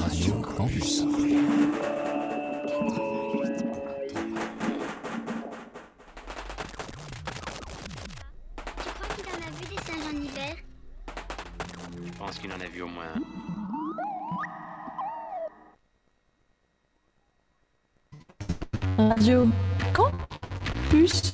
Radio 0.00 0.34
Campus. 0.56 1.04
Tu 8.76 8.88
crois 8.88 9.08
qu'il 9.16 9.26
en 9.26 9.38
a 9.38 9.50
vu 9.50 9.64
des 9.68 9.80
singes 9.82 10.08
en 10.12 10.16
hiver? 10.16 10.54
Je 12.04 12.12
pense 12.18 12.38
qu'il 12.38 12.52
en 12.52 12.60
a 12.60 12.66
vu 12.66 12.82
au 12.82 12.88
moins 12.88 13.04
un. 13.14 13.20
Radio 18.98 19.48
Campus. 19.94 20.22
Plus. 20.90 21.32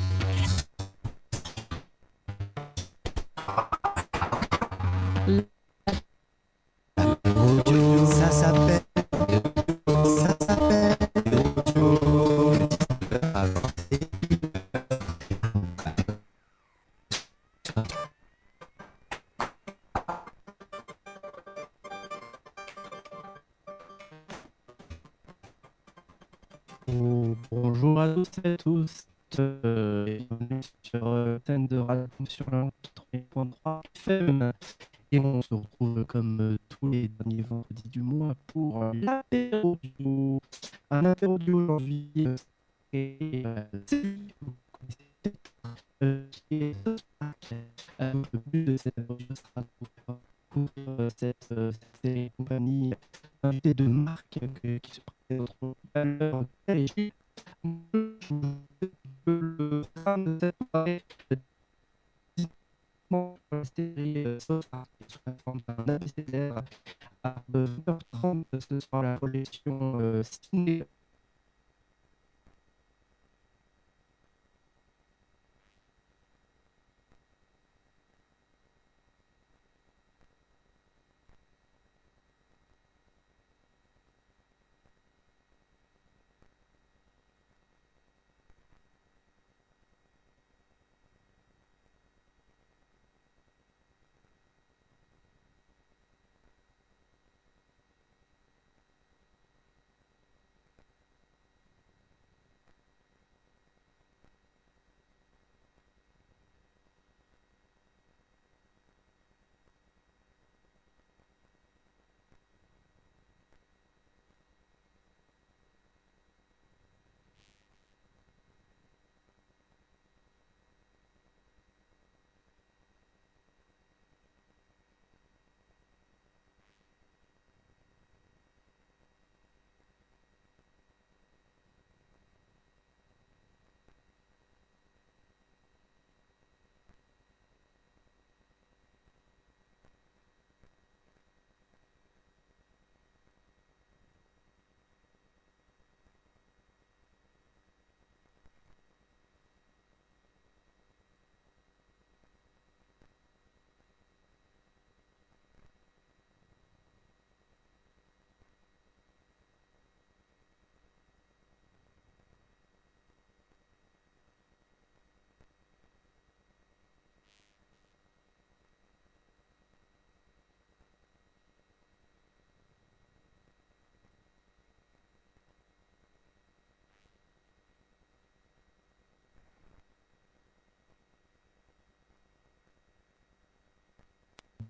collection 69.45 70.01
euh, 70.01 70.23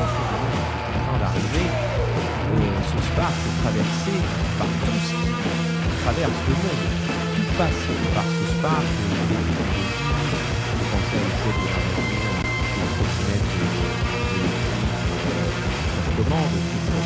Est 0.00 0.96
en 0.96 1.04
train 1.04 1.18
d'arriver, 1.18 1.66
euh, 1.68 2.56
ce 2.88 2.96
Spark 3.12 3.34
est 3.36 3.56
traversé 3.62 4.12
par 4.58 4.66
tous 4.84 5.06
qui 5.12 6.02
traversent 6.02 6.44
le 6.48 6.54
monde. 6.54 6.84
Tout 7.36 7.48
passe 7.58 7.84
par 8.14 8.24
ce 8.24 8.44
Spark. 8.58 8.80
euh, 8.80 8.86
je 10.78 10.84
pensais 10.90 11.16
à 11.16 11.24
l'époque 11.28 11.58
de 11.60 11.66
la 11.68 11.80
des 12.80 12.88
trottinettes 12.96 13.50
euh, 13.60 13.68
électriques, 14.30 14.64
euh, 15.28 16.24
commande 16.24 16.54
qui 16.70 16.78
sont 16.86 17.04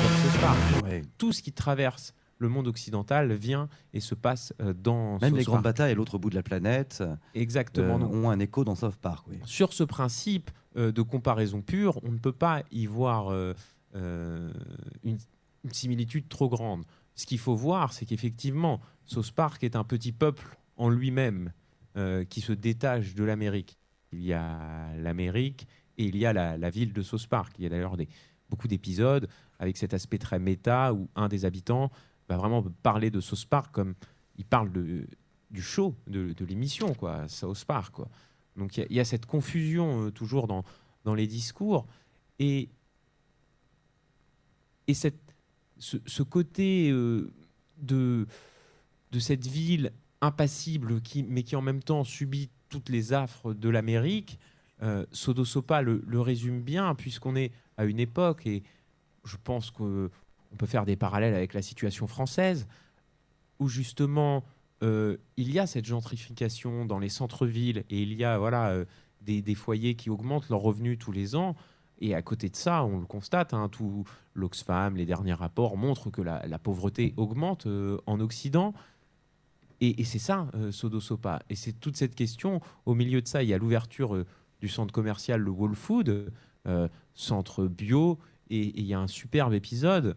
sur 0.00 0.10
ce 0.22 0.38
Spark. 0.38 0.58
Ouais. 0.84 1.02
Tout 1.18 1.32
ce 1.32 1.42
qui 1.42 1.52
traverse 1.52 2.14
le 2.38 2.48
monde 2.48 2.66
occidental 2.66 3.32
vient 3.32 3.68
et 3.94 4.00
se 4.00 4.14
passe 4.14 4.52
euh, 4.60 4.74
dans 4.74 5.18
Même 5.20 5.36
les 5.36 5.44
grandes 5.44 5.62
batailles 5.62 5.92
à 5.92 5.94
l'autre 5.94 6.18
bout 6.18 6.30
de 6.30 6.34
la 6.34 6.42
planète 6.42 6.98
euh, 7.00 7.14
Exactement. 7.34 7.98
donc, 7.98 8.12
ont 8.12 8.28
un 8.28 8.38
écho 8.40 8.64
dans 8.64 8.74
South 8.74 8.96
Park. 8.96 9.24
Oui. 9.30 9.38
sur 9.44 9.72
ce 9.72 9.84
principe 9.84 10.50
euh, 10.50 10.60
de 10.74 11.02
comparaison 11.02 11.62
pure, 11.62 12.00
on 12.02 12.10
ne 12.10 12.18
peut 12.18 12.32
pas 12.32 12.64
y 12.72 12.86
voir 12.86 13.32
euh, 13.32 13.54
euh, 13.94 14.52
une, 15.04 15.18
similitude 15.70 16.28
trop 16.28 16.48
grande. 16.48 16.84
Ce 17.14 17.24
qu'il 17.26 17.38
faut 17.38 17.54
voir, 17.54 17.92
c'est 17.92 18.04
qu'effectivement, 18.04 18.80
South 19.06 19.30
Park 19.32 19.64
est 19.64 19.76
un 19.76 19.84
petit 19.84 20.12
peuple 20.12 20.58
en 20.76 20.90
lui-même 20.90 21.52
euh, 21.96 22.24
qui 22.24 22.40
se 22.42 22.52
détache 22.52 23.14
de 23.14 23.24
l'Amérique. 23.24 23.78
Il 24.12 24.22
y 24.22 24.34
a 24.34 24.94
l'Amérique 24.98 25.66
et 25.96 26.04
il 26.04 26.16
y 26.16 26.26
a 26.26 26.32
la, 26.34 26.58
la 26.58 26.70
ville 26.70 26.92
de 26.92 27.02
South 27.02 27.26
Park. 27.28 27.54
Il 27.58 27.62
y 27.64 27.66
a 27.66 27.70
d'ailleurs 27.70 27.96
beaucoup 28.50 28.68
d'épisodes 28.68 29.28
avec 29.58 29.78
cet 29.78 29.94
aspect 29.94 30.18
très 30.18 30.38
méta 30.38 30.92
où 30.92 31.08
un 31.14 31.28
des 31.28 31.46
habitants 31.46 31.90
va 32.28 32.36
vraiment 32.36 32.62
parler 32.82 33.10
de 33.10 33.20
South 33.20 33.46
Park 33.46 33.72
comme 33.72 33.94
il 34.36 34.44
parle 34.44 34.70
du 34.70 35.62
show, 35.62 35.96
de, 36.08 36.32
de 36.32 36.44
l'émission, 36.44 36.92
quoi, 36.94 37.26
South 37.28 37.64
Park. 37.64 37.94
Quoi. 37.94 38.08
Donc 38.56 38.76
il 38.76 38.92
y 38.92 39.00
a- 39.00 39.04
cette 39.04 39.26
confusion 39.26 40.06
euh, 40.06 40.10
toujours 40.10 40.46
dans, 40.46 40.64
dans 41.04 41.14
les 41.14 41.26
discours. 41.26 41.86
Et, 42.38 42.68
et 44.86 44.94
cette, 44.94 45.20
ce, 45.78 46.22
côté 46.22 46.90
euh, 46.90 47.32
de, 47.78 48.26
de 49.12 49.18
cette 49.18 49.46
ville 49.46 49.92
impassible 50.20 51.00
qui, 51.02 51.22
mais 51.22 51.42
qui 51.42 51.56
en 51.56 51.62
même 51.62 51.82
temps 51.82 52.04
subit 52.04 52.50
toutes 52.68 52.88
les 52.88 53.12
affres 53.12 53.54
de 53.54 53.68
l'Amérique, 53.68 54.38
euh, 54.82 55.06
Sodo 55.12 55.44
Sopa 55.44 55.82
le, 55.82 56.02
le 56.06 56.20
résume 56.20 56.60
bien 56.62 56.94
puisqu'on 56.94 57.36
est 57.36 57.52
à 57.76 57.84
une 57.84 58.00
époque 58.00 58.46
et 58.46 58.62
je 59.24 59.36
pense 59.42 59.70
qu'on 59.70 60.10
peut 60.58 60.66
faire 60.66 60.84
des 60.84 60.96
parallèles 60.96 61.34
avec 61.34 61.54
la 61.54 61.62
situation 61.62 62.06
française 62.06 62.66
où 63.58 63.68
justement 63.68 64.44
euh, 64.82 65.16
il 65.36 65.52
y 65.52 65.58
a 65.58 65.66
cette 65.66 65.84
gentrification 65.84 66.84
dans 66.84 66.98
les 66.98 67.08
centres-villes 67.08 67.84
et 67.90 68.02
il 68.02 68.12
y 68.14 68.24
a 68.24 68.38
voilà 68.38 68.70
euh, 68.70 68.84
des, 69.22 69.54
foyers 69.54 69.94
qui 69.94 70.10
augmentent 70.10 70.48
leurs 70.48 70.60
revenus 70.60 70.98
tous 70.98 71.12
les 71.12 71.36
ans. 71.36 71.56
Et 72.00 72.14
à 72.14 72.22
côté 72.22 72.48
de 72.48 72.56
ça, 72.56 72.84
on 72.84 72.98
le 72.98 73.06
constate, 73.06 73.54
hein, 73.54 73.68
tout 73.70 74.04
l'Oxfam, 74.34 74.96
les 74.96 75.06
derniers 75.06 75.32
rapports 75.32 75.76
montrent 75.76 76.10
que 76.10 76.20
la, 76.20 76.58
pauvreté 76.58 77.14
augmente 77.16 77.66
euh, 77.66 77.98
en 78.06 78.20
Occident. 78.20 78.74
Et, 79.80 80.04
c'est 80.04 80.18
ça, 80.18 80.48
Sodo 80.70 80.98
Sopa. 80.98 81.42
Et 81.50 81.56
c'est 81.56 81.72
toute 81.72 81.96
cette 81.96 82.14
question. 82.14 82.60
Au 82.86 82.94
milieu 82.94 83.20
de 83.20 83.28
ça, 83.28 83.42
il 83.42 83.50
y 83.50 83.54
a 83.54 83.58
l'ouverture 83.58 84.24
du 84.60 84.68
centre 84.68 84.92
commercial, 84.92 85.40
le 85.40 85.50
Wall 85.50 85.74
Food, 85.74 86.32
centre 87.12 87.66
bio. 87.66 88.18
Et 88.48 88.78
il 88.78 88.86
y 88.86 88.94
a 88.94 89.00
un 89.00 89.08
superbe 89.08 89.52
épisode 89.52 90.16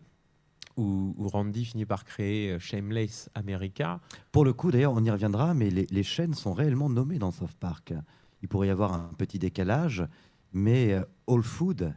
où, 0.77 1.13
où 1.17 1.27
Randy 1.27 1.65
finit 1.65 1.86
par 1.86 2.05
créer 2.05 2.51
euh, 2.51 2.60
Shameless 2.60 3.29
America. 3.36 4.00
Pour 4.31 4.46
le 4.46 4.53
coup, 4.53 4.72
d'ailleurs, 4.72 4.93
on 4.93 5.03
y 5.03 5.10
reviendra, 5.12 5.53
mais 5.53 5.69
les, 5.69 5.88
les 5.89 6.03
chaînes 6.03 6.34
sont 6.34 6.53
réellement 6.53 6.89
nommées 6.89 7.19
dans 7.19 7.31
South 7.31 7.55
Park. 7.60 7.93
Il 8.41 8.48
pourrait 8.48 8.67
y 8.67 8.72
avoir 8.72 8.93
un 8.93 9.12
petit 9.17 9.39
décalage, 9.39 10.05
mais 10.53 10.93
euh, 10.93 11.03
All 11.27 11.41
Food 11.43 11.93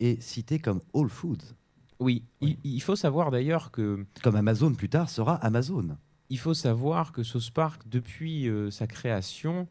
est 0.00 0.20
cité 0.22 0.58
comme 0.58 0.80
All 0.94 1.08
Foods. 1.08 1.54
Oui, 2.00 2.22
Oui. 2.40 2.58
Il, 2.62 2.74
il 2.74 2.80
faut 2.82 2.94
savoir 2.94 3.30
d'ailleurs 3.32 3.70
que 3.72 4.04
Comme 4.22 4.36
Amazon 4.36 4.72
plus 4.74 4.88
tard 4.88 5.10
sera 5.10 5.34
Amazon. 5.36 5.96
il 6.30 6.38
faut 6.38 6.54
savoir 6.54 7.10
que 7.12 7.22
South 7.24 7.50
Park, 7.50 7.82
depuis 7.86 8.48
euh, 8.48 8.70
sa 8.70 8.86
création, 8.86 9.66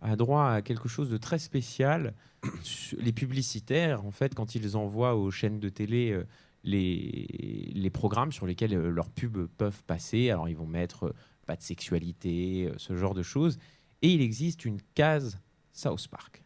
a 0.00 0.16
droit 0.16 0.48
à 0.50 0.62
quelque 0.62 0.88
chose 0.88 1.10
de 1.10 1.16
très 1.18 1.38
spécial. 1.38 2.14
Les 2.98 3.12
publicitaires, 3.12 4.04
en 4.04 4.10
fait, 4.10 4.34
quand 4.34 4.54
ils 4.54 4.76
envoient 4.76 5.14
aux 5.16 5.30
chaînes 5.30 5.60
de 5.60 5.68
télé 5.68 6.10
euh, 6.12 6.24
les, 6.64 7.70
les 7.74 7.90
programmes 7.90 8.32
sur 8.32 8.46
lesquels 8.46 8.74
euh, 8.74 8.90
leurs 8.90 9.10
pubs 9.10 9.46
peuvent 9.56 9.82
passer, 9.84 10.30
alors 10.30 10.48
ils 10.48 10.56
vont 10.56 10.66
mettre 10.66 11.04
euh, 11.04 11.14
pas 11.46 11.56
de 11.56 11.62
sexualité, 11.62 12.68
euh, 12.68 12.74
ce 12.78 12.96
genre 12.96 13.14
de 13.14 13.22
choses, 13.22 13.58
et 14.02 14.12
il 14.12 14.20
existe 14.20 14.64
une 14.64 14.80
case 14.94 15.40
South 15.72 16.08
Park. 16.08 16.42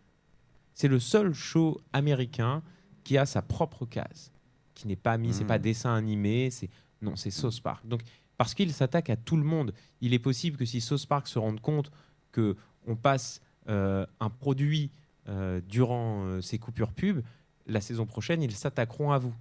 C'est 0.74 0.88
le 0.88 0.98
seul 0.98 1.32
show 1.32 1.80
américain 1.92 2.62
qui 3.04 3.18
a 3.18 3.26
sa 3.26 3.42
propre 3.42 3.86
case, 3.86 4.32
qui 4.74 4.86
n'est 4.86 4.96
pas 4.96 5.18
mis, 5.18 5.32
c'est 5.32 5.44
pas 5.44 5.58
dessin 5.58 5.94
animé, 5.94 6.50
c'est 6.50 6.70
non, 7.02 7.16
c'est 7.16 7.30
South 7.30 7.60
Park. 7.60 7.86
Donc 7.86 8.02
parce 8.36 8.54
qu'il 8.54 8.72
s'attaque 8.72 9.10
à 9.10 9.16
tout 9.16 9.36
le 9.36 9.44
monde. 9.44 9.72
Il 10.00 10.14
est 10.14 10.18
possible 10.18 10.56
que 10.56 10.64
si 10.64 10.80
South 10.80 11.06
Park 11.06 11.28
se 11.28 11.38
rende 11.38 11.60
compte 11.60 11.90
que 12.32 12.56
on 12.86 12.96
passe 12.96 13.40
euh, 13.68 14.06
un 14.18 14.30
produit 14.30 14.90
euh, 15.28 15.60
durant 15.68 16.24
euh, 16.24 16.40
ces 16.40 16.58
coupures 16.58 16.92
pub, 16.92 17.20
la 17.66 17.80
saison 17.80 18.06
prochaine, 18.06 18.42
ils 18.42 18.56
s'attaqueront 18.56 19.12
à 19.12 19.18
vous. 19.18 19.34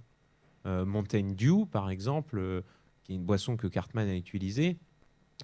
Euh, 0.66 0.84
Mountain 0.84 1.28
Dew, 1.36 1.66
par 1.70 1.90
exemple, 1.90 2.38
euh, 2.38 2.62
qui 3.02 3.12
est 3.12 3.16
une 3.16 3.24
boisson 3.24 3.56
que 3.56 3.66
Cartman 3.66 4.08
a 4.08 4.14
utilisée, 4.14 4.78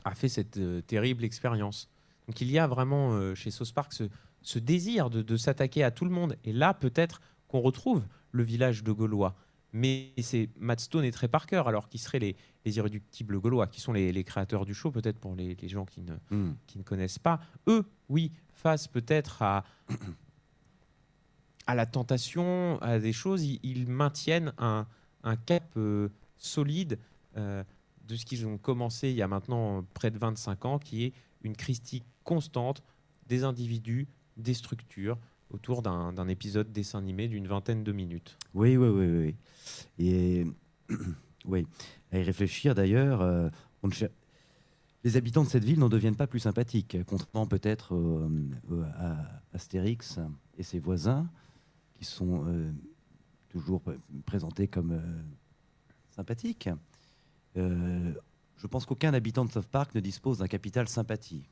a 0.04 0.14
fait 0.14 0.28
cette 0.28 0.58
euh, 0.58 0.80
terrible 0.80 1.24
expérience. 1.24 1.88
Donc 2.26 2.40
il 2.40 2.50
y 2.50 2.58
a 2.58 2.66
vraiment 2.66 3.34
chez 3.34 3.50
South 3.50 3.72
Park 3.72 3.92
ce, 3.94 4.04
ce 4.42 4.58
désir 4.58 5.08
de, 5.08 5.22
de 5.22 5.36
s'attaquer 5.38 5.82
à 5.82 5.90
tout 5.90 6.04
le 6.04 6.10
monde. 6.10 6.36
Et 6.44 6.52
là, 6.52 6.74
peut-être 6.74 7.22
qu'on 7.48 7.60
retrouve 7.60 8.04
le 8.32 8.42
village 8.42 8.84
de 8.84 8.92
Gaulois. 8.92 9.34
Mais 9.72 10.12
c'est 10.20 10.50
Matt 10.58 10.80
Stone 10.80 11.04
et 11.04 11.10
Trey 11.10 11.28
Parker, 11.28 11.62
alors 11.66 11.88
qui 11.88 11.98
seraient 11.98 12.18
les, 12.18 12.36
les 12.64 12.76
irréductibles 12.76 13.40
Gaulois, 13.40 13.66
qui 13.66 13.80
sont 13.80 13.92
les, 13.92 14.12
les 14.12 14.24
créateurs 14.24 14.66
du 14.66 14.74
show, 14.74 14.90
peut-être 14.90 15.18
pour 15.18 15.34
les, 15.34 15.54
les 15.54 15.68
gens 15.68 15.84
qui 15.86 16.02
ne, 16.02 16.14
Hmm. 16.30 16.54
qui 16.66 16.78
ne 16.78 16.82
connaissent 16.82 17.18
pas. 17.18 17.40
Eux, 17.66 17.84
oui, 18.08 18.32
face 18.52 18.88
peut-être 18.88 19.42
à, 19.42 19.64
à 21.66 21.74
la 21.74 21.86
tentation, 21.86 22.78
à 22.80 22.98
des 22.98 23.12
choses, 23.12 23.44
ils, 23.44 23.60
ils 23.62 23.86
maintiennent 23.88 24.52
un, 24.58 24.86
un 25.22 25.36
cap 25.36 25.64
euh, 25.76 26.08
solide 26.36 26.98
euh, 27.36 27.62
de 28.06 28.16
ce 28.16 28.24
qu'ils 28.24 28.46
ont 28.46 28.58
commencé 28.58 29.10
il 29.10 29.16
y 29.16 29.22
a 29.22 29.28
maintenant 29.28 29.84
près 29.94 30.10
de 30.10 30.18
25 30.18 30.64
ans, 30.64 30.78
qui 30.78 31.04
est 31.04 31.12
une 31.42 31.56
critique 31.56 32.04
constante 32.24 32.82
des 33.26 33.44
individus, 33.44 34.08
des 34.36 34.54
structures, 34.54 35.18
autour 35.50 35.82
d'un 35.82 36.28
épisode 36.28 36.72
dessin 36.72 36.98
animé 36.98 37.26
d'une 37.26 37.46
vingtaine 37.46 37.82
de 37.82 37.92
minutes. 37.92 38.36
Oui, 38.52 38.76
oui, 38.76 38.88
oui, 38.88 39.06
oui. 39.06 39.34
Et 39.98 40.46
oui, 41.46 41.66
à 42.12 42.18
y 42.18 42.22
réfléchir 42.22 42.74
d'ailleurs, 42.74 43.22
euh, 43.22 43.48
les 45.04 45.16
habitants 45.16 45.44
de 45.44 45.48
cette 45.48 45.64
ville 45.64 45.78
n'en 45.78 45.88
deviennent 45.88 46.16
pas 46.16 46.26
plus 46.26 46.40
sympathiques, 46.40 46.98
contrairement 47.06 47.46
peut-être 47.46 47.94
euh, 47.94 48.28
euh, 48.72 48.84
à 48.96 49.42
Astérix 49.54 50.18
et 50.58 50.62
ses 50.62 50.78
voisins, 50.78 51.28
qui 51.94 52.04
sont 52.04 52.44
euh, 52.46 52.72
toujours 53.48 53.80
pr- 53.80 53.98
présentés 54.26 54.68
comme 54.68 54.92
euh, 54.92 55.22
sympathiques. 56.10 56.68
Euh, 57.56 58.12
je 58.56 58.66
pense 58.66 58.86
qu'aucun 58.86 59.14
habitant 59.14 59.44
de 59.44 59.50
South 59.52 59.68
Park 59.68 59.94
ne 59.94 60.00
dispose 60.00 60.38
d'un 60.38 60.46
capital 60.48 60.88
sympathie. 60.88 61.48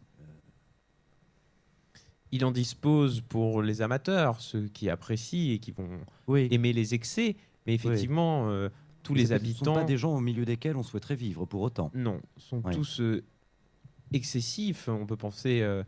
Il 2.32 2.44
en 2.44 2.50
dispose 2.50 3.20
pour 3.20 3.62
les 3.62 3.82
amateurs, 3.82 4.40
ceux 4.40 4.66
qui 4.68 4.90
apprécient 4.90 5.54
et 5.54 5.58
qui 5.58 5.70
vont 5.70 6.00
Oui, 6.26 6.48
aimer 6.50 6.72
les 6.72 6.92
excès, 6.92 7.36
mais 7.66 7.74
effectivement, 7.74 8.48
euh, 8.50 8.68
tous 9.04 9.14
les 9.14 9.26
Ce 9.26 9.34
ne 9.34 9.38
sont 9.38 9.44
habitants... 9.44 9.74
pas 9.74 9.84
des 9.84 9.96
gens 9.96 10.14
au 10.16 10.20
milieu 10.20 10.44
desquels 10.44 10.76
on 10.76 10.82
souhaiterait 10.82 11.14
vivre 11.14 11.46
pour 11.46 11.60
autant. 11.62 11.90
Non, 11.94 12.20
sont 12.36 12.60
tous 12.62 13.00
euh, 13.00 13.24
excessifs. 14.12 14.88
On 14.88 15.06
peut 15.06 15.16
penser 15.16 15.60
euh, 15.62 15.84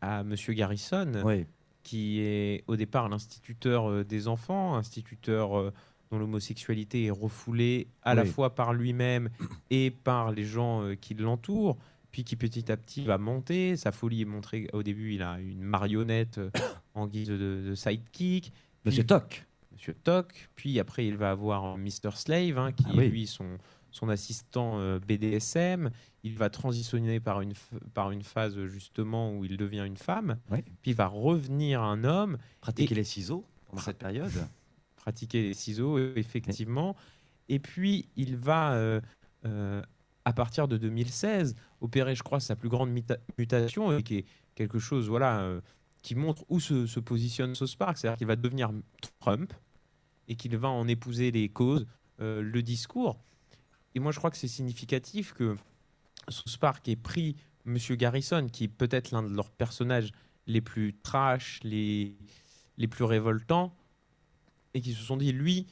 à 0.00 0.22
Monsieur 0.22 0.52
Garrison, 0.54 1.10
Oui, 1.24 1.44
qui 1.82 2.20
est 2.20 2.64
au 2.66 2.76
départ 2.76 3.08
l'instituteur 3.08 3.90
euh, 3.90 4.04
des 4.04 4.28
enfants, 4.28 4.76
instituteur 4.76 5.58
euh, 5.58 5.72
dont 6.10 6.18
l'homosexualité 6.18 7.06
est 7.06 7.10
refoulée 7.10 7.88
à 8.02 8.14
la 8.14 8.24
fois 8.24 8.54
par 8.54 8.72
lui-même 8.72 9.30
et 9.70 9.90
par 9.90 10.32
les 10.32 10.44
gens 10.44 10.82
euh, 10.82 10.94
qui 10.94 11.14
l'entourent, 11.14 11.76
puis 12.10 12.24
qui 12.24 12.36
petit 12.36 12.70
à 12.70 12.76
petit 12.76 13.04
va 13.04 13.18
monter. 13.18 13.76
Sa 13.76 13.92
folie 13.92 14.22
est 14.22 14.26
montrée. 14.26 14.66
Au 14.72 14.82
début, 14.82 15.14
il 15.14 15.22
a 15.22 15.38
une 15.40 15.62
marionnette 15.62 16.40
en 16.94 17.06
guise 17.06 17.28
de, 17.28 17.36
de 17.68 17.74
sidekick. 17.74 18.52
Monsieur 18.84 19.04
Toc. 19.04 19.46
Monsieur 19.72 19.94
Toc, 19.94 20.50
puis 20.56 20.78
après 20.78 21.06
il 21.06 21.16
va 21.16 21.30
avoir 21.30 21.78
Mr. 21.78 22.10
Slave, 22.14 22.58
hein, 22.58 22.72
qui 22.72 22.84
Ah 22.88 22.92
est 22.94 22.98
oui. 22.98 23.08
lui 23.08 23.26
son, 23.26 23.46
son 23.90 24.08
assistant 24.08 24.78
euh, 24.78 24.98
BDSM. 24.98 25.90
Il 26.22 26.36
va 26.36 26.50
transitionner 26.50 27.18
par 27.20 27.40
une, 27.40 27.52
par 27.94 28.10
une 28.10 28.22
phase 28.22 28.66
justement 28.66 29.32
où 29.36 29.44
il 29.44 29.56
devient 29.56 29.84
une 29.86 29.96
femme. 29.96 30.38
Ouais. 30.50 30.62
Puis 30.82 30.90
il 30.92 30.94
va 30.96 31.06
revenir 31.06 31.82
un 31.82 32.04
homme, 32.04 32.38
Pratiquer 32.60 32.92
Et- 32.94 32.96
les 32.96 33.04
ciseaux 33.04 33.44
pendant 33.66 33.82
cette 33.82 33.98
période. 33.98 34.30
pratiquer 34.96 35.42
les 35.42 35.54
ciseaux, 35.54 35.96
euh, 35.98 36.12
effectivement. 36.16 36.94
Et 37.48 37.58
puis 37.58 38.08
il 38.16 38.36
va, 38.36 38.74
euh, 38.74 39.00
euh, 39.46 39.82
à 40.24 40.32
partir 40.32 40.68
de 40.68 40.76
2016, 40.76 41.54
opérer, 41.80 42.14
je 42.14 42.22
crois, 42.22 42.38
sa 42.40 42.54
plus 42.54 42.68
grande 42.68 42.90
muta- 42.90 43.18
mutation, 43.38 43.96
et 43.96 44.02
qui 44.02 44.18
est 44.18 44.24
quelque 44.54 44.78
chose 44.78 45.08
voilà, 45.08 45.40
euh, 45.40 45.60
qui 46.02 46.14
montre 46.14 46.44
où 46.50 46.60
se, 46.60 46.86
se 46.86 47.00
positionne 47.00 47.54
Park. 47.78 47.96
C'est-à-dire 47.96 48.18
qu'il 48.18 48.26
va 48.26 48.36
devenir 48.36 48.70
Trump 49.20 49.52
et 50.28 50.34
qu'il 50.36 50.56
va 50.58 50.68
en 50.68 50.86
épouser 50.86 51.30
les 51.30 51.48
causes, 51.48 51.86
le 52.18 52.60
discours. 52.60 53.18
Et 53.94 54.00
moi, 54.00 54.12
je 54.12 54.18
crois 54.18 54.30
que 54.30 54.36
c'est 54.36 54.48
significatif 54.48 55.32
que 55.32 55.56
Park 56.60 56.88
ait 56.88 56.96
pris 56.96 57.36
Monsieur 57.64 57.96
Garrison, 57.96 58.48
qui 58.48 58.64
est 58.64 58.68
peut-être 58.68 59.10
l'un 59.10 59.22
de 59.22 59.34
leurs 59.34 59.50
personnages 59.50 60.12
les 60.46 60.60
plus 60.60 60.94
trash, 61.02 61.60
les, 61.62 62.16
les 62.78 62.88
plus 62.88 63.04
révoltants, 63.04 63.74
et 64.74 64.80
qui 64.80 64.92
se 64.92 65.02
sont 65.02 65.16
dit, 65.16 65.32
lui, 65.32 65.66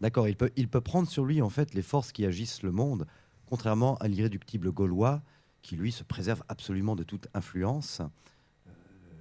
D'accord, 0.00 0.28
il 0.28 0.36
peut, 0.36 0.50
il 0.56 0.68
peut 0.68 0.80
prendre 0.80 1.08
sur 1.08 1.24
lui 1.24 1.42
en 1.42 1.50
fait 1.50 1.74
les 1.74 1.82
forces 1.82 2.10
qui 2.12 2.24
agissent 2.24 2.62
le 2.62 2.72
monde, 2.72 3.06
contrairement 3.46 3.96
à 3.96 4.08
l'irréductible 4.08 4.72
Gaulois 4.72 5.22
qui 5.62 5.76
lui 5.76 5.92
se 5.92 6.02
préserve 6.02 6.42
absolument 6.48 6.96
de 6.96 7.02
toute 7.02 7.28
influence. 7.34 8.00
Euh, 8.00 8.70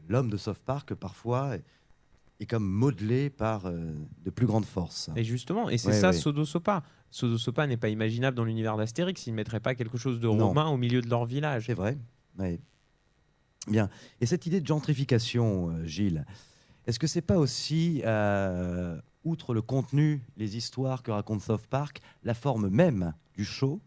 L'homme 0.08 0.30
de 0.30 0.38
South 0.38 0.60
Park 0.66 0.94
parfois 0.94 1.58
est, 2.40 2.46
comme 2.46 2.66
modelé 2.66 3.30
par 3.30 3.66
euh, 3.66 3.94
de 4.24 4.30
plus 4.30 4.46
grandes 4.46 4.66
forces. 4.66 5.10
Et 5.16 5.24
justement, 5.24 5.70
et 5.70 5.78
c'est 5.78 5.90
Ouais, 5.90 5.94
ça 6.00 6.10
ouais. 6.10 6.16
Sodo 6.16 6.46
Sopa. 6.46 6.84
Sodo 7.12 7.38
Sopa 7.38 7.68
n'est 7.68 7.78
pas 7.78 7.90
imaginable 7.90 8.38
dans 8.38 8.44
l'univers 8.46 8.78
d'Astérix, 8.78 9.26
ils 9.28 9.32
ne 9.32 9.36
mettraient 9.36 9.60
pas 9.60 9.76
quelque 9.76 9.98
chose 9.98 10.20
de 10.20 10.28
Non. 10.28 10.48
romain 10.50 10.68
au 10.68 10.78
milieu 10.78 11.02
de 11.02 11.10
leur 11.10 11.26
village. 11.26 11.66
C'est 11.68 11.74
vrai. 11.74 11.98
ouais. 12.38 12.60
Bien. 13.68 13.90
Et 14.22 14.26
cette 14.26 14.46
idée 14.46 14.62
de 14.62 14.68
gentrification, 14.68 15.70
euh, 15.70 15.86
Gilles, 15.86 16.26
est-ce 16.88 16.98
que 16.98 17.08
c'est 17.08 17.22
pas 17.22 17.38
aussi, 17.38 18.02
euh, 18.06 19.00
outre 19.26 19.54
le 19.54 19.62
contenu, 19.62 20.22
les 20.38 20.56
histoires 20.58 21.04
que 21.04 21.12
raconte 21.12 21.42
South 21.42 21.68
Park, 21.68 22.02
la 22.24 22.34
forme 22.34 22.70
même 22.70 23.14
du 23.36 23.44
show, 23.44 23.82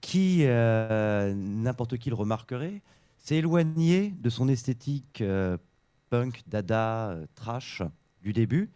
qui, 0.00 0.44
n'importe 0.46 1.98
qui 1.98 2.08
le 2.08 2.14
remarquerait, 2.16 2.82
s'est 3.18 3.36
éloigné 3.36 4.14
de 4.20 4.30
son 4.30 4.48
esthétique 4.48 5.22
punk, 6.08 6.42
dada, 6.46 7.10
euh, 7.10 7.26
trash 7.34 7.82
du 8.22 8.32
début, 8.32 8.70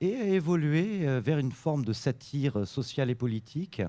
et 0.00 0.16
a 0.16 0.24
évolué 0.24 1.06
euh, 1.06 1.20
vers 1.20 1.38
une 1.38 1.52
forme 1.52 1.84
de 1.84 1.92
satire 1.92 2.66
sociale 2.66 3.10
et 3.10 3.14
politique 3.14 3.82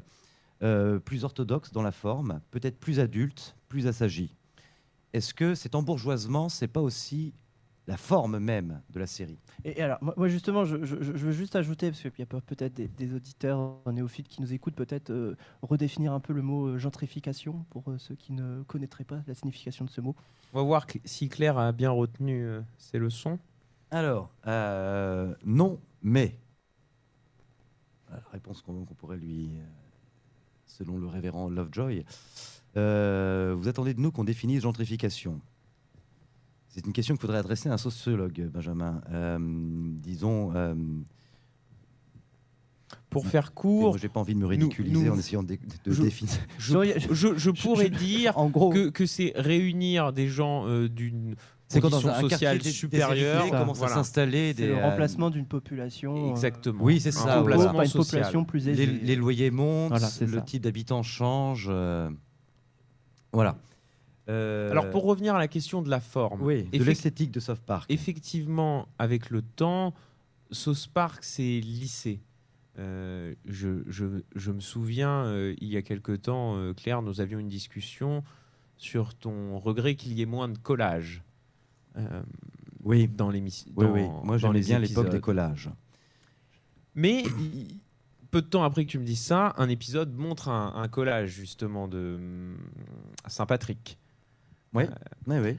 euh, 0.61 0.99
plus 0.99 1.23
orthodoxe 1.23 1.71
dans 1.71 1.81
la 1.81 1.91
forme, 1.91 2.39
peut-être 2.51 2.79
plus 2.79 2.99
adulte, 2.99 3.55
plus 3.67 3.87
assagie. 3.87 4.35
Est-ce 5.11 5.33
que 5.33 5.55
cet 5.55 5.75
embourgeoisement, 5.75 6.49
c'est 6.49 6.67
pas 6.67 6.81
aussi 6.81 7.33
la 7.87 7.97
forme 7.97 8.39
même 8.39 8.81
de 8.91 8.99
la 8.99 9.07
série 9.07 9.37
Et, 9.65 9.79
et 9.79 9.81
alors, 9.81 9.97
moi, 10.01 10.13
moi, 10.15 10.27
justement, 10.29 10.63
je, 10.63 10.83
je- 10.85 11.01
je 11.01 11.11
veux 11.11 11.31
juste 11.33 11.55
ajouter, 11.55 11.89
parce 11.91 12.01
qu'il 12.01 12.11
y 12.19 12.21
a 12.21 12.25
pe- 12.25 12.39
peut-être 12.39 12.73
des, 12.75 12.87
des 12.87 13.13
auditeurs 13.13 13.77
néophytes 13.91 14.27
qui 14.29 14.41
nous 14.41 14.53
écoutent, 14.53 14.75
peut-être 14.75 15.09
euh, 15.09 15.35
redéfinir 15.61 16.13
un 16.13 16.19
peu 16.21 16.31
le 16.33 16.41
mot 16.41 16.67
euh, 16.67 16.77
gentrification 16.77 17.65
pour 17.69 17.83
euh, 17.91 17.97
ceux 17.97 18.15
qui 18.15 18.31
ne 18.33 18.63
connaîtraient 18.63 19.03
pas 19.03 19.21
la 19.27 19.33
signification 19.33 19.83
de 19.83 19.89
ce 19.89 19.99
mot. 20.01 20.15
On 20.53 20.59
va 20.59 20.63
voir 20.63 20.87
si 21.03 21.27
Claire 21.29 21.57
a 21.57 21.71
bien 21.73 21.91
retenu 21.91 22.45
euh, 22.45 22.61
ses 22.77 22.99
leçons. 22.99 23.37
Alors, 23.91 24.29
euh, 24.47 25.35
non, 25.45 25.79
mais. 26.01 26.37
La 28.09 28.21
réponse 28.31 28.61
qu'on 28.61 28.85
pourrait 28.85 29.17
lui, 29.17 29.49
selon 30.65 30.97
le 30.97 31.07
révérend 31.07 31.49
Lovejoy, 31.49 32.05
euh, 32.77 33.55
vous 33.57 33.67
attendez 33.67 33.93
de 33.93 33.99
nous 33.99 34.11
qu'on 34.11 34.23
définisse 34.23 34.61
gentrification. 34.63 35.41
C'est 36.73 36.85
une 36.87 36.93
question 36.93 37.13
qu'il 37.13 37.21
faudrait 37.21 37.37
adresser 37.37 37.69
à 37.69 37.73
un 37.73 37.77
sociologue, 37.77 38.49
Benjamin. 38.51 38.99
Euh, 39.11 39.37
disons, 39.39 40.51
euh, 40.55 40.73
Pour 43.11 43.27
faire 43.27 43.53
court, 43.53 43.97
j'ai 43.99 44.09
pas 44.09 44.19
envie 44.19 44.33
de 44.33 44.39
me 44.39 44.47
ridiculiser 44.47 45.05
nous- 45.05 45.11
en 45.13 45.17
essayant 45.19 45.43
de, 45.43 45.53
de 45.53 45.91
je- 45.91 46.01
définir. 46.01 46.33
je, 46.57 46.97
je- 47.11 47.35
je 47.37 47.51
pourrais 47.63 47.89
dire 47.91 48.35
En 48.37 48.49
gros, 48.49 48.69
que, 48.71 48.89
que 48.89 49.05
c'est 49.05 49.33
réunir 49.35 50.13
des 50.13 50.27
gens 50.27 50.67
euh, 50.67 50.89
d'une 50.89 51.35
C'est 51.67 51.79
quand 51.79 51.89
dans 51.89 52.07
un 52.07 52.19
supérieure. 52.27 52.55
déshérité 52.59 53.51
commence 53.51 53.77
voilà. 53.77 53.93
à 53.93 53.95
s'installer 53.97 54.47
c'est 54.49 54.63
des 54.63 54.67
le 54.69 54.77
euh, 54.77 54.89
remplacement 54.89 55.29
d'une 55.29 55.45
population. 55.45 56.27
euh, 56.29 56.31
Exactement. 56.31 56.83
Oui, 56.83 56.99
c'est 56.99 57.09
Un 57.09 57.11
ça, 57.11 57.39
remplacement 57.39 57.71
par 57.73 57.81
une 57.83 57.87
social. 57.87 58.03
population 58.21 58.45
plus 58.45 58.65
les, 58.65 58.71
aisée. 58.71 58.85
les 58.87 59.15
loyers 59.15 59.51
montent, 59.51 59.89
Voilà, 59.89 60.09
le 60.21 60.27
ça. 60.37 60.41
type 60.41 60.63
d'habitant 60.63 61.03
change. 61.03 61.67
euh, 61.69 62.09
voilà. 63.31 63.57
Euh, 64.29 64.71
Alors 64.71 64.89
pour 64.89 65.03
revenir 65.03 65.35
à 65.35 65.39
la 65.39 65.47
question 65.49 65.81
de 65.81 65.89
la 65.89 65.99
forme, 65.99 66.41
oui, 66.41 66.63
de 66.63 66.83
l'esthétique 66.83 67.31
de 67.31 67.39
South 67.41 67.59
Park. 67.59 67.91
effectivement, 67.91 68.87
avec 68.97 69.29
le 69.29 69.41
temps, 69.41 69.93
South 70.51 70.87
Park 70.93 71.23
s'est 71.23 71.59
lissé. 71.61 72.21
Euh, 72.79 73.35
je, 73.45 73.83
je- 73.87 74.21
je 74.35 74.51
me 74.51 74.59
souviens, 74.61 75.25
euh, 75.25 75.53
il 75.59 75.67
y 75.67 75.77
a 75.77 75.81
quelque 75.81 76.13
temps, 76.13 76.55
euh, 76.57 76.73
Claire, 76.73 77.01
nous 77.01 77.19
avions 77.21 77.37
une 77.39 77.49
discussion 77.49 78.23
sur 78.77 79.13
ton 79.13 79.59
regret 79.59 79.95
qu'il 79.95 80.13
y 80.13 80.21
ait 80.21 80.25
moins 80.25 80.47
de 80.49 80.57
collage 80.57 81.21
euh, 81.97 82.23
Oui, 82.83 83.07
dans 83.07 83.29
l'émission. 83.29 83.71
oui, 83.75 83.85
oui. 83.91 84.01
Moi, 84.23 84.37
j'aimais 84.37 84.61
bien 84.61 84.79
l'époque 84.79 85.09
des 85.09 85.19
collages. 85.21 85.69
Mais 86.95 87.23
peu 88.31 88.41
de 88.41 88.47
temps 88.47 88.63
après 88.63 88.85
que 88.85 88.89
tu 88.91 88.99
me 88.99 89.05
dises 89.05 89.21
ça, 89.21 89.53
un 89.57 89.69
épisode 89.69 90.15
montre 90.15 90.49
un, 90.49 90.73
un 90.75 90.87
collage 90.87 91.29
justement 91.31 91.87
de 91.87 92.15
hum, 92.17 92.57
Saint-Patrick. 93.27 93.97
Oui, 95.27 95.37
oui. 95.39 95.57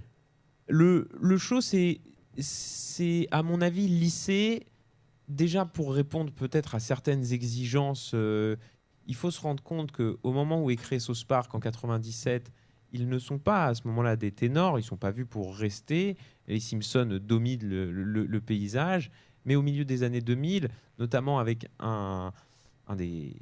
Le, 0.69 1.09
le 1.21 1.37
show, 1.39 1.61
c'est, 1.61 2.01
c'est, 2.39 3.29
à 3.31 3.43
mon 3.43 3.61
avis, 3.61 3.87
lissé. 3.89 4.67
Déjà, 5.29 5.65
pour 5.65 5.95
répondre 5.95 6.33
peut-être 6.33 6.75
à 6.75 6.81
certaines 6.81 7.33
exigences, 7.33 8.13
euh, 8.15 8.57
il 9.07 9.15
faut 9.15 9.31
se 9.31 9.41
rendre 9.41 9.63
compte 9.63 9.93
qu'au 9.93 10.33
moment 10.33 10.63
où 10.63 10.71
est 10.71 10.77
créé 10.77 10.99
South 10.99 11.25
Park 11.25 11.55
en 11.55 11.61
97, 11.61 12.51
ils 12.93 13.09
ne 13.09 13.19
sont 13.19 13.39
pas 13.39 13.67
à 13.67 13.75
ce 13.75 13.87
moment-là 13.89 14.17
des 14.17 14.31
ténors, 14.33 14.79
ils 14.79 14.83
ne 14.83 14.87
sont 14.87 14.97
pas 14.97 15.11
vus 15.11 15.27
pour 15.27 15.57
rester. 15.57 16.17
Les 16.47 16.61
Simpsons 16.61 17.19
dominent 17.23 17.65
le, 17.67 17.91
le- 17.91 18.25
le 18.27 18.41
paysage. 18.41 19.11
Mais 19.47 19.57
au 19.57 19.63
milieu 19.63 19.85
des 19.85 20.03
années 20.05 20.21
2000, 20.23 20.69
notamment 20.99 21.39
avec 21.39 21.67
un, 21.79 22.33
un 22.87 22.97
des 22.97 23.37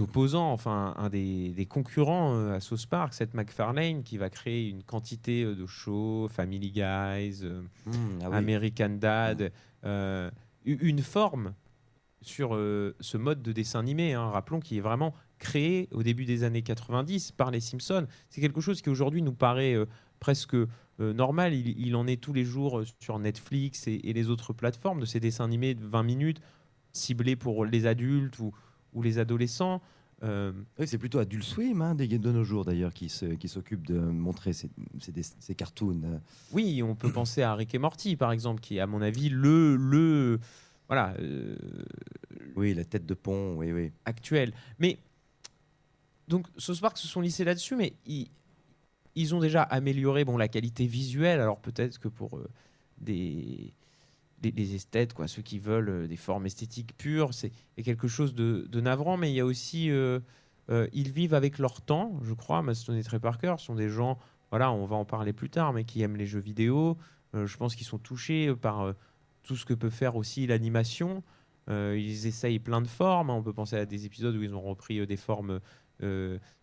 opposants, 0.00 0.52
enfin 0.52 0.94
un 0.96 1.08
des, 1.10 1.50
des 1.50 1.66
concurrents 1.66 2.34
euh, 2.34 2.54
à 2.54 2.60
South 2.60 2.86
Park, 2.86 3.12
Seth 3.14 3.34
MacFarlane, 3.34 4.02
qui 4.02 4.16
va 4.18 4.30
créer 4.30 4.68
une 4.68 4.82
quantité 4.82 5.42
euh, 5.44 5.54
de 5.54 5.66
shows, 5.66 6.28
Family 6.30 6.70
Guys, 6.70 7.40
euh, 7.44 7.62
Mmh, 7.86 7.90
ah 8.22 8.30
oui. 8.30 8.36
American 8.36 8.96
Dad, 8.98 9.52
euh, 9.84 10.30
u- 10.64 10.78
une 10.80 11.00
forme 11.02 11.54
sur 12.22 12.54
euh, 12.54 12.94
ce 13.00 13.16
mode 13.18 13.42
de 13.42 13.52
dessin 13.52 13.80
animé, 13.80 14.14
hein, 14.14 14.30
rappelons, 14.30 14.60
qui 14.60 14.78
est 14.78 14.80
vraiment 14.80 15.12
créé 15.38 15.88
au 15.90 16.02
début 16.04 16.24
des 16.24 16.44
années 16.44 16.62
90 16.62 17.32
par 17.32 17.50
les 17.50 17.60
Simpsons. 17.60 18.06
C'est 18.30 18.40
quelque 18.40 18.60
chose 18.60 18.80
qui 18.80 18.90
aujourd'hui 18.90 19.22
nous 19.22 19.32
paraît 19.34 19.74
euh, 19.74 19.86
presque 20.20 20.56
normal. 20.98 21.52
Il, 21.52 21.76
il 21.84 21.96
en 21.96 22.06
est 22.06 22.20
tous 22.22 22.32
les 22.32 22.44
jours 22.44 22.82
sur 23.00 23.18
Netflix 23.18 23.88
et, 23.88 23.94
et 24.04 24.12
les 24.12 24.30
autres 24.30 24.52
plateformes 24.52 25.00
de 25.00 25.04
ces 25.04 25.18
dessins 25.18 25.44
animés 25.44 25.74
de 25.74 25.84
20 25.84 26.04
minutes 26.04 26.40
ciblés 26.92 27.34
pour 27.34 27.64
les 27.64 27.86
adultes 27.86 28.38
ou, 28.38 28.52
ou 28.92 29.02
les 29.02 29.18
adolescents. 29.18 29.80
Euh, 30.22 30.52
Oui, 30.78 30.86
c'est 30.86 30.98
plutôt 30.98 31.18
Adult 31.18 31.42
Swim 31.42 31.82
hein, 31.82 31.94
de 31.96 32.30
nos 32.32 32.44
jours 32.44 32.64
d'ailleurs 32.64 32.94
qui 32.94 33.08
se- 33.08 33.26
qui 33.34 33.48
s'occupe 33.48 33.84
de 33.86 33.98
montrer 33.98 34.52
ces, 34.52 34.70
ces, 35.00 35.10
des- 35.10 35.22
ces 35.24 35.54
cartoons. 35.56 36.00
euh. 36.04 36.18
Oui, 36.52 36.80
on 36.82 36.94
peut 36.94 37.10
penser 37.10 37.42
à 37.42 37.54
Rick 37.56 37.74
et 37.74 37.78
Morty, 37.78 38.14
par 38.16 38.30
exemple, 38.30 38.60
qui 38.60 38.76
est, 38.76 38.80
à 38.80 38.86
mon 38.86 39.02
avis, 39.02 39.28
le, 39.30 39.74
le 39.76 40.38
voilà, 40.86 41.14
euh, 41.18 41.56
Oui, 42.54 42.72
la 42.74 42.84
tête 42.84 43.04
de 43.06 43.14
pont, 43.14 43.56
oui, 43.56 43.72
oui. 43.72 43.90
actuel. 44.04 44.52
Mais 44.78 44.98
donc, 46.28 46.46
South 46.56 46.80
Park 46.80 46.98
se 46.98 47.08
sont 47.08 47.20
lissés 47.20 47.44
là-dessus, 47.44 47.74
mais 47.76 47.92
ils, 48.06 48.28
ils 49.16 49.34
ont 49.34 49.40
déjà 49.40 49.62
amélioré 49.62 50.24
bon, 50.24 50.36
la 50.36 50.48
qualité 50.48 50.86
visuelle. 50.86 51.40
Alors 51.40 51.58
peut-être 51.58 51.98
que 51.98 52.08
pour 52.08 52.38
euh, 52.38 52.48
des, 52.98 53.72
des, 54.42 54.52
des 54.52 54.74
esthètes, 54.74 55.14
quoi, 55.14 55.28
ceux 55.28 55.42
qui 55.42 55.58
veulent 55.58 55.88
euh, 55.88 56.06
des 56.06 56.16
formes 56.16 56.44
esthétiques 56.46 56.96
pures, 56.98 57.32
c'est 57.32 57.52
quelque 57.82 58.08
chose 58.08 58.34
de, 58.34 58.66
de 58.70 58.80
navrant, 58.80 59.16
mais 59.16 59.30
il 59.30 59.34
y 59.36 59.40
a 59.40 59.46
aussi. 59.46 59.90
euh, 59.90 60.20
euh, 60.70 60.86
ils 60.92 61.10
vivent 61.10 61.34
avec 61.34 61.58
leur 61.58 61.80
temps, 61.80 62.18
je 62.22 62.34
crois. 62.34 62.62
Maston 62.62 62.94
et 62.94 63.02
Trey 63.02 63.18
Parker 63.18 63.54
sont 63.58 63.74
des 63.74 63.88
gens, 63.88 64.18
voilà, 64.50 64.70
on 64.70 64.86
va 64.86 64.94
en 64.96 65.04
parler 65.04 65.32
plus 65.32 65.50
tard, 65.50 65.72
mais 65.72 65.84
qui 65.84 66.02
aiment 66.02 66.16
les 66.16 66.26
jeux 66.26 66.38
vidéo. 66.40 66.96
Euh, 67.34 67.46
je 67.46 67.56
pense 67.56 67.74
qu'ils 67.74 67.86
sont 67.86 67.98
touchés 67.98 68.54
par 68.54 68.94
tout 69.42 69.56
ce 69.56 69.64
que 69.64 69.74
peut 69.74 69.90
faire 69.90 70.14
aussi 70.16 70.46
l'animation. 70.46 71.22
Ils 71.68 72.26
essayent 72.26 72.58
plein 72.60 72.80
de 72.80 72.86
formes. 72.88 73.30
hein. 73.30 73.34
On 73.34 73.42
peut 73.42 73.52
penser 73.52 73.76
à 73.76 73.86
des 73.86 74.04
épisodes 74.06 74.34
où 74.36 74.42
ils 74.42 74.54
ont 74.54 74.60
repris 74.62 75.04
des 75.06 75.16
formes 75.16 75.60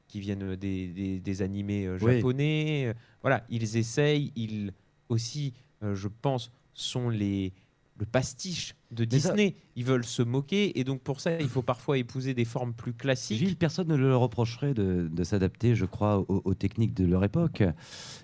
qui 0.08 0.20
viennent 0.20 0.56
des, 0.56 0.88
des- 0.88 1.20
des 1.20 1.42
animés 1.42 1.90
Oui. 2.02 2.16
japonais. 2.16 2.94
Voilà, 3.22 3.46
ils 3.50 3.76
essayent. 3.78 4.32
Ils 4.36 4.72
aussi, 5.10 5.54
je 5.82 6.08
pense, 6.08 6.52
sont 6.74 7.10
les, 7.10 7.54
le 8.00 8.06
pastiche 8.06 8.76
de 8.92 9.04
ça- 9.04 9.06
Disney. 9.34 9.56
Ils 9.76 9.84
veulent 9.84 10.06
se 10.06 10.22
moquer 10.24 10.80
et 10.80 10.84
donc 10.84 11.02
pour 11.02 11.20
ça, 11.22 11.40
il 11.40 11.50
faut 11.50 11.62
parfois 11.62 11.98
épouser 11.98 12.34
des 12.34 12.46
formes 12.46 12.74
plus 12.74 12.94
classiques. 12.94 13.38
Gilles, 13.38 13.56
personne 13.58 13.88
ne 13.90 13.96
le 13.96 14.16
reprocherait 14.16 14.74
de, 14.74 15.10
de 15.12 15.24
s'adapter, 15.24 15.76
je 15.76 15.86
crois, 15.86 16.20
aux, 16.30 16.42
aux 16.46 16.54
techniques 16.54 16.94
de 16.94 17.06
leur 17.06 17.24
époque. 17.24 17.62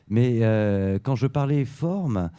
Mais 0.07 0.39
euh, 0.43 0.97
quand 1.03 1.15
je 1.15 1.27
parlais 1.27 1.65
forme, 1.65 2.31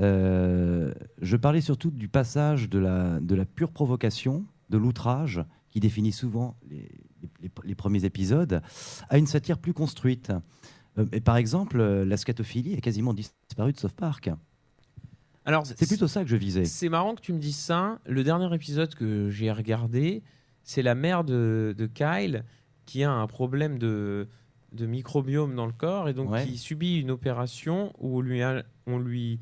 euh, 0.00 0.92
je 1.20 1.36
parlais 1.36 1.60
surtout 1.60 1.90
du 1.90 2.08
passage 2.08 2.68
de 2.68 2.78
la, 2.78 3.20
de 3.20 3.34
la 3.34 3.44
pure 3.44 3.70
provocation, 3.72 4.44
de 4.70 4.78
l'outrage, 4.78 5.44
qui 5.70 5.80
définit 5.80 6.12
souvent 6.12 6.56
les, 6.68 6.88
les- 7.42 7.50
les 7.64 7.74
premiers 7.74 8.04
épisodes, 8.04 8.62
à 9.08 9.18
une 9.18 9.26
satire 9.26 9.58
plus 9.58 9.72
construite. 9.72 10.32
Euh, 10.98 11.06
et 11.12 11.20
par 11.20 11.36
exemple, 11.36 11.82
la 11.82 12.16
scatophilie 12.16 12.74
a 12.74 12.80
quasiment 12.80 13.14
disparu 13.14 13.72
de 13.72 13.78
South 13.78 13.92
Park. 13.92 14.30
Alors 15.44 15.66
C'est 15.66 15.86
plutôt 15.88 16.06
ça 16.08 16.22
que 16.22 16.28
je 16.30 16.36
visais. 16.36 16.64
C'est 16.64 16.88
marrant 16.88 17.14
que 17.14 17.20
tu 17.20 17.32
me 17.32 17.38
dises 17.38 17.56
ça. 17.56 17.98
Le 18.06 18.22
dernier 18.22 18.54
épisode 18.54 18.94
que 18.94 19.28
j'ai 19.30 19.50
regardé, 19.50 20.22
c'est 20.62 20.82
la 20.82 20.94
mère 20.94 21.24
de, 21.24 21.74
de 21.76 21.86
Kyle 21.86 22.44
qui 22.86 23.02
a 23.04 23.10
un 23.10 23.26
problème 23.26 23.78
de, 23.78 24.28
de 24.72 24.86
microbiome 24.86 25.54
dans 25.54 25.66
le 25.66 25.72
corps 25.72 26.08
et 26.08 26.14
donc 26.14 26.30
Ouais. 26.30 26.44
qui 26.46 26.58
subit 26.58 26.96
une 27.00 27.10
opération 27.10 27.92
où 27.98 28.18
on 28.18 28.20
lui, 28.20 28.42
a- 28.42 28.62
on 28.86 28.98
lui 28.98 29.40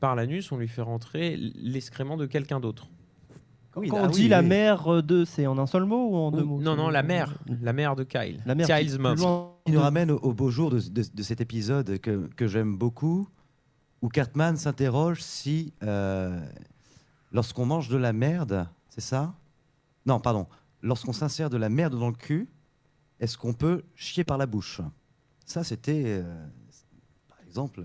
par 0.00 0.14
l'anus, 0.16 0.52
on 0.52 0.58
lui 0.58 0.68
fait 0.68 0.82
rentrer 0.82 1.36
l'excrément 1.36 2.16
de 2.16 2.26
quelqu'un 2.26 2.60
d'autre. 2.60 2.88
Oui, 3.76 3.88
Quand 3.88 3.98
ah 3.98 4.02
on 4.04 4.06
oui, 4.08 4.12
dit 4.12 4.28
la 4.28 4.40
oui. 4.40 4.46
mère 4.46 5.02
de, 5.02 5.24
c'est 5.24 5.46
en 5.46 5.56
un 5.58 5.66
seul 5.66 5.84
mot 5.84 6.10
ou 6.10 6.16
en 6.16 6.30
deux 6.30 6.42
mots 6.42 6.60
non, 6.60 6.76
non, 6.76 6.88
la 6.88 7.02
mère, 7.02 7.34
la 7.62 7.72
mère 7.72 7.94
de 7.96 8.04
Kyle. 8.04 8.40
La 8.44 8.54
mère 8.54 8.66
qui 8.66 8.72
Kyle's 8.72 8.98
mom. 8.98 9.16
Il 9.66 9.74
nous 9.74 9.80
ramène 9.80 10.10
au, 10.10 10.16
au 10.18 10.32
beau 10.34 10.50
jour 10.50 10.70
de, 10.70 10.78
de- 10.80 11.04
de 11.14 11.22
cet 11.22 11.40
épisode 11.40 11.98
que, 11.98 12.28
que 12.36 12.46
j'aime 12.46 12.76
beaucoup, 12.76 13.28
où 14.02 14.08
Cartman 14.08 14.56
s'interroge 14.56 15.22
si, 15.22 15.72
euh, 15.82 16.40
lorsqu'on 17.32 17.66
mange 17.66 17.88
de 17.88 17.96
la 17.96 18.12
merde, 18.12 18.68
c'est 18.88 19.00
ça? 19.00 19.34
Non, 20.06 20.20
pardon. 20.20 20.46
Lorsqu'on 20.82 21.12
s'insère 21.12 21.50
de 21.50 21.56
la 21.56 21.68
merde 21.68 21.98
dans 21.98 22.08
le 22.08 22.14
cul, 22.14 22.48
est-ce 23.20 23.36
qu'on 23.36 23.52
peut 23.52 23.82
chier 23.94 24.24
par 24.24 24.38
la 24.38 24.46
bouche? 24.46 24.80
Ça, 25.44 25.64
c'était, 25.64 26.04
euh, 26.06 26.46
par 27.28 27.40
exemple, 27.44 27.84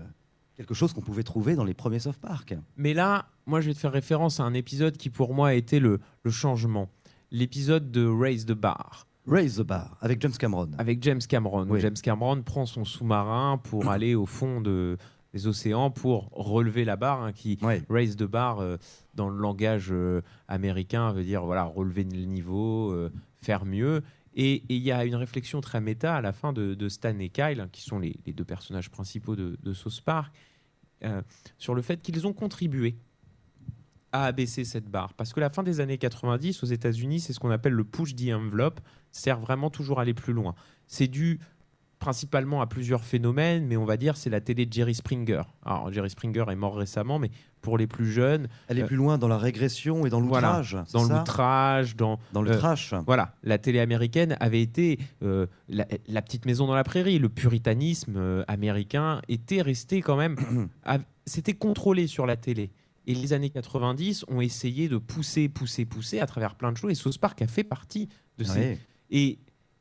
quelque 0.54 0.74
chose 0.74 0.92
qu'on 0.92 1.00
pouvait 1.00 1.24
trouver 1.24 1.56
dans 1.56 1.64
les 1.64 1.74
premiers 1.74 1.98
Soft 1.98 2.20
Park. 2.20 2.54
Mais 2.76 2.94
là, 2.94 3.26
moi, 3.46 3.60
je 3.60 3.68
vais 3.68 3.74
te 3.74 3.78
faire 3.78 3.92
référence 3.92 4.38
à 4.38 4.44
un 4.44 4.54
épisode 4.54 4.96
qui, 4.96 5.10
pour 5.10 5.34
moi, 5.34 5.48
a 5.48 5.54
été 5.54 5.80
le, 5.80 6.00
le 6.22 6.30
changement. 6.30 6.88
L'épisode 7.32 7.90
de 7.90 8.06
Raise 8.06 8.46
the 8.46 8.52
Bar. 8.52 9.08
Raise 9.26 9.56
the 9.56 9.62
Bar, 9.62 9.96
avec 10.02 10.20
James 10.20 10.34
Cameron. 10.38 10.70
Avec 10.78 11.02
James 11.02 11.20
Cameron. 11.26 11.66
Oui. 11.68 11.80
James 11.80 11.96
Cameron 12.00 12.42
prend 12.42 12.66
son 12.66 12.84
sous-marin 12.84 13.58
pour 13.58 13.88
aller 13.90 14.14
au 14.14 14.26
fond 14.26 14.60
de, 14.60 14.98
des 15.34 15.46
océans 15.48 15.90
pour 15.90 16.28
relever 16.32 16.84
la 16.84 16.96
barre, 16.96 17.22
hein, 17.22 17.32
qui 17.32 17.58
Ouais. 17.60 17.82
raise 17.90 18.16
the 18.16 18.22
bar 18.22 18.60
euh, 18.60 18.76
dans 19.14 19.28
le 19.28 19.36
langage 19.36 19.88
euh, 19.90 20.22
américain 20.48 21.12
veut 21.12 21.24
dire 21.24 21.44
voilà 21.44 21.64
relever 21.64 22.04
le 22.04 22.24
niveau, 22.24 22.92
euh, 22.92 23.12
faire 23.42 23.64
mieux. 23.66 24.02
Et 24.36 24.62
il 24.68 24.78
y 24.82 24.90
a 24.92 25.04
une 25.04 25.16
réflexion 25.16 25.60
très 25.60 25.80
méta 25.80 26.16
à 26.16 26.20
la 26.20 26.32
fin 26.32 26.52
de, 26.52 26.74
de 26.74 26.88
Stan 26.88 27.18
et 27.18 27.28
Kyle, 27.28 27.60
hein, 27.60 27.68
qui 27.70 27.82
sont 27.82 27.98
les, 27.98 28.16
les 28.26 28.32
deux 28.32 28.44
personnages 28.44 28.90
principaux 28.90 29.34
de, 29.36 29.58
de 29.62 29.72
South 29.72 30.00
Park, 30.02 30.32
euh, 31.02 31.20
sur 31.58 31.74
le 31.74 31.82
fait 31.82 32.00
qu'ils 32.00 32.26
ont 32.26 32.32
contribué 32.32 32.96
à 34.12 34.26
abaisser 34.26 34.64
cette 34.64 34.88
barre. 34.88 35.14
Parce 35.14 35.32
que 35.32 35.40
la 35.40 35.50
fin 35.50 35.64
des 35.64 35.80
années 35.80 35.98
90 35.98 36.62
aux 36.62 36.66
États-Unis, 36.66 37.18
c'est 37.20 37.32
ce 37.32 37.40
qu'on 37.40 37.50
appelle 37.50 37.72
le 37.72 37.82
push 37.84 38.14
the 38.14 38.30
envelope, 38.32 38.80
sert 39.10 39.40
vraiment 39.40 39.70
toujours 39.70 39.98
à 39.98 40.02
aller 40.02 40.14
plus 40.14 40.32
loin. 40.32 40.54
C'est 40.86 41.08
dû 41.08 41.40
principalement 42.04 42.60
à 42.60 42.66
plusieurs 42.66 43.02
phénomènes, 43.02 43.66
mais 43.66 43.78
on 43.78 43.86
va 43.86 43.96
dire 43.96 44.18
c'est 44.18 44.28
la 44.28 44.42
télé 44.42 44.66
de 44.66 44.72
Jerry 44.74 44.94
Springer. 44.94 45.40
Alors 45.64 45.90
Jerry 45.90 46.10
Springer 46.10 46.44
est 46.50 46.54
mort 46.54 46.76
récemment, 46.76 47.18
mais 47.18 47.30
pour 47.62 47.78
les 47.78 47.86
plus 47.86 48.12
jeunes, 48.12 48.48
Elle 48.68 48.78
est 48.78 48.82
Euh, 48.82 48.86
plus 48.86 48.96
loin 48.96 49.16
dans 49.16 49.26
la 49.26 49.38
régression 49.38 50.04
et 50.04 50.10
dans 50.10 50.20
l'outrage. 50.20 50.76
dans 50.92 51.04
l'outrage, 51.04 51.96
dans 51.96 52.18
Dans 52.34 52.42
le 52.42 52.50
euh, 52.50 52.58
trash. 52.58 52.92
voilà, 53.06 53.34
la 53.42 53.56
télé 53.56 53.80
américaine 53.80 54.36
avait 54.38 54.60
été 54.60 54.98
euh, 55.22 55.46
la, 55.70 55.86
la 56.06 56.20
petite 56.20 56.44
maison 56.44 56.66
dans 56.66 56.74
la 56.74 56.84
prairie, 56.84 57.18
le 57.18 57.30
puritanisme 57.30 58.16
euh, 58.18 58.44
américain 58.48 59.22
était 59.28 59.62
resté 59.62 60.02
quand 60.02 60.16
même, 60.18 60.36
c'était 61.26 61.54
contrôlé 61.54 62.06
sur 62.06 62.26
la 62.26 62.36
télé. 62.36 62.70
Et 63.06 63.14
les 63.14 63.32
années 63.32 63.48
90 63.50 64.26
ont 64.28 64.42
essayé 64.42 64.88
de 64.88 64.98
pousser, 64.98 65.48
pousser, 65.48 65.86
pousser 65.86 66.20
à 66.20 66.26
travers 66.26 66.54
plein 66.54 66.70
de 66.70 66.76
choses. 66.76 66.90
Et 66.90 66.94
South 66.94 67.16
Park 67.18 67.40
a 67.40 67.46
fait 67.46 67.64
partie 67.64 68.08
de 68.38 68.44
ces, 68.44 68.58
Ouais. 68.58 68.78
et, 69.10 69.38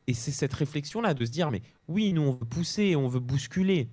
et 0.08 0.14
c'est 0.14 0.32
cette 0.32 0.54
réflexion-là 0.54 1.14
de 1.14 1.26
se 1.26 1.32
dire, 1.32 1.50
mais 1.52 1.62
oui, 1.88 2.14
nous, 2.14 2.22
on 2.22 2.32
veut 2.32 2.46
pousser, 2.46 2.96
on 2.96 3.08
veut 3.08 3.20
bousculer, 3.20 3.88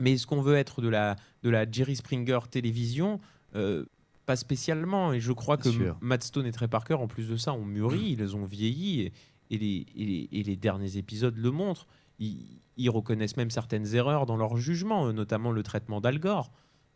mais 0.00 0.12
est-ce 0.12 0.26
qu'on 0.26 0.40
veut 0.40 0.56
être 0.56 0.80
de 0.80 0.88
la, 0.88 1.16
de 1.42 1.50
la 1.50 1.70
Jerry 1.70 1.96
Springer 1.96 2.38
télévision? 2.50 3.20
Euh, 3.54 3.84
Pas 4.24 4.36
spécialement. 4.36 5.12
Et 5.12 5.20
je 5.20 5.32
crois 5.32 5.56
que 5.58 5.70
sûr. 5.70 5.98
Matt 6.00 6.22
Stone 6.22 6.46
et 6.46 6.52
Trey 6.52 6.68
Parker, 6.68 6.94
en 6.94 7.08
plus 7.08 7.28
de 7.28 7.36
ça, 7.36 7.52
ont 7.52 7.64
mûri, 7.64 8.12
ils 8.18 8.36
ont 8.36 8.44
vieilli, 8.46 9.00
et, 9.00 9.12
et 9.50 9.58
les, 9.58 9.86
et 9.96 10.04
les- 10.06 10.28
et 10.32 10.42
les 10.42 10.56
derniers 10.56 10.96
épisodes 10.96 11.36
le 11.36 11.50
montrent. 11.50 11.86
Ils, 12.18 12.60
ils 12.78 12.88
reconnaissent 12.88 13.36
même 13.36 13.50
certaines 13.50 13.94
erreurs 13.94 14.24
dans 14.24 14.36
leur 14.38 14.56
jugement, 14.56 15.06
euh, 15.08 15.12
notamment 15.12 15.50
le 15.50 15.62
traitement 15.62 16.00
d'Al 16.00 16.18
Gore, 16.18 16.50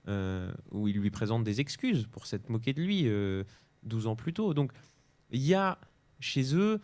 euh, 0.09 0.51
où 0.71 0.89
ils 0.89 0.97
lui 0.97 1.11
présentent 1.11 1.45
des 1.45 1.61
excuses 1.61 2.07
pour 2.07 2.27
s'être 2.27 2.49
moqué 2.49 2.73
de 2.73 2.81
lui 2.81 3.03
euh, 3.09 3.43
12 3.83 4.07
ans 4.07 4.17
plus 4.17 4.33
tôt. 4.33 4.55
Donc, 4.55 4.73
il 5.33 5.43
y 5.45 5.53
a 5.53 5.79
chez 6.21 6.55
eux 6.55 6.81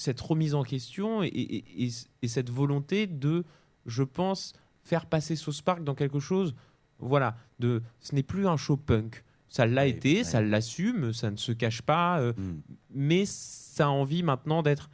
cette 0.00 0.20
remise 0.20 0.54
en 0.54 0.62
question 0.62 1.22
et, 1.22 1.26
et- 1.26 1.84
et- 1.86 1.90
et 2.22 2.28
cette 2.28 2.48
volonté 2.48 3.06
de, 3.06 3.44
je 3.84 4.02
pense, 4.02 4.54
faire 4.82 5.04
passer 5.04 5.36
South 5.36 5.60
Park 5.62 5.84
dans 5.84 5.94
quelque 5.94 6.20
chose, 6.20 6.54
voilà, 6.98 7.36
de, 7.58 7.82
ce 8.00 8.14
n'est 8.14 8.22
plus 8.22 8.46
un 8.48 8.56
show 8.56 8.76
punk. 8.78 9.22
Ça 9.48 9.66
l'a 9.66 9.86
été, 9.86 10.18
ouais. 10.18 10.24
ça 10.24 10.40
l'assume, 10.40 11.12
ça 11.12 11.30
ne 11.30 11.36
se 11.36 11.52
cache 11.52 11.82
pas, 11.82 12.18
euh, 12.20 12.32
Mm. 12.36 12.60
mais 12.90 13.24
ça 13.26 13.86
a 13.86 13.88
envie 13.88 14.22
maintenant 14.22 14.62
d'être, 14.62 14.88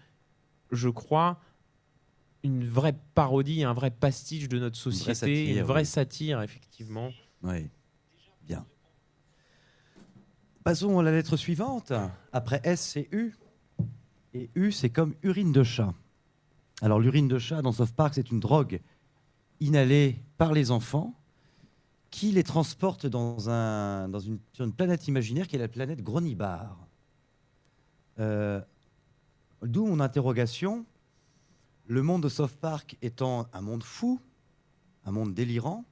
je 0.73 0.89
crois, 0.89 1.39
une 2.43 2.65
vraie 2.67 2.97
parodie, 3.15 3.63
un 3.65 3.75
vrai 3.75 3.91
pastiche 3.93 4.49
de 4.49 4.59
notre 4.59 4.77
société, 4.77 5.15
satire, 5.15 5.57
une 5.59 5.63
vraie 5.63 5.81
oui. 5.83 5.87
satire, 5.87 6.43
effectivement. 6.43 7.11
Oui, 7.43 7.69
bien. 8.43 8.65
Passons 10.65 10.99
à 10.99 11.03
la 11.05 11.13
lettre 11.13 11.37
suivante. 11.37 11.93
Après 12.33 12.61
S, 12.65 12.81
c'est 12.81 13.09
U. 13.13 13.35
Et 14.37 14.51
U, 14.55 14.71
c'est 14.71 14.91
comme 14.91 15.15
urine 15.23 15.51
de 15.51 15.63
chat. 15.63 15.95
Alors, 16.83 17.01
l'urine 17.01 17.27
de 17.27 17.39
chat 17.39 17.63
dans 17.63 17.73
South 17.73 17.93
Park, 17.93 18.15
c'est 18.15 18.31
une 18.31 18.39
drogue 18.41 18.81
inhalée 19.61 20.21
par 20.37 20.53
les 20.53 20.71
enfants 20.71 21.15
qui 22.11 22.33
les 22.33 22.43
transporte 22.43 23.07
dans 23.07 23.49
un, 23.49 24.09
dans 24.11 24.21
une, 24.21 24.39
sur 24.53 24.67
une 24.67 24.75
planète 24.75 25.09
imaginaire 25.09 25.49
qui 25.49 25.57
est 25.57 25.59
la 25.59 25.69
planète 25.69 26.03
Gronibar. 26.03 26.87
Euh, 28.19 28.61
D'où 29.63 29.87
mon 29.87 30.01
interrogation. 30.01 30.85
Le 31.87 32.03
monde 32.03 32.25
de 32.25 32.29
South 32.29 32.57
Park 32.57 32.99
étant 33.01 33.47
un 33.55 33.63
monde 33.63 33.83
fou, 33.83 34.21
un 35.07 35.13
monde 35.13 35.33
délirant, 35.33 35.85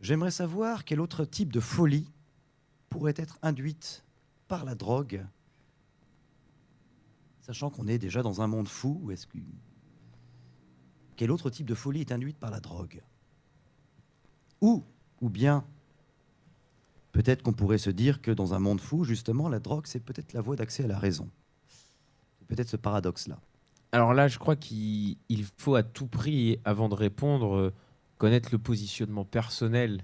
J'aimerais 0.00 0.30
savoir 0.30 0.84
quel 0.84 1.00
autre 1.00 1.24
type 1.24 1.52
de 1.52 1.58
folie 1.58 2.08
pourrait 2.88 3.14
être 3.16 3.38
induite 3.42 4.04
par 4.46 4.64
la 4.64 4.76
drogue, 4.76 5.26
sachant 7.48 7.70
qu'on 7.70 7.88
est 7.88 7.96
déjà 7.96 8.22
dans 8.22 8.42
un 8.42 8.46
monde 8.46 8.68
fou. 8.68 9.00
Ou 9.02 9.10
est-ce 9.10 9.26
que 9.26 9.38
quel 11.16 11.30
autre 11.30 11.48
type 11.48 11.66
de 11.66 11.74
folie 11.74 12.00
est 12.00 12.12
induite 12.12 12.36
par 12.36 12.50
la 12.50 12.60
drogue? 12.60 13.02
Ou, 14.60 14.84
ou 15.22 15.30
bien, 15.30 15.64
peut-être 17.12 17.42
qu'on 17.42 17.54
pourrait 17.54 17.78
se 17.78 17.88
dire 17.88 18.20
que 18.20 18.30
dans 18.30 18.52
un 18.52 18.58
monde 18.58 18.82
fou, 18.82 19.02
justement, 19.04 19.48
la 19.48 19.60
drogue, 19.60 19.86
c'est 19.86 20.00
peut-être 20.00 20.34
la 20.34 20.42
voie 20.42 20.56
d'accès 20.56 20.84
à 20.84 20.88
la 20.88 20.98
raison. 20.98 21.30
C'est 22.38 22.46
peut-être 22.46 22.68
ce 22.68 22.76
paradoxe-là. 22.76 23.40
Alors 23.92 24.12
là, 24.12 24.28
je 24.28 24.38
crois 24.38 24.54
qu'il 24.54 25.16
il 25.30 25.44
faut 25.56 25.74
à 25.74 25.82
tout 25.82 26.06
prix, 26.06 26.60
avant 26.66 26.90
de 26.90 26.94
répondre, 26.94 27.72
connaître 28.18 28.50
le 28.52 28.58
positionnement 28.58 29.24
personnel 29.24 30.02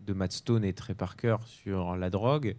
de 0.00 0.12
Matt 0.12 0.32
Stone 0.32 0.64
et 0.64 0.74
Trey 0.74 0.94
Parker 0.94 1.38
sur 1.46 1.96
la 1.96 2.10
drogue, 2.10 2.56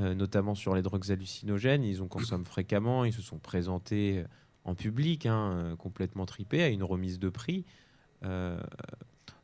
euh, 0.00 0.12
notamment 0.14 0.56
sur 0.56 0.74
les 0.74 0.82
drogues 0.82 1.12
hallucinogènes. 1.12 1.84
Ils 1.84 2.02
en 2.02 2.08
consomment 2.08 2.44
fréquemment, 2.44 3.04
ils 3.04 3.12
se 3.12 3.22
sont 3.22 3.38
présentés 3.38 4.18
euh, 4.18 4.24
en 4.64 4.74
public, 4.74 5.24
hein, 5.26 5.52
euh, 5.52 5.76
complètement 5.76 6.26
tripés, 6.26 6.64
à 6.64 6.68
une 6.68 6.82
remise 6.82 7.18
de 7.18 7.28
prix. 7.28 7.64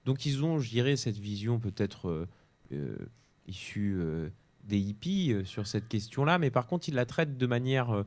Donc 0.07 0.25
ils 0.25 0.43
ont, 0.43 0.59
je 0.59 0.71
dirais, 0.71 0.97
cette 0.97 1.19
vision 1.19 1.61
peut-être 1.61 2.27
issue 3.47 4.01
des 4.65 4.79
hippies 4.79 5.35
sur 5.45 5.67
cette 5.67 5.87
question-là, 5.87 6.39
mais 6.39 6.51
par 6.51 6.67
contre, 6.67 6.89
ils 6.89 6.95
la 6.95 7.05
traitent 7.05 7.37
de 7.37 7.47
manière... 7.47 8.07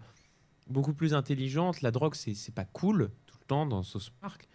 beaucoup 0.67 0.95
plus 0.95 1.13
intelligente. 1.13 1.83
La 1.83 1.91
drogue, 1.91 2.15
c'est 2.15 2.55
pas 2.55 2.65
cool 2.65 3.11
tout 3.27 3.37
le 3.39 3.45
temps 3.45 3.67
dans 3.67 3.83
South 3.83 4.09
Park. 4.19 4.47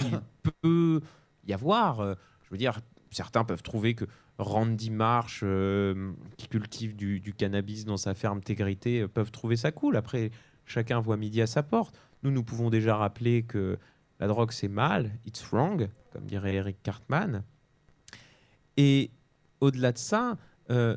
Il 0.00 0.20
peut 0.62 1.00
y 1.46 1.54
avoir, 1.54 2.04
je 2.42 2.50
veux 2.50 2.58
dire, 2.58 2.80
certains 3.10 3.44
peuvent 3.44 3.62
trouver 3.62 3.94
que 3.94 4.04
Randy 4.40 4.90
Marsh, 4.90 5.40
euh, 5.42 6.12
qui 6.36 6.48
cultive 6.48 6.96
du, 6.96 7.34
cannabis 7.36 7.84
dans 7.84 7.96
sa 7.96 8.14
ferme 8.14 8.40
Tégrité, 8.40 9.02
euh, 9.02 9.08
peuvent 9.08 9.30
trouver 9.30 9.56
ça 9.56 9.70
cool. 9.70 9.96
Après, 9.96 10.30
chacun 10.64 11.00
voit 11.00 11.16
midi 11.16 11.42
à 11.42 11.46
sa 11.46 11.62
porte. 11.62 11.98
Nous, 12.22 12.30
nous 12.30 12.42
pouvons 12.42 12.70
déjà 12.70 12.96
rappeler 12.96 13.42
que 13.42 13.78
la 14.18 14.26
drogue, 14.26 14.52
c'est 14.52 14.68
mal, 14.68 15.10
it's 15.26 15.42
wrong, 15.50 15.88
comme 16.12 16.24
dirait 16.24 16.54
Eric 16.54 16.82
Cartman. 16.82 17.42
Et 18.76 19.10
au-delà 19.60 19.92
de 19.92 19.98
ça, 19.98 20.36
euh, 20.70 20.96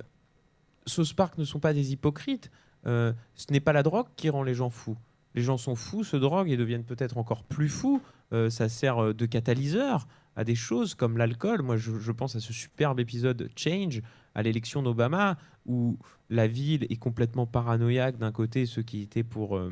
South 0.85 1.13
Park 1.13 1.37
ne 1.37 1.43
sont 1.43 1.59
pas 1.59 1.73
des 1.73 1.91
hypocrites. 1.91 2.49
Euh, 2.85 3.13
ce 3.35 3.51
n'est 3.51 3.59
pas 3.59 3.73
la 3.73 3.83
drogue 3.83 4.07
qui 4.15 4.29
rend 4.29 4.43
les 4.43 4.53
gens 4.53 4.69
fous. 4.69 4.97
Les 5.35 5.41
gens 5.41 5.57
sont 5.57 5.75
fous, 5.75 6.03
se 6.03 6.17
droguent 6.17 6.49
et 6.49 6.57
deviennent 6.57 6.83
peut-être 6.83 7.17
encore 7.17 7.43
plus 7.43 7.69
fous. 7.69 8.01
Ça 8.49 8.67
sert 8.67 9.13
de 9.13 9.25
catalyseur 9.27 10.07
à 10.35 10.43
des 10.43 10.55
choses 10.55 10.95
comme 10.95 11.17
l'alcool. 11.17 11.61
Moi, 11.61 11.77
je, 11.77 11.97
je 11.99 12.11
pense 12.11 12.35
à 12.35 12.39
ce 12.39 12.53
superbe 12.53 12.99
épisode 12.99 13.49
Change 13.55 14.01
à 14.35 14.41
l'élection 14.43 14.81
d'Obama 14.81 15.37
où 15.65 15.97
la 16.29 16.47
ville 16.47 16.85
est 16.89 16.95
complètement 16.97 17.45
paranoïaque. 17.45 18.17
D'un 18.17 18.31
côté, 18.31 18.65
ceux 18.65 18.81
qui 18.81 19.01
étaient 19.01 19.23
pour. 19.23 19.57
euh, 19.57 19.71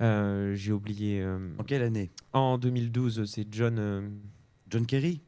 euh, 0.00 0.54
J'ai 0.54 0.72
oublié. 0.72 1.20
euh, 1.22 1.38
En 1.58 1.64
quelle 1.64 1.82
année? 1.82 2.10
en 2.32 2.58
2012, 2.58 3.24
c'est 3.26 3.46
John. 3.52 4.10
John 4.70 4.86
Kerry? 4.86 5.20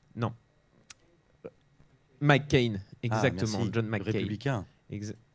McCain, 2.21 2.77
Ah, 2.77 2.89
exactement. 3.03 3.67
John 3.73 3.87
McCain. 3.87 4.05
Républicain. 4.05 4.67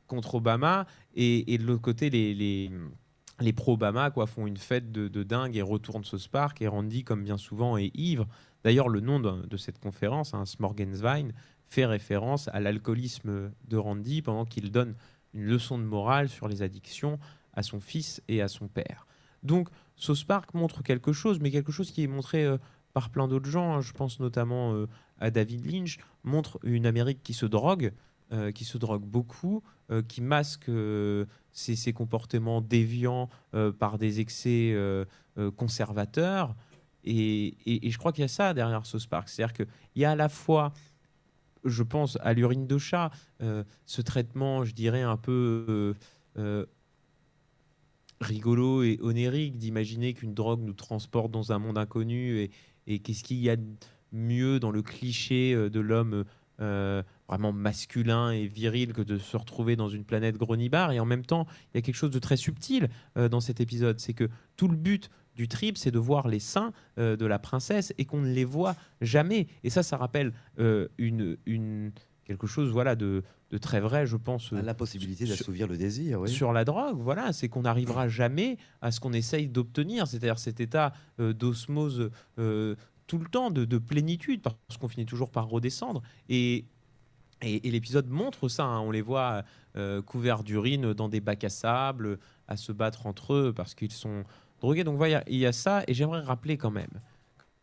Contre 0.07 0.35
Obama 0.35 0.87
et, 1.13 1.53
et 1.53 1.57
de 1.59 1.63
l'autre 1.65 1.83
côté 1.83 2.09
les, 2.09 2.33
les, 2.33 2.71
les 3.41 3.53
pro-Obama 3.53 4.11
quoi 4.11 4.27
font 4.27 4.47
une 4.47 4.57
fête 4.57 4.91
de, 4.91 5.07
de 5.07 5.23
dingue 5.23 5.55
et 5.55 5.61
retournent 5.61 6.03
ce 6.03 6.17
Spark 6.17 6.61
et 6.61 6.67
Randy 6.67 7.03
comme 7.03 7.23
bien 7.23 7.37
souvent 7.37 7.77
est 7.77 7.91
ivre 7.95 8.27
d'ailleurs 8.63 8.89
le 8.89 8.99
nom 8.99 9.19
de, 9.19 9.57
cette 9.57 9.79
conférence 9.79 10.33
hein, 10.33 10.45
Smorgenswein 10.45 11.29
fait 11.67 11.85
référence 11.85 12.47
à 12.49 12.59
l'alcoolisme 12.59 13.51
de 13.67 13.77
Randy 13.77 14.21
pendant 14.21 14.45
qu'il 14.45 14.71
donne 14.71 14.95
une 15.33 15.43
leçon 15.43 15.77
de 15.77 15.83
morale 15.83 16.29
sur 16.29 16.47
les 16.47 16.61
addictions 16.61 17.19
à 17.53 17.63
son 17.63 17.79
fils 17.79 18.21
et 18.27 18.41
à 18.41 18.47
son 18.47 18.67
père 18.67 19.05
donc 19.43 19.69
South 19.95 20.25
Park 20.25 20.53
montre 20.53 20.83
quelque 20.83 21.13
chose 21.13 21.39
mais 21.39 21.51
quelque 21.51 21.71
chose 21.71 21.91
qui 21.91 22.03
est 22.03 22.07
montré 22.07 22.45
euh, 22.45 22.57
par 22.93 23.09
plein 23.09 23.27
d'autres 23.27 23.49
gens 23.49 23.75
hein. 23.75 23.81
je 23.81 23.93
pense 23.93 24.19
notamment 24.19 24.73
euh, 24.73 24.87
à 25.19 25.31
David 25.31 25.65
Lynch 25.71 25.99
montre 26.23 26.59
une 26.63 26.85
Amérique 26.85 27.23
qui 27.23 27.33
se 27.33 27.45
drogue 27.45 27.93
euh, 28.31 28.51
qui 28.51 28.63
se 28.63 28.77
drogue 28.77 29.03
beaucoup, 29.03 29.63
euh, 29.89 30.03
qui 30.03 30.21
masque 30.21 30.69
euh, 30.69 31.25
ses, 31.51 31.93
comportements 31.93 32.61
déviants 32.61 33.27
euh, 33.55 33.71
par 33.71 33.97
des 33.97 34.19
excès 34.19 34.75
conservateurs. 35.55 36.55
Et, 37.03 37.57
et- 37.65 37.89
je 37.89 37.97
crois 37.97 38.11
qu'il 38.11 38.21
y 38.21 38.25
a 38.25 38.27
ça 38.27 38.53
derrière 38.53 38.85
South 38.85 39.07
Park. 39.07 39.29
C'est-à-dire 39.29 39.53
qu'il 39.53 39.67
y 39.95 40.05
a 40.05 40.11
à 40.11 40.15
la 40.15 40.29
fois, 40.29 40.73
je 41.65 41.81
pense, 41.81 42.19
à 42.21 42.33
l'urine 42.33 42.67
de 42.67 42.77
chat, 42.77 43.09
ce 43.39 44.01
traitement, 44.03 44.63
je 44.63 44.73
dirais, 44.75 45.01
un 45.01 45.17
peu 45.17 45.95
rigolo 48.21 48.83
et 48.83 48.99
onérique 49.01 49.57
d'imaginer 49.57 50.13
qu'une 50.13 50.35
drogue 50.35 50.61
nous 50.61 50.73
transporte 50.73 51.31
dans 51.31 51.51
un 51.51 51.57
monde 51.57 51.79
inconnu. 51.79 52.37
Et, 52.41 52.51
et 52.85 52.99
qu'est-ce 52.99 53.23
qu'il 53.23 53.37
y 53.37 53.49
a 53.49 53.55
de 53.55 53.65
mieux 54.11 54.59
dans 54.59 54.71
le 54.71 54.83
cliché 54.83 55.55
de 55.55 55.79
l'homme 55.79 56.25
vraiment 57.29 57.53
masculin 57.53 58.31
et 58.31 58.47
viril 58.47 58.91
que 58.91 59.01
de 59.01 59.19
se 59.19 59.37
retrouver 59.37 59.75
dans 59.75 59.87
une 59.87 60.03
planète 60.03 60.37
gronibar. 60.37 60.91
Et 60.91 60.99
en 60.99 61.05
même 61.05 61.25
temps, 61.25 61.45
il 61.73 61.77
y 61.77 61.79
a 61.79 61.81
quelque 61.81 61.95
chose 61.95 62.11
de 62.11 62.19
très 62.19 62.37
subtil 62.37 62.89
euh, 63.17 63.29
dans 63.29 63.39
cet 63.39 63.61
épisode. 63.61 63.99
C'est 63.99 64.13
que 64.13 64.27
tout 64.57 64.67
le 64.67 64.75
but 64.75 65.09
du 65.35 65.47
trip, 65.47 65.77
c'est 65.77 65.91
de 65.91 65.99
voir 65.99 66.27
les 66.27 66.39
seins 66.39 66.73
euh, 66.97 67.15
de 67.15 67.25
la 67.25 67.37
princesse 67.39 67.93
et 67.97 68.05
qu'on 68.05 68.21
ne 68.21 68.33
les 68.33 68.45
voit 68.45 68.75
jamais. 68.99 69.47
Et 69.63 69.69
ça, 69.69 69.83
ça 69.83 69.95
rappelle 69.95 70.33
euh, 70.59 70.87
une, 70.97 71.37
une, 71.45 71.91
quelque 72.25 72.47
chose 72.47 72.71
voilà, 72.71 72.95
de, 72.95 73.23
de 73.51 73.57
très 73.59 73.79
vrai, 73.79 74.07
je 74.07 74.17
pense. 74.17 74.51
Ah, 74.51 74.63
La 74.63 74.73
possibilité 74.73 75.25
d'assouvir 75.25 75.67
le 75.67 75.77
désir, 75.77 76.19
oui. 76.21 76.29
Sur 76.29 76.51
la 76.51 76.65
drogue, 76.65 76.97
voilà, 76.99 77.31
c'est 77.31 77.47
qu'on 77.47 77.61
n'arrivera 77.61 78.07
jamais 78.07 78.57
à 78.81 78.91
ce 78.91 78.99
qu'on 78.99 79.13
essaye 79.13 79.47
d'obtenir, 79.47 80.07
c'est-à-dire 80.07 80.39
cet 80.39 80.59
état 80.59 80.93
d'osmose 81.19 82.09
tout 82.35 83.17
le 83.17 83.25
temps, 83.25 83.49
de, 83.49 83.65
de 83.65 83.77
plénitude, 83.79 84.41
parce 84.41 84.77
qu'on 84.79 84.87
finit 84.87 85.05
toujours 85.07 85.31
par 85.31 85.47
redescendre. 85.47 86.03
Et, 86.27 86.65
et, 87.41 87.59
l'épisode 87.71 88.09
montre 88.09 88.49
ça, 88.49 88.65
hein. 88.65 88.79
on 88.81 88.91
les 88.91 89.01
voit 89.01 89.43
euh, 89.75 90.01
couverts 90.01 90.43
d'urine 90.43 90.93
dans 90.93 91.09
des 91.09 91.21
bacs 91.21 91.43
à 91.43 91.49
sable, 91.49 92.19
à 92.47 92.57
se 92.57 92.71
battre 92.71 93.05
entre 93.05 93.33
eux 93.33 93.53
parce 93.55 93.75
qu'ils 93.75 93.91
sont 93.91 94.23
drogués. 94.59 94.83
Donc 94.83 94.97
voilà, 94.97 95.23
il 95.27 95.37
y 95.37 95.45
a 95.45 95.51
ça, 95.51 95.83
et 95.87 95.93
j'aimerais 95.93 96.21
rappeler 96.21 96.57
quand 96.57 96.71
même 96.71 97.01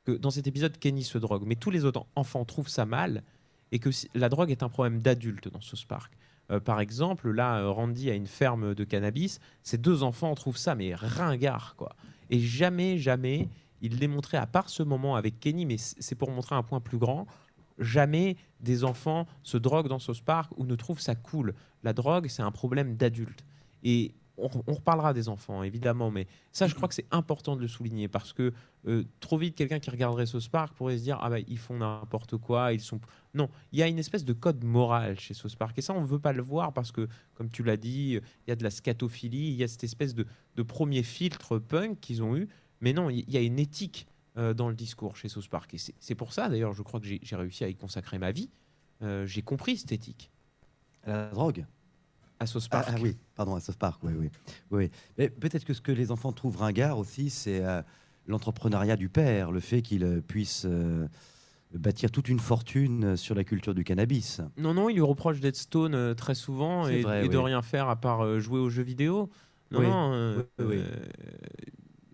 que 0.04 0.12
dans 0.12 0.30
cet 0.30 0.46
épisode, 0.46 0.78
Kenny 0.78 1.02
se 1.02 1.18
drogue, 1.18 1.42
mais 1.46 1.56
tous 1.56 1.70
les 1.70 1.84
autres 1.84 2.06
enfants 2.14 2.44
trouvent 2.44 2.68
ça 2.68 2.86
mal, 2.86 3.22
et 3.72 3.80
que 3.80 3.90
la 4.14 4.28
drogue 4.28 4.50
est 4.50 4.62
un 4.62 4.68
problème 4.68 5.00
d'adulte 5.00 5.48
dans 5.48 5.60
ce 5.60 5.76
Spark. 5.76 6.12
Euh, 6.52 6.60
par 6.60 6.80
exemple, 6.80 7.30
là, 7.32 7.58
euh, 7.58 7.70
Randy 7.70 8.08
a 8.08 8.14
une 8.14 8.28
ferme 8.28 8.74
de 8.74 8.84
cannabis. 8.84 9.40
Ses 9.64 9.78
deux 9.78 10.04
enfants 10.04 10.32
trouvent 10.36 10.56
ça, 10.56 10.76
mais 10.76 10.94
ringard, 10.94 11.74
quoi. 11.76 11.96
Et 12.30 12.38
jamais, 12.38 12.98
jamais, 12.98 13.48
il 13.82 13.98
les 13.98 14.06
montrait, 14.06 14.36
à 14.36 14.46
part 14.46 14.68
ce 14.68 14.84
moment 14.84 15.16
avec 15.16 15.40
Kenny, 15.40 15.66
mais 15.66 15.76
c'est 15.78 16.14
pour 16.14 16.30
montrer 16.30 16.54
un 16.54 16.62
point 16.62 16.80
plus 16.80 16.98
grand, 16.98 17.26
jamais 17.78 18.36
des 18.60 18.84
enfants 18.84 19.26
se 19.42 19.56
droguent 19.56 19.88
dans 19.88 19.98
South 19.98 20.22
Park 20.22 20.52
ou 20.56 20.64
ne 20.64 20.74
trouvent 20.74 21.00
ça 21.00 21.14
cool. 21.14 21.54
La 21.82 21.92
drogue, 21.92 22.28
c'est 22.28 22.42
un 22.42 22.50
problème 22.50 22.96
d'adulte. 22.96 23.44
Et 23.82 24.14
on, 24.38 24.48
reparlera 24.48 25.14
des 25.14 25.28
enfants, 25.28 25.62
évidemment, 25.62 26.10
mais 26.10 26.26
ça, 26.52 26.66
je 26.66 26.74
crois 26.74 26.88
que 26.88 26.94
c'est 26.94 27.06
important 27.10 27.56
de 27.56 27.60
le 27.62 27.68
souligner 27.68 28.08
parce 28.08 28.32
que 28.32 28.52
euh, 28.86 29.04
trop 29.20 29.38
vite, 29.38 29.54
quelqu'un 29.54 29.78
qui 29.78 29.90
regarderait 29.90 30.26
South 30.26 30.48
Park 30.48 30.74
pourrait 30.74 30.98
se 30.98 31.02
dire 31.02 31.18
Ah 31.22 31.30
bah, 31.30 31.38
ils 31.40 31.58
font 31.58 31.78
n'importe 31.78 32.36
quoi, 32.36 32.72
ils 32.72 32.80
sont. 32.80 33.00
Non, 33.34 33.48
il 33.72 33.78
y 33.78 33.82
a 33.82 33.88
une 33.88 33.98
espèce 33.98 34.24
de 34.24 34.32
code 34.32 34.62
moral 34.62 35.18
chez 35.18 35.34
South 35.34 35.56
Park. 35.56 35.78
Et 35.78 35.82
ça, 35.82 35.94
on 35.94 36.02
ne 36.02 36.06
veut 36.06 36.18
pas 36.18 36.32
le 36.32 36.42
voir 36.42 36.72
parce 36.72 36.92
que, 36.92 37.08
comme 37.34 37.48
tu 37.48 37.62
l'as 37.62 37.76
dit, 37.76 38.20
il 38.46 38.48
y 38.48 38.50
a 38.50 38.56
de 38.56 38.62
la 38.62 38.70
scatophilie, 38.70 39.48
il 39.48 39.56
y 39.56 39.64
a 39.64 39.68
cette 39.68 39.84
espèce 39.84 40.14
de, 40.14 40.26
de 40.56 40.62
premier 40.62 41.02
filtre 41.02 41.58
punk 41.58 41.98
qu'ils 42.00 42.22
ont 42.22 42.36
eu. 42.36 42.48
Mais 42.80 42.92
non, 42.92 43.08
il 43.08 43.28
y 43.30 43.38
a 43.38 43.40
une 43.40 43.58
éthique 43.58 44.06
dans 44.36 44.68
le 44.68 44.74
discours 44.74 45.16
chez 45.16 45.28
South 45.28 45.48
Park. 45.48 45.72
Et 45.74 45.78
c'est 45.98 46.14
pour 46.14 46.32
ça, 46.32 46.48
d'ailleurs, 46.48 46.74
je 46.74 46.82
crois 46.82 47.00
que 47.00 47.06
j'ai 47.06 47.36
réussi 47.36 47.64
à 47.64 47.68
y 47.68 47.74
consacrer 47.74 48.18
ma 48.18 48.32
vie. 48.32 48.50
Euh, 49.02 49.26
j'ai 49.26 49.42
compris 49.42 49.76
cette 49.78 49.92
éthique 49.92 50.30
La 51.06 51.28
drogue? 51.28 51.64
À 52.38 52.46
South 52.46 52.64
ah, 52.70 52.82
Park. 52.82 52.88
ah 52.92 52.96
oui, 53.00 53.16
pardon, 53.34 53.54
à 53.54 53.60
South 53.60 53.76
Park, 53.78 54.00
oui, 54.04 54.12
oui. 54.18 54.30
oui. 54.70 54.90
Mais 55.16 55.30
peut-être 55.30 55.64
que 55.64 55.72
ce 55.72 55.80
que 55.80 55.92
les 55.92 56.10
enfants 56.10 56.32
trouvent 56.32 56.58
ringard 56.58 56.98
aussi, 56.98 57.30
c'est 57.30 57.64
euh, 57.64 57.80
l'entrepreneuriat 58.26 58.96
du 58.96 59.08
père, 59.08 59.52
le 59.52 59.60
fait 59.60 59.80
qu'il 59.80 60.04
euh, 60.04 60.20
puisse 60.20 60.66
euh, 60.66 61.08
bâtir 61.74 62.10
toute 62.10 62.28
une 62.28 62.38
fortune 62.38 63.04
euh, 63.04 63.16
sur 63.16 63.34
la 63.34 63.42
culture 63.42 63.74
du 63.74 63.84
cannabis. 63.84 64.42
Non, 64.58 64.74
non, 64.74 64.90
il 64.90 64.94
lui 64.96 65.00
reproche 65.02 65.40
d'être 65.40 65.56
stone 65.56 65.94
euh, 65.94 66.12
très 66.14 66.34
souvent 66.34 66.86
et, 66.88 67.00
vrai, 67.00 67.24
et 67.24 67.28
de 67.30 67.38
rien 67.38 67.62
faire 67.62 67.88
à 67.88 67.96
part 67.96 68.22
euh, 68.22 68.38
jouer 68.38 68.60
aux 68.60 68.68
jeux 68.68 68.82
vidéo. 68.82 69.30
Non, 69.70 69.80
Oui. 69.80 69.86
non. 69.86 70.12
euh, 70.12 70.42
Oui, 70.58 70.76
euh, 70.76 71.06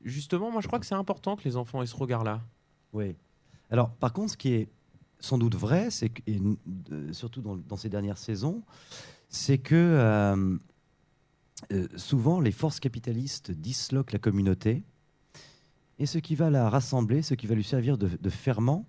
justement, 0.05 0.51
moi, 0.51 0.61
je 0.61 0.67
crois 0.67 0.79
que 0.79 0.87
c'est 0.87 0.95
important 0.95 1.37
que 1.37 1.45
les 1.45 1.57
enfants 1.57 1.83
aient 1.83 1.87
ce 1.87 1.97
regard-là. 1.97 2.41
Oui. 2.93 3.17
Alors, 3.71 3.91
par 3.91 4.13
contre, 4.13 4.33
ce 4.33 4.37
qui 4.37 4.53
est 4.53 4.69
sans 5.19 5.39
doute 5.39 5.55
vrai, 5.55 5.91
c'est 5.91 6.11
que, 6.11 6.23
surtout 7.13 7.41
dans, 7.41 7.77
ces 7.77 7.89
dernières 7.89 8.19
saisons, 8.19 8.63
c'est 9.29 9.59
que 9.59 9.75
euh, 9.75 10.59
euh, 11.73 11.89
souvent 11.97 12.41
les 12.41 12.53
forces 12.53 12.81
capitalistes 12.81 13.51
disloquent 13.53 14.13
la 14.13 14.19
communauté 14.19 14.83
et 15.99 16.07
ce 16.07 16.19
qui 16.19 16.35
va 16.35 16.51
la 16.51 16.69
rassembler, 16.69 17.23
ce 17.23 17.35
qui 17.35 17.47
va 17.47 17.55
lui 17.55 17.65
servir 17.65 17.97
de, 17.97 18.09
de 18.21 18.31
ferment, 18.31 18.85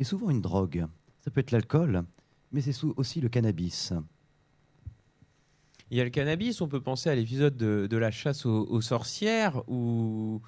est 0.00 0.04
souvent 0.04 0.30
une 0.30 0.40
drogue. 0.40 0.86
Ça 1.20 1.30
peut 1.30 1.40
être 1.40 1.50
l'alcool, 1.50 2.04
mais 2.52 2.62
c'est 2.62 2.72
aussi 2.96 3.20
le 3.20 3.28
cannabis. 3.28 3.92
Il 5.90 5.96
y 5.96 6.00
a 6.00 6.04
le 6.04 6.10
cannabis, 6.10 6.60
on 6.60 6.68
peut 6.68 6.80
penser 6.80 7.08
à 7.08 7.14
l'épisode 7.14 7.56
de, 7.56 7.96
la 7.96 8.10
chasse 8.10 8.44
aux, 8.44 8.80
sorcières, 8.80 9.62
où, 9.68 10.42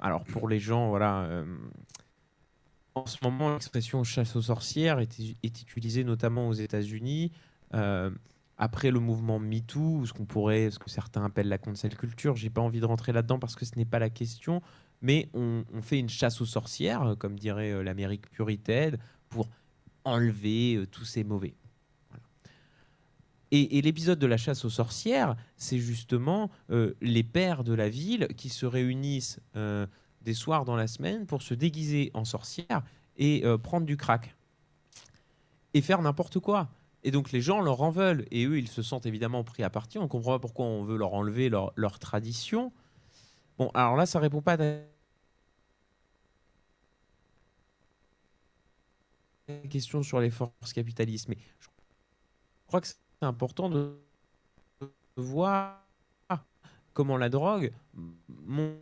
alors 0.00 0.24
pour 0.24 0.48
les 0.48 0.60
gens, 0.60 0.88
voilà, 0.88 1.22
euh, 1.22 1.44
en 2.94 3.06
ce 3.06 3.16
moment, 3.22 3.52
l'expression 3.52 4.04
chasse 4.04 4.36
aux 4.36 4.42
sorcières 4.42 4.98
est, 4.98 5.18
utilisée 5.42 6.04
notamment 6.04 6.48
aux 6.48 6.52
États-Unis. 6.52 7.32
euh, 7.74 8.10
après 8.62 8.90
le 8.90 9.00
mouvement 9.00 9.38
MeToo, 9.38 10.04
ce 10.04 10.12
qu'on 10.12 10.26
pourrait, 10.26 10.70
ce 10.70 10.78
que 10.78 10.90
certains 10.90 11.24
appellent 11.24 11.48
la 11.48 11.56
cancel 11.56 11.96
culture, 11.96 12.36
j'ai 12.36 12.50
pas 12.50 12.60
envie 12.60 12.80
de 12.80 12.84
rentrer 12.84 13.10
là-dedans 13.10 13.38
parce 13.38 13.56
que 13.56 13.64
ce 13.64 13.74
n'est 13.76 13.86
pas 13.86 13.98
la 13.98 14.10
question, 14.10 14.60
mais 15.00 15.30
on, 15.32 15.64
fait 15.80 15.98
une 15.98 16.10
chasse 16.10 16.42
aux 16.42 16.46
sorcières, 16.46 17.14
comme 17.18 17.38
dirait 17.38 17.70
euh, 17.70 17.82
l'Amérique 17.82 18.28
puritaine, 18.30 18.98
pour 19.30 19.48
enlever 20.04 20.84
tous 20.90 21.06
ces 21.06 21.24
mauvais. 21.24 21.54
Et, 23.52 23.82
l'épisode 23.82 24.18
de 24.20 24.26
la 24.26 24.36
chasse 24.36 24.64
aux 24.64 24.70
sorcières, 24.70 25.36
c'est 25.56 25.78
justement 25.78 26.50
euh, 26.70 26.94
les 27.00 27.24
pères 27.24 27.64
de 27.64 27.74
la 27.74 27.88
ville 27.88 28.28
qui 28.36 28.48
se 28.48 28.64
réunissent 28.64 29.40
euh, 29.56 29.86
des 30.22 30.34
soirs 30.34 30.64
dans 30.64 30.76
la 30.76 30.86
semaine 30.86 31.26
pour 31.26 31.42
se 31.42 31.54
déguiser 31.54 32.12
en 32.14 32.24
sorcières 32.24 32.82
et 33.16 33.44
euh, 33.44 33.58
prendre 33.58 33.86
du 33.86 33.96
crack. 33.96 34.36
Et 35.74 35.80
faire 35.80 36.00
n'importe 36.00 36.38
quoi. 36.38 36.68
Et 37.02 37.10
donc 37.10 37.32
les 37.32 37.40
gens 37.40 37.60
leur 37.60 37.82
en 37.82 37.90
veulent. 37.90 38.24
Et 38.30 38.44
eux, 38.44 38.56
ils 38.56 38.68
se 38.68 38.82
sentent 38.82 39.06
évidemment 39.06 39.42
pris 39.42 39.64
à 39.64 39.70
partie. 39.70 39.98
On 39.98 40.02
ne 40.02 40.08
comprend 40.08 40.32
pas 40.32 40.38
pourquoi 40.38 40.66
on 40.66 40.84
veut 40.84 40.96
leur 40.96 41.14
enlever 41.14 41.48
leur, 41.48 41.98
tradition. 41.98 42.72
Bon, 43.58 43.70
alors 43.74 43.96
là, 43.96 44.06
ça 44.06 44.20
répond 44.20 44.42
pas 44.42 44.52
à 44.52 44.56
ta 44.58 44.78
question 49.68 50.04
sur 50.04 50.20
les 50.20 50.30
forces 50.30 50.72
capitalistes. 50.72 51.28
Mais 51.28 51.38
je 51.58 51.66
crois 52.68 52.80
que 52.80 52.86
c'est 53.20 53.26
important 53.26 53.68
de 53.68 53.96
voir 55.16 55.84
comment 56.94 57.16
la 57.16 57.28
drogue 57.28 57.72
montre 58.28 58.80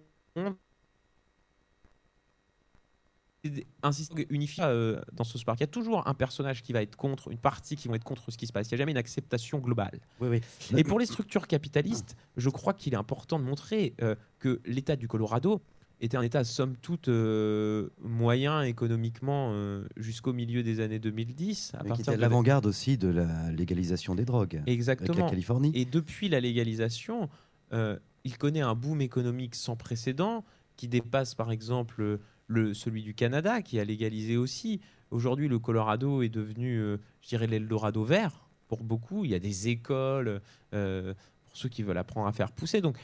un 3.83 3.93
système 3.93 4.25
unifié 4.31 4.63
euh, 4.65 5.01
dans 5.13 5.25
South 5.25 5.45
Park. 5.45 5.59
Il 5.61 5.63
y 5.63 5.65
a 5.65 5.69
toujours 5.69 6.07
un 6.07 6.15
personnage 6.15 6.63
qui 6.63 6.73
va 6.73 6.83
être 6.83 6.97
contre, 6.97 7.31
une 7.31 7.39
partie 7.39 7.77
qui 7.77 7.89
vont 7.89 7.95
être 7.95 8.05
contre 8.05 8.31
ce 8.31 8.37
qui 8.37 8.47
se 8.47 8.53
passe. 8.53 8.69
Il 8.69 8.75
n'y 8.75 8.77
a 8.77 8.79
jamais 8.79 8.93
une 8.93 8.99
acceptation 8.99 9.59
globale. 9.59 10.01
Oui, 10.21 10.29
oui. 10.29 10.41
Et 10.77 10.85
pour 10.85 10.99
les 10.99 11.07
structures 11.07 11.47
capitalistes, 11.47 12.17
je 12.37 12.51
crois 12.51 12.75
qu'il 12.75 12.95
est 12.95 12.97
important 12.97 13.39
de 13.39 13.45
montrer 13.45 13.95
euh, 14.03 14.17
que 14.39 14.61
l'État 14.65 14.97
du 14.97 15.09
Colorado 15.09 15.63
était 16.01 16.17
un 16.17 16.23
État 16.23 16.45
somme 16.45 16.77
toute 16.77 17.09
euh, 17.09 17.89
moyen 18.01 18.63
économiquement 18.63 19.51
euh, 19.53 19.85
jusqu'au 19.97 20.33
milieu 20.33 20.63
des 20.63 20.81
années 20.81 20.99
2010. 20.99 21.73
À 21.75 21.83
Mais 21.83 21.91
qui 21.93 22.03
était 22.03 22.13
à 22.13 22.17
de- 22.17 22.21
l'avant-garde 22.21 22.67
aussi 22.67 22.97
de 22.99 23.09
la 23.09 23.51
légalisation 23.51 24.15
des 24.15 24.25
drogues 24.25 24.57
avec 24.57 24.67
la 24.67 24.73
Exactement. 24.73 25.29
Californie. 25.29 25.73
Et 25.75 25.85
depuis 25.85 26.29
la 26.29 26.41
légalisation, 26.41 27.29
euh, 27.73 27.99
il 28.25 28.37
connaît 28.39 28.61
un 28.61 28.75
boom 28.75 29.01
économique 29.01 29.55
sans 29.55 29.77
précédent 29.77 30.45
qui 30.77 30.87
dépasse 30.89 31.35
par 31.35 31.51
exemple 31.51 32.19
le, 32.47 32.75
celui 32.75 33.03
du 33.03 33.15
Canada 33.15 33.63
qui 33.63 33.81
a 33.81 33.85
légalisé 33.85 34.37
aussi. 34.37 34.81
Aujourd'hui, 35.11 35.49
le 35.49 35.59
Colorado 35.59 36.23
est 36.23 36.29
devenu, 36.29 36.77
euh, 36.79 36.99
je 37.23 37.29
dirais, 37.29 37.47
l'Eldorado 37.47 38.05
vert 38.05 38.49
pour 38.69 38.85
beaucoup. 38.85 39.25
Il 39.25 39.31
y 39.33 39.35
a 39.35 39.39
des 39.41 39.69
écoles 39.69 40.41
euh, 40.75 41.15
pour 41.47 41.57
ceux 41.57 41.69
qui 41.69 41.83
veulent 41.83 41.99
apprendre 41.99 42.29
à 42.29 42.33
faire 42.33 42.53
pousser. 42.53 42.81
Donc, 42.81 42.97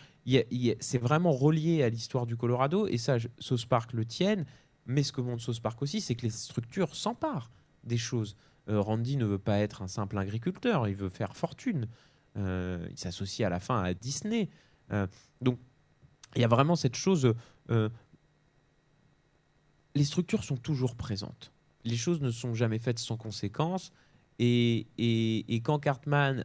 c'est 0.81 0.99
vraiment 0.99 1.33
relié 1.33 1.83
à 1.83 1.89
l'histoire 1.89 2.27
du 2.27 2.37
Colorado 2.37 2.87
et 2.87 2.97
ça, 2.99 3.17
South 3.39 3.67
Park 3.67 3.93
le 3.93 4.05
tienne. 4.05 4.45
Mais 4.87 5.03
ce 5.03 5.13
que 5.13 5.21
montre 5.21 5.43
South 5.43 5.61
Park 5.61 5.81
aussi, 5.83 6.01
c'est 6.01 6.15
que 6.15 6.23
les 6.23 6.31
structures 6.31 6.95
s'emparent 6.95 7.51
des 7.85 7.97
choses. 7.99 8.37
Euh, 8.69 8.81
Randy 8.81 9.17
ne 9.17 9.25
veut 9.27 9.39
pas 9.39 9.59
être 9.59 9.83
un 9.83 9.89
simple 9.89 10.19
agriculteur, 10.19 10.89
il 10.89 10.95
veut 10.95 11.09
faire 11.09 11.37
fortune. 11.37 11.89
Euh, 12.37 12.87
il 12.91 12.99
s'associe 12.99 13.47
à 13.47 13.51
la 13.51 13.61
fin 13.61 13.83
à 13.83 13.95
Disney. 13.95 14.49
Euh, 14.93 15.07
donc, 15.41 15.59
il 16.37 16.43
y 16.43 16.45
a 16.45 16.49
vraiment 16.49 16.77
cette 16.77 16.97
chose. 16.97 17.33
les 19.95 20.05
structures 20.05 20.43
sont 20.45 20.57
toujours 20.57 20.97
présentes. 20.97 21.53
Les 21.85 21.97
choses 21.97 22.21
ne 22.21 22.31
sont 22.31 22.55
jamais 22.55 22.79
faites 22.79 22.99
sans 22.99 23.17
conséquence. 23.17 23.93
Et, 24.39 24.87
et- 24.99 25.55
et 25.55 25.61
quand 25.61 25.79
Cartman 25.79 26.45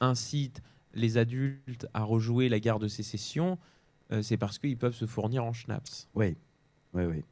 incite 0.00 0.62
les 0.94 1.18
adultes 1.18 1.86
à 1.94 2.02
rejouer 2.02 2.48
la 2.48 2.60
guerre 2.60 2.78
de 2.78 2.88
sécession, 2.88 3.58
euh, 4.12 4.22
c'est 4.22 4.36
parce 4.36 4.58
qu'ils 4.58 4.76
peuvent 4.78 4.94
se 4.94 5.06
fournir 5.06 5.44
en 5.44 5.52
schnapps. 5.52 6.08
Oui, 6.14 6.36
oui, 6.92 7.04
oui. 7.04 7.24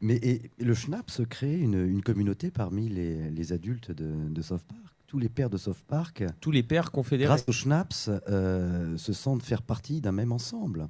Mais 0.00 0.16
et, 0.16 0.50
et 0.58 0.64
le 0.64 0.74
Schnaps 0.74 1.20
crée 1.28 1.58
une, 1.60 1.74
une 1.86 2.02
communauté 2.02 2.50
parmi 2.50 2.88
les, 2.88 3.30
les 3.30 3.52
adultes 3.52 3.92
de, 3.92 4.28
de 4.28 4.42
South 4.42 4.62
Park. 4.66 4.94
Tous 5.06 5.18
les 5.18 5.28
pères 5.28 5.50
de 5.50 5.58
South 5.58 5.84
Park, 5.86 6.24
Tous 6.40 6.50
les 6.50 6.62
pères 6.62 6.90
confédérés. 6.90 7.28
grâce 7.28 7.44
au 7.46 7.52
Schnaps, 7.52 8.08
euh, 8.28 8.96
se 8.96 9.12
sentent 9.12 9.42
faire 9.42 9.62
partie 9.62 10.00
d'un 10.00 10.12
même 10.12 10.32
ensemble. 10.32 10.88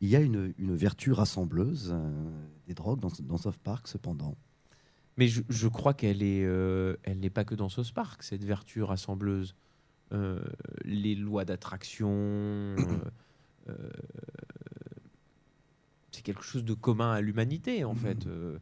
Il 0.00 0.08
y 0.08 0.16
a 0.16 0.20
une, 0.20 0.54
une 0.58 0.74
vertu 0.74 1.12
rassembleuse 1.12 1.90
euh, 1.92 2.10
des 2.66 2.74
drogues 2.74 3.00
dans, 3.00 3.10
dans 3.24 3.36
South 3.36 3.58
Park, 3.58 3.86
cependant. 3.88 4.34
Mais 5.18 5.28
je, 5.28 5.42
je 5.50 5.68
crois 5.68 5.92
qu'elle 5.92 6.22
est, 6.22 6.40
elle 7.02 7.18
n'est 7.20 7.28
pas 7.30 7.44
que 7.44 7.54
dans 7.54 7.68
South 7.68 7.92
Park, 7.92 8.22
cette 8.22 8.44
vertu 8.44 8.82
rassembleuse. 8.82 9.54
Euh, 10.12 10.40
les 10.84 11.14
lois 11.14 11.44
d'attraction, 11.44 12.08
euh, 12.10 12.74
euh, 13.68 13.90
c'est 16.10 16.22
quelque 16.22 16.42
chose 16.42 16.64
de 16.64 16.74
commun 16.74 17.12
à 17.12 17.20
l'humanité 17.20 17.84
en 17.84 17.94
fait. 17.94 18.26
Euh, 18.26 18.58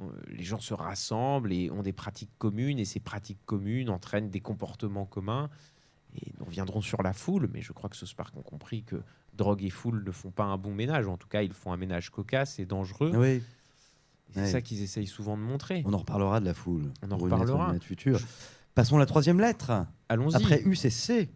euh, 0.00 0.04
les 0.28 0.42
gens 0.44 0.60
se 0.60 0.74
rassemblent 0.74 1.52
et 1.52 1.70
ont 1.70 1.82
des 1.82 1.92
pratiques 1.92 2.30
communes 2.38 2.78
et 2.78 2.84
ces 2.84 3.00
pratiques 3.00 3.38
communes 3.46 3.88
entraînent 3.90 4.30
des 4.30 4.40
comportements 4.40 5.06
communs. 5.06 5.48
Et 6.16 6.32
nous 6.38 6.46
reviendrons 6.46 6.80
sur 6.80 7.02
la 7.02 7.12
foule, 7.12 7.48
mais 7.52 7.60
je 7.60 7.72
crois 7.72 7.90
que 7.90 7.96
South 7.96 8.14
Park 8.14 8.36
ont 8.36 8.42
compris 8.42 8.82
que 8.82 8.96
drogue 9.34 9.62
et 9.62 9.70
foule 9.70 10.02
ne 10.04 10.10
font 10.10 10.30
pas 10.30 10.44
un 10.44 10.56
bon 10.56 10.74
ménage. 10.74 11.06
En 11.06 11.16
tout 11.16 11.28
cas, 11.28 11.42
ils 11.42 11.52
font 11.52 11.72
un 11.72 11.76
ménage 11.76 12.10
cocasse 12.10 12.58
et 12.58 12.66
dangereux. 12.66 13.12
Oui, 13.14 13.42
C'est 14.30 14.40
Ouais. 14.40 14.46
ça 14.50 14.60
qu'ils 14.60 14.82
essayent 14.82 15.06
souvent 15.06 15.36
de 15.36 15.42
montrer. 15.42 15.82
on 15.86 15.92
en 15.92 15.98
reparlera 15.98 16.40
de 16.40 16.44
la 16.46 16.54
foule. 16.54 16.90
On 17.02 17.10
en 17.12 17.16
reparlera. 17.18 17.66
une 17.68 17.74
lettre 17.74 17.84
future. 17.86 18.18
Passons 18.78 18.94
à 18.94 19.00
la 19.00 19.06
troisième 19.06 19.40
lettre. 19.40 19.72
Allons-y. 20.08 20.36
Après 20.36 20.62
U, 20.62 20.76
c'est 20.76 20.88
C. 20.90 21.28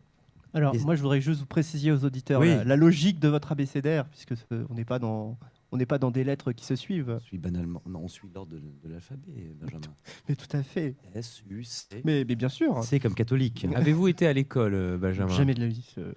Alors, 0.54 0.76
Et- 0.76 0.78
moi, 0.78 0.94
je 0.94 1.02
voudrais 1.02 1.20
juste 1.20 1.40
vous 1.40 1.46
préciser 1.46 1.90
aux 1.90 2.04
auditeurs 2.04 2.40
Oui. 2.40 2.50
la, 2.50 2.62
la 2.62 2.76
logique 2.76 3.18
de 3.18 3.26
votre 3.26 3.50
abécédaire, 3.50 4.06
puisque 4.08 4.36
ce- 4.36 4.64
on 4.70 4.74
n'est 4.74 4.84
pas 4.84 5.00
dans 5.00 5.36
on 5.72 5.76
n'est 5.76 5.84
pas 5.86 5.98
dans 5.98 6.12
des 6.12 6.22
lettres 6.22 6.52
qui 6.52 6.64
se 6.64 6.76
suivent. 6.76 7.14
On 7.16 7.18
suit 7.18 7.38
banalement. 7.38 7.82
Non, 7.84 8.02
on 8.04 8.08
suit 8.08 8.28
l'ordre 8.32 8.52
de, 8.52 8.60
de 8.60 8.88
l'alphabet, 8.88 9.56
Benjamin. 9.60 9.80
Mais 10.28 10.36
tout 10.36 10.56
à 10.56 10.62
fait. 10.62 10.94
S, 11.16 11.42
U, 11.50 11.64
C. 11.64 11.88
Mais, 12.04 12.24
mais 12.28 12.36
bien 12.36 12.48
sûr. 12.48 12.84
C 12.84 13.00
comme 13.00 13.14
catholique. 13.14 13.66
Avez-vous 13.74 14.06
été 14.06 14.28
à 14.28 14.32
l'école, 14.32 14.74
euh, 14.74 14.96
Benjamin? 14.96 15.34
Jamais 15.34 15.54
de 15.54 15.60
la 15.62 15.66
vie. 15.66 15.92
euh, 15.98 16.12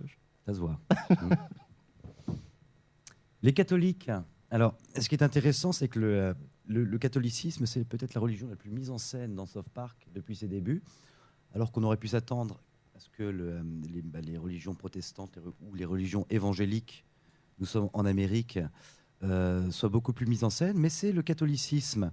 Ça 0.46 0.54
se 0.54 0.60
voit. 0.60 0.80
Les 3.42 3.54
catholiques. 3.54 4.12
Alors, 4.52 4.76
ce 5.00 5.10
qui 5.10 5.16
est 5.16 5.24
intéressant, 5.24 5.72
c'est 5.72 5.88
que 5.88 5.98
le, 6.00 6.08
euh, 6.20 6.34
le, 6.68 6.84
le 6.84 6.98
catholicisme, 7.00 7.66
c'est 7.66 7.84
peut-être 7.84 8.14
la 8.14 8.22
religion 8.22 8.48
la 8.48 8.56
plus 8.56 8.70
mise 8.70 8.92
en 8.92 9.00
scène 9.00 9.34
dans 9.34 9.48
South 9.48 9.70
Park 9.74 10.06
depuis 10.14 10.36
ses 10.36 10.48
débuts, 10.48 10.84
alors 11.56 11.72
qu'on 11.72 11.84
aurait 11.84 11.98
pu 11.98 12.10
s'attendre 12.10 12.62
à 12.96 13.00
ce 13.00 13.10
que 13.10 13.24
euh, 13.24 13.64
les, 13.92 14.02
bah, 14.02 14.20
les 14.22 14.38
religions 14.38 14.76
protestantes 14.76 15.40
ou 15.62 15.74
les 15.74 15.86
religions 15.86 16.28
évangéliques, 16.30 17.06
nous 17.60 17.66
sommes 17.66 17.90
en 17.94 18.06
Amérique, 18.06 18.60
euh, 19.24 19.72
soient 19.72 19.90
beaucoup 19.90 20.12
plus 20.12 20.26
mises 20.26 20.44
en 20.44 20.50
scène, 20.50 20.78
mais 20.78 20.90
c'est 20.90 21.14
le 21.14 21.22
catholicisme. 21.22 22.12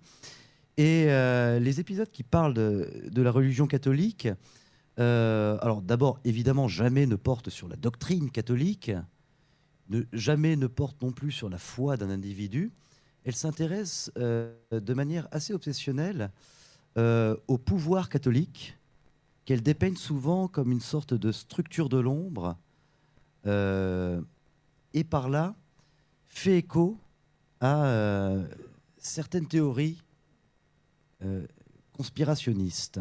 Et 0.77 1.07
euh, 1.09 1.59
les 1.59 1.81
épisodes 1.81 2.11
qui 2.11 2.23
parlent 2.23 2.55
de, 2.55 3.11
la 3.23 3.31
religion 3.33 3.67
catholique, 3.67 4.29
alors 4.97 5.83
d'abord, 5.83 6.21
évidemment, 6.25 6.69
jamais 6.69 7.07
ne 7.07 7.17
portent 7.17 7.51
sur 7.51 7.67
la 7.67 7.75
doctrine 7.75 8.31
catholique, 8.31 8.93
jamais 10.13 10.55
ne 10.55 10.69
portent 10.69 11.03
non 11.03 11.11
plus 11.11 11.33
sur 11.33 11.49
la 11.49 11.59
foi 11.59 11.97
d'un 11.97 12.09
individu. 12.09 12.71
Elle 13.25 13.35
s'intéresse 13.35 14.13
euh, 14.17 14.55
de 14.71 14.95
manière 14.95 15.27
assez 15.33 15.53
obsessionnelle 15.53 16.31
au 16.97 17.59
pouvoir 17.59 18.11
catholique, 18.11 18.77
qu'elle 19.45 19.63
dépeigne 19.63 19.97
souvent 19.97 20.49
comme 20.49 20.73
une 20.73 20.81
sorte 20.81 21.15
de 21.15 21.33
structure 21.33 21.89
de 21.89 21.99
l'ombre, 21.99 22.57
euh, 23.47 24.21
et 24.95 25.05
par 25.05 25.29
là 25.29 25.55
fait 26.29 26.59
écho 26.59 26.99
à 27.61 27.85
euh, 27.87 28.47
certaines 28.99 29.47
théories 29.47 30.03
euh, 31.25 31.47
conspirationnistes. 31.93 33.01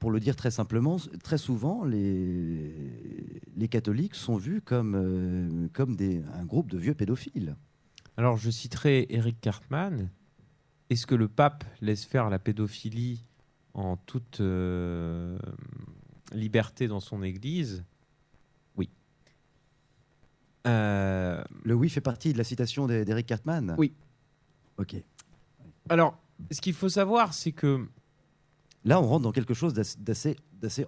Pour 0.00 0.10
le 0.10 0.18
dire 0.18 0.34
très 0.34 0.50
simplement, 0.50 0.96
très 1.22 1.38
souvent, 1.38 1.84
les, 1.84 3.68
catholiques 3.70 4.16
sont 4.16 4.36
vus 4.36 4.60
comme, 4.62 4.96
un 4.96 6.44
groupe 6.44 6.68
de 6.68 6.76
vieux 6.76 6.94
pédophiles. 6.94 7.54
Alors, 8.16 8.36
je 8.36 8.50
citerai 8.50 9.06
Eric 9.10 9.40
Cartman. 9.40 10.10
Est-ce 10.88 11.06
que 11.06 11.14
le 11.14 11.28
pape 11.28 11.62
laisse 11.80 12.04
faire 12.04 12.30
la 12.30 12.40
pédophilie 12.40 13.24
en 13.74 13.96
toute 13.96 14.40
euh, 14.40 15.38
liberté 16.32 16.88
dans 16.88 17.00
son 17.00 17.22
église 17.22 17.84
Oui. 18.76 18.88
Euh, 20.66 21.42
Le 21.64 21.74
oui 21.74 21.88
fait 21.88 22.00
partie 22.00 22.32
de 22.32 22.38
la 22.38 22.44
citation 22.44 22.86
d'E- 22.86 23.04
d'Eric 23.04 23.26
Cartman 23.26 23.74
Oui. 23.78 23.92
Ok. 24.78 24.96
alors, 25.88 26.18
ce 26.50 26.60
qu'il 26.60 26.72
faut 26.74 26.88
savoir, 26.88 27.34
c'est 27.34 27.52
que 27.52 27.86
Là, 28.86 28.98
on 28.98 29.06
rentre 29.06 29.24
dans 29.24 29.32
quelque 29.32 29.52
chose 29.52 29.74
d'assez- 29.74 30.36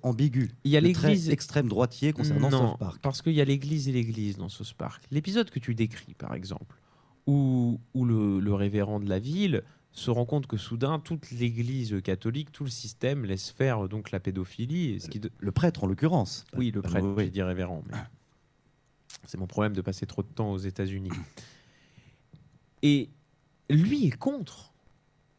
ambigu. 0.02 0.50
il 0.64 0.70
y 0.70 0.78
a 0.78 0.80
l'église. 0.80 1.28
extrême 1.28 1.68
droitier 1.68 2.14
concernant 2.14 2.48
non, 2.48 2.70
South 2.70 2.78
Park. 2.78 2.98
parce 3.02 3.20
qu'il 3.20 3.34
y 3.34 3.40
a 3.42 3.44
l'église 3.44 3.86
et 3.86 3.92
l'église 3.92 4.38
dans 4.38 4.48
South 4.48 4.72
Park. 4.72 5.02
L'épisode 5.10 5.50
que 5.50 5.58
tu 5.58 5.74
décris, 5.74 6.14
par 6.14 6.32
exemple, 6.34 6.74
où, 7.26 7.78
où 7.92 8.04
le, 8.06 8.40
le 8.40 8.54
révérend 8.54 8.98
de 8.98 9.08
la 9.10 9.18
ville 9.18 9.62
se 9.92 10.10
rend 10.10 10.24
compte 10.24 10.46
que 10.46 10.56
soudain, 10.56 10.98
toute 10.98 11.30
l'église 11.32 12.00
catholique, 12.02 12.50
tout 12.50 12.64
le 12.64 12.70
système 12.70 13.24
laisse 13.26 13.50
faire 13.50 13.88
donc 13.88 14.10
la 14.10 14.20
pédophilie. 14.20 14.92
et 14.94 14.98
Ce 15.00 15.08
qui 15.08 15.20
de- 15.20 15.30
Le 15.38 15.52
prêtre, 15.52 15.84
en 15.84 15.86
l'occurrence. 15.86 16.44
Oui, 16.56 16.70
le 16.70 16.80
Ah, 16.84 16.88
prêtre, 16.88 17.06
oui, 17.16 17.26
je 17.26 17.30
dis 17.30 17.42
révérend. 17.42 17.82
mais 17.90 17.98
C'est 19.26 19.38
mon 19.38 19.46
problème 19.46 19.74
de 19.74 19.82
passer 19.82 20.06
trop 20.06 20.22
de 20.22 20.28
temps 20.28 20.50
aux 20.52 20.58
États-Unis. 20.58 21.10
Et 22.82 23.10
lui 23.70 24.06
est 24.06 24.16
contre. 24.16 24.72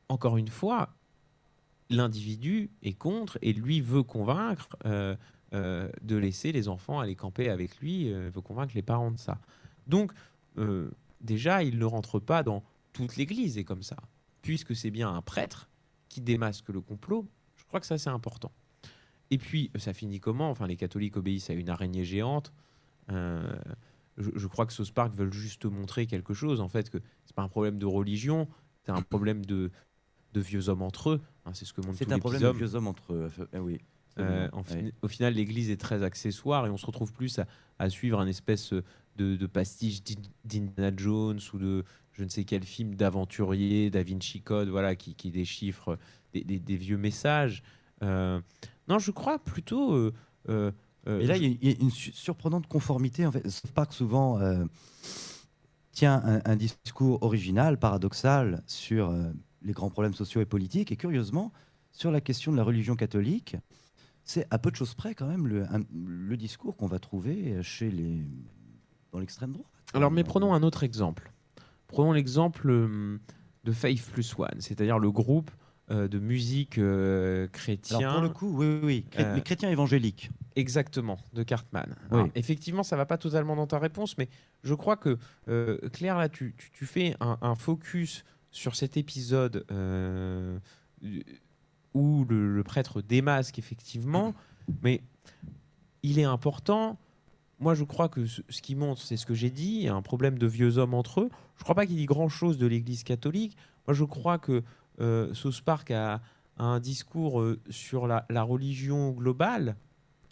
Encore 0.09 0.37
une 0.37 0.47
fois, 0.47 0.93
l'individu 1.89 2.69
est 2.83 2.93
contre 2.93 3.37
et 3.41 3.53
lui 3.53 3.81
veut 3.81 4.03
convaincre 4.03 4.69
euh, 4.85 5.15
euh, 5.53 5.89
de 6.01 6.15
laisser 6.15 6.51
les 6.51 6.67
enfants 6.69 6.99
aller 6.99 7.15
camper 7.15 7.49
avec 7.49 7.77
lui, 7.79 8.11
euh, 8.13 8.29
veut 8.33 8.41
convaincre 8.41 8.73
les 8.75 8.81
parents 8.81 9.11
de 9.11 9.19
ça. 9.19 9.39
Donc, 9.87 10.11
euh, 10.57 10.89
déjà, 11.21 11.63
il 11.63 11.77
ne 11.77 11.85
rentre 11.85 12.19
pas 12.19 12.43
dans 12.43 12.63
toute 12.93 13.15
l'Église 13.17 13.57
et 13.57 13.63
comme 13.63 13.83
ça, 13.83 13.97
puisque 14.43 14.75
c'est 14.75 14.91
bien 14.91 15.11
un 15.11 15.23
prêtre 15.23 15.69
qui 16.09 16.21
démasque 16.21 16.69
le 16.69 16.81
complot. 16.81 17.27
Je 17.55 17.65
crois 17.65 17.79
que 17.79 17.87
ça 17.87 17.97
c'est 17.97 18.11
important. 18.11 18.51
Et 19.31 19.39
puis, 19.39 19.71
ça 19.77 19.93
finit 19.93 20.19
comment? 20.19 20.51
Enfin, 20.51 20.67
les 20.67 20.75
catholiques 20.75 21.17
obéissent 21.17 21.49
à 21.49 21.53
une 21.53 21.69
araignée 21.69 22.05
géante. 22.05 22.53
Euh, 23.09 23.51
je, 24.17 24.29
je 24.35 24.47
crois 24.47 24.67
que 24.67 24.73
South 24.73 24.91
Park 24.91 25.15
veulent 25.15 25.33
juste 25.33 25.65
montrer 25.65 26.05
quelque 26.05 26.35
chose, 26.35 26.61
en 26.61 26.67
fait, 26.67 26.91
que 26.91 26.99
c'est 27.25 27.35
pas 27.35 27.41
un 27.41 27.47
problème 27.47 27.79
de 27.79 27.87
religion, 27.87 28.47
c'est 28.85 28.91
un 28.91 29.01
problème 29.01 29.43
de, 29.43 29.71
de 30.33 30.39
vieux 30.39 30.69
hommes 30.69 30.83
entre 30.83 31.11
eux. 31.11 31.21
Hein, 31.45 31.53
c'est 31.55 31.65
ce 31.65 31.73
que 31.73 31.81
montre 31.81 31.97
C'est 31.97 32.11
un 32.11 32.19
problème 32.19 32.43
de 32.43 32.49
vieux 32.51 32.75
hommes 32.75 32.85
entre 32.85 33.13
eux. 33.13 33.31
Ah 33.53 33.61
oui. 33.61 33.79
Euh, 34.19 34.47
en 34.53 34.61
fin-. 34.61 34.89
Au 35.01 35.07
final, 35.07 35.33
l'Église 35.33 35.71
est 35.71 35.81
très 35.81 36.03
accessoire 36.03 36.67
et 36.67 36.69
on 36.69 36.77
se 36.77 36.85
retrouve 36.85 37.11
plus 37.11 37.39
à, 37.39 37.47
à 37.79 37.89
suivre 37.89 38.19
un 38.19 38.27
espèce 38.27 38.73
de, 39.17 39.35
de 39.35 39.45
pastiche 39.47 40.03
d'In- 40.03 40.21
d'Indiana 40.45 40.91
Jones 40.95 41.39
ou 41.53 41.57
de, 41.57 41.83
je 42.13 42.23
ne 42.23 42.29
sais 42.29 42.43
quel 42.43 42.63
film 42.63 42.95
d'aventurier, 42.95 43.89
Da 43.89 44.03
Vinci 44.03 44.41
Code, 44.41 44.69
voilà, 44.69 44.95
qui, 44.95 45.15
qui 45.15 45.31
déchiffre 45.31 45.97
des, 46.33 46.43
des- 46.43 46.59
des 46.59 46.75
vieux 46.77 46.97
messages. 46.97 47.63
Euh, 48.01 48.39
non, 48.87 48.99
je 48.99 49.11
crois 49.11 49.39
plutôt. 49.39 49.93
euh, 49.93 50.11
euh, 50.49 50.71
Et 51.19 51.27
là, 51.27 51.37
il 51.37 51.43
y 51.43 51.45
a- 51.47 51.57
il 51.61 51.69
y, 51.69 51.73
a 51.73 51.75
une 51.81 51.91
su- 51.91 52.11
surprenante 52.11 52.67
conformité. 52.67 53.25
En 53.25 53.31
fait, 53.31 53.47
South 53.49 53.71
Park 53.71 53.93
souvent 53.93 54.39
euh, 54.39 54.65
tient 55.91 56.21
un, 56.25 56.41
un 56.45 56.55
discours 56.55 57.21
original, 57.23 57.77
paradoxal 57.77 58.63
sur 58.67 59.13
les 59.61 59.73
grands 59.73 59.89
problèmes 59.89 60.13
sociaux 60.13 60.41
et 60.41 60.45
politiques. 60.45 60.91
Et 60.91 60.95
curieusement, 60.97 61.51
sur 61.91 62.11
la 62.11 62.21
question 62.21 62.51
de 62.51 62.57
la 62.57 62.63
religion 62.63 62.95
catholique, 62.95 63.55
c'est 64.23 64.47
à 64.51 64.57
peu 64.57 64.71
de 64.71 64.75
choses 64.75 64.93
près 64.95 65.13
quand 65.15 65.27
même 65.27 65.47
le, 65.47 65.63
un- 65.65 65.83
le 65.93 66.37
discours 66.37 66.75
qu'on 66.77 66.87
va 66.87 66.99
trouver 66.99 67.61
chez 67.61 67.91
les 67.91 68.21
dans 69.13 69.19
l'extrême 69.19 69.53
droite. 69.53 69.67
Alors, 69.93 70.11
mais 70.11 70.23
prenons 70.23 70.53
un 70.53 70.63
autre 70.63 70.83
exemple. 70.83 71.31
Prenons 71.87 72.11
l'exemple 72.11 72.69
hum, 72.69 73.19
de 73.63 73.71
Faith 73.71 74.01
Plus 74.11 74.33
One, 74.37 74.59
c'est-à-dire 74.59 74.97
le 74.99 75.11
groupe 75.11 75.51
euh, 75.91 76.07
de 76.07 76.17
musique 76.17 76.77
euh, 76.79 77.47
chrétien. 77.49 77.99
Alors 77.99 78.13
pour 78.15 78.23
le 78.23 78.29
coup, 78.29 78.49
oui, 78.57 78.65
oui, 78.67 78.79
oui. 78.83 79.05
Chré- 79.11 79.23
Euh, 79.25 79.35
les 79.35 79.41
chrétiens 79.41 79.69
évangéliques. 79.69 80.31
Exactement, 80.55 81.19
de 81.33 81.43
Cartman. 81.43 81.85
Oui. 82.11 82.17
Alors, 82.19 82.27
effectivement, 82.35 82.83
ça 82.83 82.95
va 82.95 83.05
pas 83.05 83.17
totalement 83.17 83.55
dans 83.55 83.67
ta 83.67 83.79
réponse, 83.79 84.17
mais 84.17 84.29
je 84.63 84.73
crois 84.73 84.97
que 84.97 85.17
euh, 85.47 85.77
Claire, 85.91 86.17
là, 86.17 86.29
tu, 86.29 86.55
tu- 86.57 86.71
tu 86.71 86.85
fais 86.85 87.15
un, 87.19 87.37
un 87.41 87.55
focus 87.55 88.23
sur 88.51 88.75
cet 88.75 88.97
épisode 88.97 89.65
où 91.93 92.25
le, 92.25 92.55
le 92.55 92.63
prêtre 92.63 93.01
démasque, 93.01 93.59
effectivement, 93.59 94.33
mais 94.81 95.01
il 96.01 96.17
est 96.19 96.23
important. 96.23 96.97
Moi, 97.59 97.75
je 97.75 97.83
crois 97.83 98.09
que 98.09 98.25
ce, 98.25 98.41
ce 98.49 98.61
qui 98.61 98.75
montre, 98.75 99.01
c'est 99.01 99.15
ce 99.17 99.25
que 99.25 99.33
j'ai 99.33 99.49
dit, 99.49 99.75
il 99.75 99.83
y 99.83 99.87
a 99.87 99.93
un 99.95 100.01
problème 100.01 100.37
de 100.37 100.47
vieux 100.47 100.77
hommes 100.77 100.93
entre 100.93 101.21
eux. 101.21 101.29
Je 101.57 101.63
crois 101.63 101.75
pas 101.75 101.85
qu'il 101.85 101.95
dit 101.95 102.05
grand-chose 102.05 102.57
de 102.57 102.65
l'Église 102.67 103.03
catholique. 103.03 103.55
Moi, 103.87 103.93
je 103.93 104.03
crois 104.03 104.37
que 104.39 104.63
euh, 104.99 105.33
South 105.33 105.61
Park 105.61 105.91
a, 105.91 106.21
a 106.57 106.63
un 106.63 106.79
discours 106.79 107.41
euh, 107.41 107.59
sur 107.69 108.07
la, 108.07 108.25
la 108.29 108.43
religion 108.43 109.11
globale. 109.11 109.75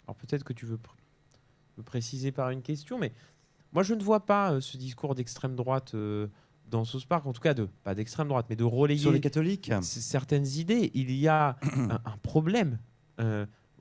Alors 0.06 0.16
peut-être 0.16 0.44
que 0.44 0.52
tu 0.52 0.66
veux 0.66 0.76
pr- 0.76 1.82
préciser 1.84 2.32
par 2.32 2.50
une 2.50 2.62
question, 2.62 2.98
mais 2.98 3.12
moi, 3.72 3.82
je 3.82 3.94
ne 3.94 4.02
vois 4.02 4.26
pas 4.26 4.52
euh, 4.52 4.60
ce 4.60 4.76
discours 4.76 5.14
d'extrême 5.14 5.54
droite 5.56 5.94
euh, 5.94 6.26
dans 6.70 6.84
South 6.84 7.06
Park, 7.06 7.24
en 7.26 7.32
tout 7.32 7.40
cas 7.40 7.54
de 7.54 7.68
pas 7.84 7.94
d'extrême 7.94 8.28
droite, 8.28 8.46
mais 8.50 8.56
de 8.56 8.64
relayer 8.64 8.98
Sur 9.00 9.12
les 9.12 9.20
catholiques 9.20 9.68
c- 9.82 10.00
certaines 10.00 10.46
idées. 10.46 10.90
Il 10.94 11.10
y 11.12 11.28
a 11.28 11.56
un, 11.90 12.00
un 12.04 12.16
problème. 12.22 12.78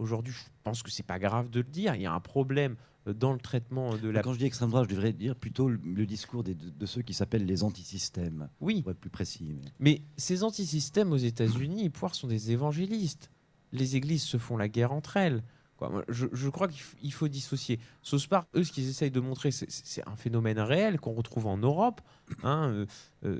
Euh, 0.01 0.03
Aujourd'hui, 0.03 0.33
je 0.33 0.43
pense 0.63 0.83
que 0.83 0.91
c'est 0.91 1.03
pas 1.05 1.19
grave 1.19 1.49
de 1.49 1.59
le 1.59 1.65
dire. 1.69 1.95
Il 1.95 2.01
y 2.01 2.05
a 2.05 2.13
un 2.13 2.19
problème 2.19 2.75
euh, 3.07 3.13
dans 3.13 3.33
le 3.33 3.39
traitement 3.39 3.95
de 3.95 4.09
la. 4.09 4.21
Quand 4.21 4.33
je 4.33 4.39
dis 4.39 4.45
extrême 4.45 4.69
droite, 4.69 4.85
je 4.89 4.95
devrais 4.95 5.13
dire 5.13 5.35
plutôt 5.35 5.69
le, 5.69 6.05
discours 6.05 6.43
des- 6.43 6.55
de, 6.55 6.69
de 6.69 6.85
ceux 6.85 7.01
qui 7.01 7.13
s'appellent 7.13 7.45
les 7.45 7.63
antisystèmes, 7.63 8.49
Oui, 8.59 8.81
pour 8.81 8.91
être 8.91 8.99
plus 8.99 9.09
précis. 9.09 9.43
mais- 9.43 9.71
mais 9.79 10.01
ces 10.17 10.43
antisystèmes 10.43 11.11
aux 11.11 11.17
États-Unis, 11.17 11.83
ils 11.85 11.91
poires 11.91 12.15
sont 12.15 12.27
des 12.27 12.51
évangélistes. 12.51 13.31
Les 13.71 13.95
églises 13.95 14.23
se 14.23 14.37
font 14.37 14.57
la 14.57 14.67
guerre 14.67 14.91
entre 14.91 15.17
elles. 15.17 15.43
Quoi, 15.77 16.03
je, 16.09 16.27
je 16.31 16.49
crois 16.49 16.67
qu'il 16.67 17.13
faut 17.13 17.27
dissocier. 17.27 17.79
Sauce 18.03 18.27
Park, 18.27 18.47
eux, 18.55 18.63
ce 18.63 18.71
qu'ils 18.71 18.87
essayent 18.89 19.09
de 19.11 19.19
montrer, 19.19 19.49
c'est- 19.51 20.07
un 20.07 20.15
phénomène 20.15 20.59
réel 20.59 20.99
qu'on 20.99 21.13
retrouve 21.13 21.47
en 21.47 21.57
Europe, 21.57 22.01
hein, 22.43 22.69
euh, 22.69 22.85
euh, 23.25 23.39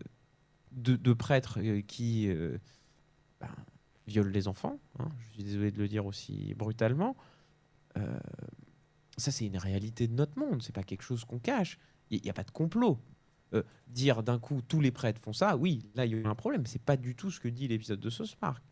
de, 0.71 0.95
de 0.95 1.13
prêtres 1.13 1.60
euh, 1.62 1.82
qui 1.82 2.30
euh, 2.30 2.58
ben, 3.39 3.50
violent 4.12 4.30
les 4.30 4.47
enfants. 4.47 4.80
hein, 5.00 5.10
je 5.19 5.34
suis 5.34 5.43
désolé 5.43 5.71
de 5.71 5.78
le 5.78 5.88
dire 5.88 6.06
aussi 6.06 6.54
brutalement. 6.56 7.15
Euh, 7.97 8.19
ça, 9.17 9.32
c'est 9.32 9.45
une 9.45 9.58
réalité 9.58 10.08
de 10.08 10.13
notre 10.13 10.38
monde. 10.39 10.62
C'est 10.62 10.74
pas 10.76 10.84
quelque 10.84 11.04
chose 11.04 11.26
qu'on 11.26 11.39
cache. 11.39 11.78
Il 12.10 12.21
n'y 12.21 12.30
a 12.30 12.34
pas 12.34 12.43
de 12.43 12.52
complot. 12.52 13.00
Euh, 13.54 13.63
dire 13.88 14.24
d'un 14.24 14.39
coup 14.39 14.62
tous 14.62 14.80
les 14.80 14.91
prêtres 14.91 15.19
font 15.19 15.34
ça, 15.34 15.58
oui, 15.58 15.89
là 15.95 16.06
il 16.06 16.17
y 16.17 16.24
a 16.24 16.30
un 16.30 16.36
problème. 16.36 16.65
C'est 16.65 16.82
pas 16.82 16.95
du 16.95 17.15
tout 17.15 17.32
ce 17.32 17.39
que 17.41 17.50
dit 17.50 17.67
l'épisode 17.67 18.00
de 18.00 18.10
Park. 18.39 18.63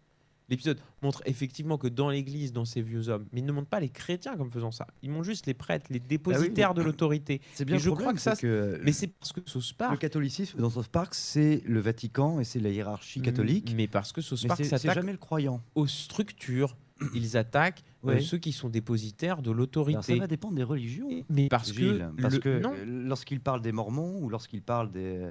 L'épisode 0.50 0.80
montre 1.04 1.22
effectivement 1.26 1.78
que 1.78 1.88
dans 1.88 2.10
l'Église, 2.10 2.52
dans 2.54 2.66
ces 2.66 2.82
vieux 2.82 3.08
hommes, 3.10 3.26
mais 3.32 3.40
il 3.42 3.46
ne 3.46 3.52
montre 3.52 3.68
pas 3.70 3.80
les 3.80 3.90
chrétiens 3.90 4.36
comme 4.36 4.50
faisant 4.52 4.72
ça. 4.72 4.88
Il 5.04 5.12
montre 5.12 5.26
juste 5.26 5.46
les 5.46 5.54
prêtres, 5.54 5.86
les 5.92 6.00
dépositaires 6.00 6.74
de 6.74 6.82
l'autorité. 6.82 7.40
C'est 7.54 7.66
bien 7.66 7.76
Et 7.76 7.78
le 7.78 7.84
je 7.84 7.90
problème, 7.90 8.06
crois 8.08 8.14
que 8.16 8.22
ça, 8.22 8.36
que 8.36 8.80
Mais 8.84 8.92
c'est 8.92 9.08
parce 9.08 9.32
que 9.32 9.40
le 9.42 9.76
Park, 9.78 10.00
catholicisme 10.00 10.60
dans 10.60 10.70
South 10.70 10.88
Park, 10.88 11.14
c'est 11.14 11.62
le 11.66 11.80
Vatican 11.80 12.40
et 12.40 12.44
c'est 12.44 12.60
la 12.60 12.70
hiérarchie 12.70 13.22
catholique. 13.22 13.74
mais 13.78 13.88
parce 13.88 14.12
que 14.12 14.22
Mais 14.42 14.48
Park 14.48 14.66
s'attaque 14.66 14.96
jamais 14.96 15.12
le 15.12 15.18
croyant. 15.20 15.62
aux 15.76 15.88
structures, 15.88 16.76
ils 17.14 17.38
attaquent 17.38 17.84
euh, 18.08 18.20
ceux 18.20 18.38
qui 18.40 18.52
sont 18.52 18.70
dépositaires 18.70 19.42
de 19.42 19.50
Alors, 19.52 19.56
ça 19.56 19.58
l'autorité. 19.60 20.20
va 20.20 20.28
dépendre 20.28 20.56
des 20.56 20.64
religions. 20.64 21.10
Mais 21.30 21.48
parce 21.48 21.72
Gilles, 21.74 22.10
que, 22.18 22.22
parce 22.22 22.34
le- 22.36 22.40
que 22.40 22.60
non, 22.60 22.74
euh, 22.74 22.86
lorsqu'il 23.08 23.40
parle 23.40 23.62
des 23.62 23.72
Mormons 23.72 24.20
ou 24.22 24.30
lorsqu'il 24.30 24.62
parle 24.62 24.92
des, 24.92 25.30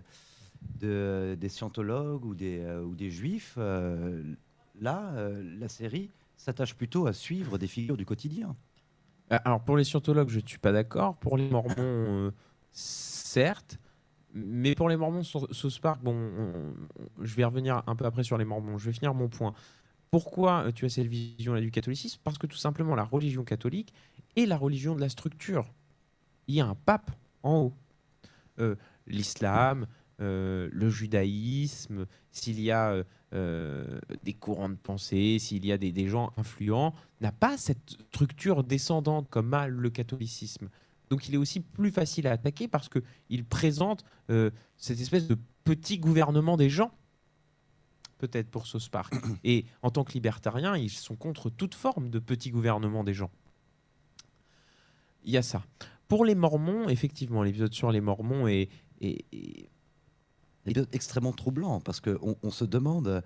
de- 0.80 1.36
des 1.38 1.48
scientologues 1.48 2.24
ou 2.24 2.34
des, 2.34 2.58
euh, 2.60 2.82
ou 2.84 2.94
des 2.94 3.10
juifs, 3.10 3.54
euh, 3.58 4.22
là, 4.80 5.12
euh, 5.14 5.42
la 5.58 5.68
série 5.68 6.10
s'attache 6.36 6.74
plutôt 6.74 7.06
à 7.06 7.12
suivre 7.12 7.58
des 7.58 7.66
figures 7.66 7.96
du 7.96 8.04
quotidien. 8.06 8.56
Euh, 9.32 9.38
Alors 9.44 9.60
pour 9.62 9.76
les 9.76 9.84
scientologues, 9.84 10.28
je 10.30 10.40
ne 10.40 10.46
suis 10.46 10.58
pas 10.58 10.72
d'accord. 10.72 11.16
Pour 11.16 11.36
les 11.36 11.48
mormons, 11.50 11.74
euh, 11.78 12.30
certes. 12.72 13.78
Mais 14.34 14.74
pour 14.74 14.88
les 14.88 14.96
mormons, 14.96 15.22
South 15.22 15.80
Park, 15.80 16.00
bon, 16.02 16.14
on- 16.14 16.54
on- 16.54 17.24
je 17.24 17.34
vais 17.34 17.44
revenir 17.44 17.82
un 17.86 17.96
peu 17.96 18.04
après 18.04 18.22
sur 18.24 18.36
les 18.38 18.44
mormons. 18.44 18.76
Je 18.78 18.86
vais 18.86 18.92
finir 18.92 19.14
mon 19.14 19.28
point. 19.28 19.54
Pourquoi 20.10 20.70
tu 20.74 20.84
as 20.84 20.90
cette 20.90 21.06
vision-là 21.06 21.60
du 21.60 21.70
catholicisme? 21.70 22.20
Parce 22.24 22.38
que 22.38 22.46
tout 22.46 22.56
simplement, 22.56 22.94
la 22.94 23.04
religion 23.04 23.42
catholique 23.44 23.92
est 24.36 24.46
la 24.46 24.56
religion 24.56 24.94
de 24.94 25.00
la 25.00 25.08
structure. 25.08 25.72
Il 26.46 26.54
y 26.54 26.60
a 26.60 26.66
un 26.66 26.74
pape 26.74 27.10
en 27.42 27.56
haut. 27.56 27.74
L'islam, 29.06 29.86
euh, 30.20 30.68
le 30.72 30.90
judaïsme, 30.90 32.06
s'il 32.32 32.60
y 32.60 32.72
a 32.72 32.90
euh, 32.90 33.04
euh, 33.34 34.00
des 34.24 34.34
courants 34.34 34.68
de 34.68 34.74
pensée, 34.74 35.38
s'il 35.38 35.64
y 35.64 35.70
a 35.70 35.78
des, 35.78 36.08
gens 36.08 36.32
influents, 36.36 36.92
n'a 37.20 37.30
pas 37.30 37.56
cette 37.56 37.96
structure 38.10 38.64
descendante 38.64 39.28
comme 39.30 39.54
a 39.54 39.68
le 39.68 39.90
catholicisme. 39.90 40.68
Donc 41.10 41.28
il 41.28 41.34
est 41.34 41.38
aussi 41.38 41.60
plus 41.60 41.92
facile 41.92 42.26
à 42.26 42.32
attaquer 42.32 42.66
parce 42.66 42.88
qu'il 42.88 43.44
présente 43.44 44.04
cette 44.76 45.00
espèce 45.00 45.26
de 45.26 45.38
petit 45.64 45.98
gouvernement 45.98 46.56
des 46.56 46.68
gens, 46.68 46.90
peut-être 48.18 48.50
pour 48.50 48.66
Sauce 48.66 48.88
Park. 48.88 49.14
Et 49.44 49.64
en 49.82 49.90
tant 49.90 50.04
que 50.04 50.12
libertariens, 50.12 50.76
ils 50.76 50.90
sont 50.90 51.16
contre 51.16 51.48
toute 51.48 51.74
forme 51.74 52.10
de 52.10 52.18
petit 52.18 52.50
gouvernement 52.50 53.04
des 53.04 53.14
gens. 53.14 53.30
Il 55.24 55.32
y 55.32 55.36
a 55.36 55.42
ça. 55.42 55.62
Pour 56.08 56.24
les 56.24 56.34
Mormons, 56.34 56.88
effectivement, 56.88 57.42
l'épisode 57.42 57.72
sur 57.72 57.92
les 57.92 58.00
Mormons 58.00 58.48
est, 58.48 58.68
épisode 60.70 60.88
extrêmement 60.92 61.32
troublant 61.32 61.80
parce 61.80 62.00
qu'on 62.00 62.36
on 62.42 62.50
se 62.50 62.64
demande 62.64 63.22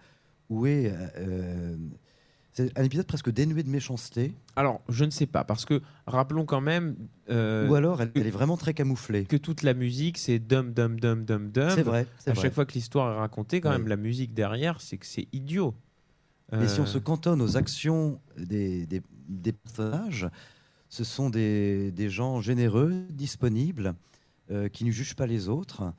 où 0.50 0.66
est. 0.66 0.92
euh, 1.16 1.76
c'est 2.54 2.78
un 2.78 2.84
épisode 2.84 3.06
presque 3.06 3.30
dénué 3.30 3.62
de 3.62 3.70
méchanceté, 3.70 4.34
Alors, 4.56 4.82
je 4.90 5.04
ne 5.06 5.10
sais 5.10 5.24
pas, 5.26 5.42
parce 5.42 5.64
que 5.64 5.80
rappelons 6.06 6.44
quand 6.44 6.60
même 6.60 6.96
euh, 7.30 7.66
ou 7.66 7.74
alors 7.74 8.02
elle, 8.02 8.12
elle 8.14 8.26
est 8.26 8.30
vraiment 8.30 8.58
très 8.58 8.74
camouflée. 8.74 9.24
que 9.24 9.38
toute 9.38 9.62
la 9.62 9.72
musique, 9.72 10.18
c'est 10.18 10.38
dum 10.38 10.72
dum 10.74 11.00
dum 11.00 11.24
dum 11.24 11.50
dum. 11.50 11.70
C'est 11.70 11.82
vrai, 11.82 12.06
À 12.26 12.32
vrai. 12.32 12.42
chaque 12.42 12.52
fois 12.52 12.66
que 12.66 12.74
l'histoire 12.74 13.14
est 13.14 13.18
racontée, 13.18 13.62
quand 13.62 13.70
même, 13.70 13.88
la 13.88 13.96
musique 13.96 14.34
derrière, 14.34 14.82
c'est 14.82 14.98
que 14.98 15.06
c'est 15.06 15.28
idiot. 15.32 15.74
Mais 16.52 16.68
si 16.68 16.80
on 16.80 16.82
Euh, 16.82 16.86
se 16.86 16.98
cantonne 16.98 17.40
aux 17.40 17.56
actions 17.56 18.20
des, 18.36 18.84
des- 18.86 19.02
des 19.28 19.52
personnages, 19.52 20.28
ce 20.90 21.04
sont 21.04 21.30
des, 21.30 21.92
des 21.92 22.10
gens 22.10 22.42
généreux, 22.42 23.06
disponibles, 23.10 23.94
euh, 24.50 24.68
qui 24.68 24.84
ne 24.84 24.90
jugent 24.90 25.16
pas 25.16 25.26
les 25.26 25.48
autres. 25.48 25.94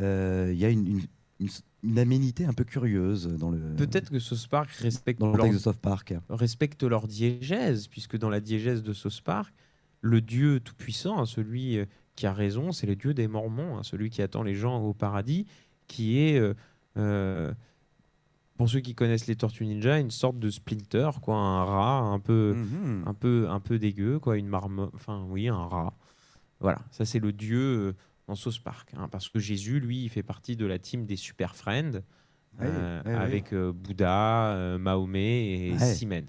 Euh, 0.00 0.50
Il 0.52 0.58
y 0.58 0.64
a 0.64 0.70
une, 0.70 0.86
une- 0.86 1.06
une- 1.40 1.48
une 1.82 1.98
aménité 1.98 2.44
un 2.46 2.52
peu 2.52 2.64
curieuse 2.64 3.26
dans 3.38 3.50
le, 3.50 3.58
Peut-être 3.76 4.10
que 4.10 4.18
Sauce 4.18 4.46
Park 4.46 4.70
respecte 4.70 5.20
dans 5.20 5.30
le 5.32 5.36
leur, 5.36 5.50
de 5.52 5.58
South 5.58 5.76
Park. 5.78 6.14
respecte 6.30 6.82
leur 6.82 7.06
diégèse, 7.06 7.88
puisque 7.88 8.16
dans 8.16 8.30
la 8.30 8.40
diégèse 8.40 8.82
de 8.82 8.92
Sauce 8.92 9.20
Park, 9.20 9.52
le 10.00 10.20
Dieu 10.20 10.60
tout-puissant, 10.60 11.18
hein, 11.18 11.26
celui 11.26 11.78
euh, 11.78 11.84
qui 12.16 12.26
a 12.26 12.32
raison, 12.32 12.72
c'est 12.72 12.86
le 12.86 12.96
Dieu 12.96 13.12
des 13.14 13.28
Mormons, 13.28 13.76
hein, 13.78 13.82
celui 13.82 14.08
qui 14.10 14.22
attend 14.22 14.42
les 14.42 14.54
gens 14.54 14.80
au 14.82 14.94
paradis, 14.94 15.46
qui 15.86 16.18
est, 16.20 16.38
euh, 16.38 16.54
euh, 16.96 17.52
pour 18.56 18.68
ceux 18.70 18.80
qui 18.80 18.94
connaissent 18.94 19.26
les 19.26 19.36
Tortues 19.36 19.66
Ninja, 19.66 19.98
une 19.98 20.10
sorte 20.12 20.38
de 20.38 20.48
Splinter, 20.48 21.10
quoi, 21.20 21.36
un 21.36 21.64
rat 21.64 21.98
un 22.00 22.20
peu, 22.20 22.54
Mhm. 22.54 23.02
un 23.06 23.14
peu, 23.14 23.46
un 23.50 23.60
peu 23.60 23.78
dégueu, 23.78 24.18
quoi, 24.18 24.36
une 24.38 24.46
marmotte, 24.48 24.92
enfin 24.94 25.24
oui, 25.28 25.48
un 25.48 25.66
rat. 25.66 25.92
Voilà, 26.60 26.78
ça 26.92 27.04
c'est 27.04 27.18
le 27.18 27.32
Dieu 27.32 27.58
euh, 27.58 27.92
dans 28.26 28.34
Sauce 28.34 28.58
Park, 28.58 28.92
hein, 28.96 29.08
parce 29.10 29.28
que 29.28 29.38
Jésus, 29.38 29.80
lui, 29.80 30.04
il 30.04 30.08
fait 30.08 30.22
partie 30.22 30.56
de 30.56 30.64
la 30.66 30.78
team 30.78 31.06
des 31.06 31.16
Super 31.16 31.54
Friends, 31.56 32.00
Ouais, 32.60 32.66
euh, 32.68 33.02
ouais, 33.02 33.10
ouais. 33.10 33.16
avec 33.16 33.52
euh, 33.52 33.72
Bouddha, 33.72 34.52
euh, 34.54 34.78
Mahomet 34.78 35.70
et. 35.70 35.78
Simen. 35.78 36.26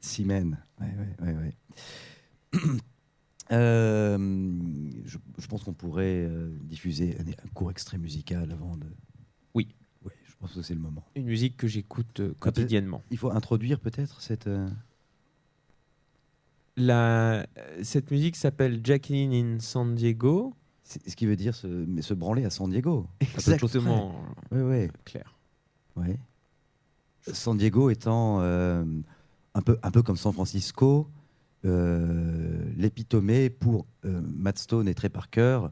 Simen. 0.00 0.58
Ouais, 0.80 1.32
ouais. 1.32 1.56
Euh, 3.52 4.18
je, 5.04 5.18
je 5.38 5.46
pense 5.46 5.62
qu'on 5.62 5.72
pourrait 5.72 6.24
euh, 6.26 6.50
diffuser 6.62 7.16
un, 7.20 7.28
un 7.28 7.48
court 7.54 7.70
extrait 7.70 7.96
musical 7.96 8.50
avant 8.50 8.76
de. 8.76 8.86
Oui. 9.54 9.68
Oui, 10.04 10.10
je 10.24 10.34
pense 10.40 10.52
que 10.52 10.62
c'est 10.62 10.74
le 10.74 10.80
moment. 10.80 11.04
Une 11.14 11.26
musique 11.26 11.56
que 11.56 11.68
j'écoute 11.68 12.18
euh, 12.18 12.34
quotidiennement. 12.40 13.04
Il 13.12 13.18
faut 13.18 13.30
introduire 13.30 13.78
peut-être 13.78 14.20
cette. 14.20 14.48
La, 16.76 17.46
cette 17.82 18.10
musique 18.10 18.36
s'appelle 18.36 18.80
Jacqueline 18.84 19.32
in 19.32 19.60
San 19.60 19.94
Diego. 19.94 20.54
C'est- 20.88 21.08
Ce 21.10 21.16
qui 21.16 21.26
veut 21.26 21.34
dire 21.36 21.54
se, 21.54 21.66
mais 21.66 22.00
se 22.00 22.14
branler 22.14 22.44
à 22.44 22.50
San 22.50 22.70
Diego. 22.70 23.08
Exactement. 23.20 24.14
Ouais, 24.52 24.62
ouais, 24.62 24.90
clair. 25.04 25.34
ouais. 25.96 26.16
San 27.32 27.56
Diego 27.56 27.90
étant 27.90 28.38
euh, 28.40 28.84
un, 29.54 29.62
peu, 29.62 29.78
un 29.82 29.90
peu 29.90 30.02
comme 30.02 30.16
San 30.16 30.32
Francisco, 30.32 31.08
euh, 31.64 32.62
l'épitomée 32.76 33.50
pour 33.50 33.86
euh, 34.04 34.20
Matt 34.36 34.58
Stone 34.58 34.88
et 34.88 34.94
Trey 34.94 35.08
Parker, 35.08 35.62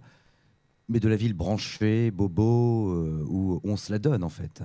mais 0.89 0.99
de 1.01 1.09
la 1.09 1.17
ville 1.17 1.33
branchée, 1.35 2.11
bobo, 2.11 2.91
euh, 2.91 3.25
où 3.29 3.61
on 3.65 3.77
se 3.77 3.93
la 3.93 3.99
donne 4.01 4.25
en 4.25 4.29
fait. 4.29 4.63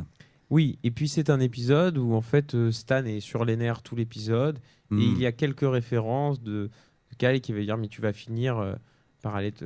Oui, 0.50 0.80
et 0.84 0.90
puis 0.90 1.08
c'est 1.08 1.30
un 1.30 1.40
épisode 1.40 1.98
où 2.00 2.14
en 2.14 2.22
fait 2.22 2.56
euh, 2.56 2.72
Stan 2.72 3.06
est 3.06 3.20
sur 3.20 3.46
les 3.46 3.56
nerfs 3.56 3.84
tout 3.84 3.96
l'épisode 3.96 4.58
et 4.58 4.96
Hmm. 4.96 5.00
il 5.02 5.20
y 5.20 5.28
a 5.28 5.32
quelques 5.32 5.70
références 5.70 6.42
de, 6.42 6.72
de 7.12 7.16
Kyle 7.20 7.40
qui 7.42 7.54
va 7.54 7.62
dire 7.62 7.78
mais 7.78 7.88
tu 7.88 8.02
vas 8.02 8.12
finir 8.14 8.58
euh, 8.58 8.74
par 9.22 9.36
aller 9.36 9.52
te- 9.52 9.66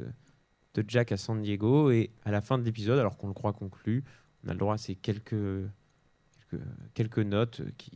de 0.74 0.84
Jack 0.88 1.12
à 1.12 1.18
San 1.18 1.42
Diego 1.42 1.92
et 1.92 2.10
à 2.24 2.32
la 2.32 2.42
fin 2.42 2.58
de 2.58 2.64
l'épisode 2.64 3.00
alors 3.00 3.18
qu'on 3.18 3.28
le 3.28 3.34
croit 3.34 3.54
conclu 3.54 4.04
on 4.44 4.50
a 4.50 4.54
le 4.54 4.60
droit 4.60 4.76
à 4.76 4.78
ces 4.78 4.96
quelques 4.96 5.70
notes 7.18 7.62
qui 7.78 7.92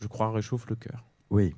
je 0.00 0.06
crois 0.06 0.30
réchauffent 0.30 0.68
le 0.68 0.76
cœur. 0.76 1.04
Oui. 1.30 1.54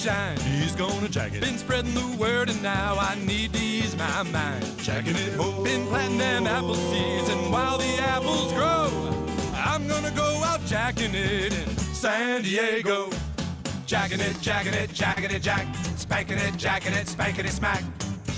Shines. 0.00 0.42
He's 0.44 0.74
gonna 0.74 1.08
jack 1.08 1.34
it. 1.34 1.42
Been 1.42 1.58
spreading 1.58 1.92
the 1.92 2.16
word 2.16 2.48
and 2.48 2.62
now 2.62 2.96
I 2.98 3.16
need 3.26 3.52
to 3.52 3.60
ease 3.60 3.94
my 3.96 4.22
mind. 4.22 4.64
Jacking 4.78 5.14
it 5.14 5.34
home. 5.34 5.62
Been 5.62 5.86
planting 5.88 6.18
them 6.18 6.46
apple 6.46 6.74
seeds 6.74 7.28
and 7.28 7.52
while 7.52 7.76
the 7.76 7.94
apples 8.00 8.52
grow, 8.54 8.88
I'm 9.54 9.86
gonna 9.86 10.10
go 10.12 10.42
out 10.44 10.64
jacking 10.64 11.14
it 11.14 11.52
in 11.52 11.76
San 11.76 12.42
Diego. 12.42 13.10
Jacking 13.84 14.20
it, 14.20 14.40
jacking 14.40 14.72
it, 14.72 14.90
jacking 14.94 15.30
it, 15.30 15.42
jack. 15.42 15.66
Spanking 15.96 16.38
it, 16.38 16.56
jacking 16.56 16.94
it, 16.94 17.06
spanking 17.06 17.44
it, 17.44 17.52
smack. 17.52 17.82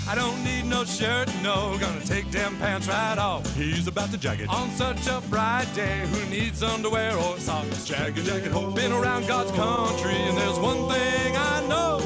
I 0.05 0.15
don't 0.15 0.43
need 0.43 0.65
no 0.65 0.83
shirt, 0.83 1.29
no, 1.41 1.77
gonna 1.79 2.01
take 2.01 2.29
them 2.29 2.57
pants 2.57 2.87
right 2.87 3.17
off. 3.17 3.55
He's 3.55 3.87
about 3.87 4.11
to 4.11 4.17
jack 4.17 4.39
it. 4.39 4.49
On 4.49 4.69
such 4.71 5.07
a 5.07 5.21
bright 5.29 5.67
day, 5.73 6.05
who 6.11 6.29
needs 6.29 6.61
underwear 6.61 7.15
or 7.15 7.39
socks? 7.39 7.85
Jack 7.85 8.17
it, 8.17 8.25
jack 8.25 8.43
ho. 8.51 8.71
Been 8.71 8.91
around 8.91 9.27
God's 9.27 9.51
country, 9.51 10.15
and 10.15 10.37
there's 10.37 10.59
one 10.59 10.89
thing 10.89 11.37
I 11.37 11.65
know. 11.67 11.99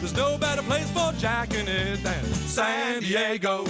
There's 0.00 0.16
no 0.16 0.36
better 0.36 0.62
place 0.62 0.90
for 0.90 1.12
jacking 1.18 1.68
it 1.68 2.02
than 2.02 2.24
San 2.24 3.02
Diego. 3.02 3.64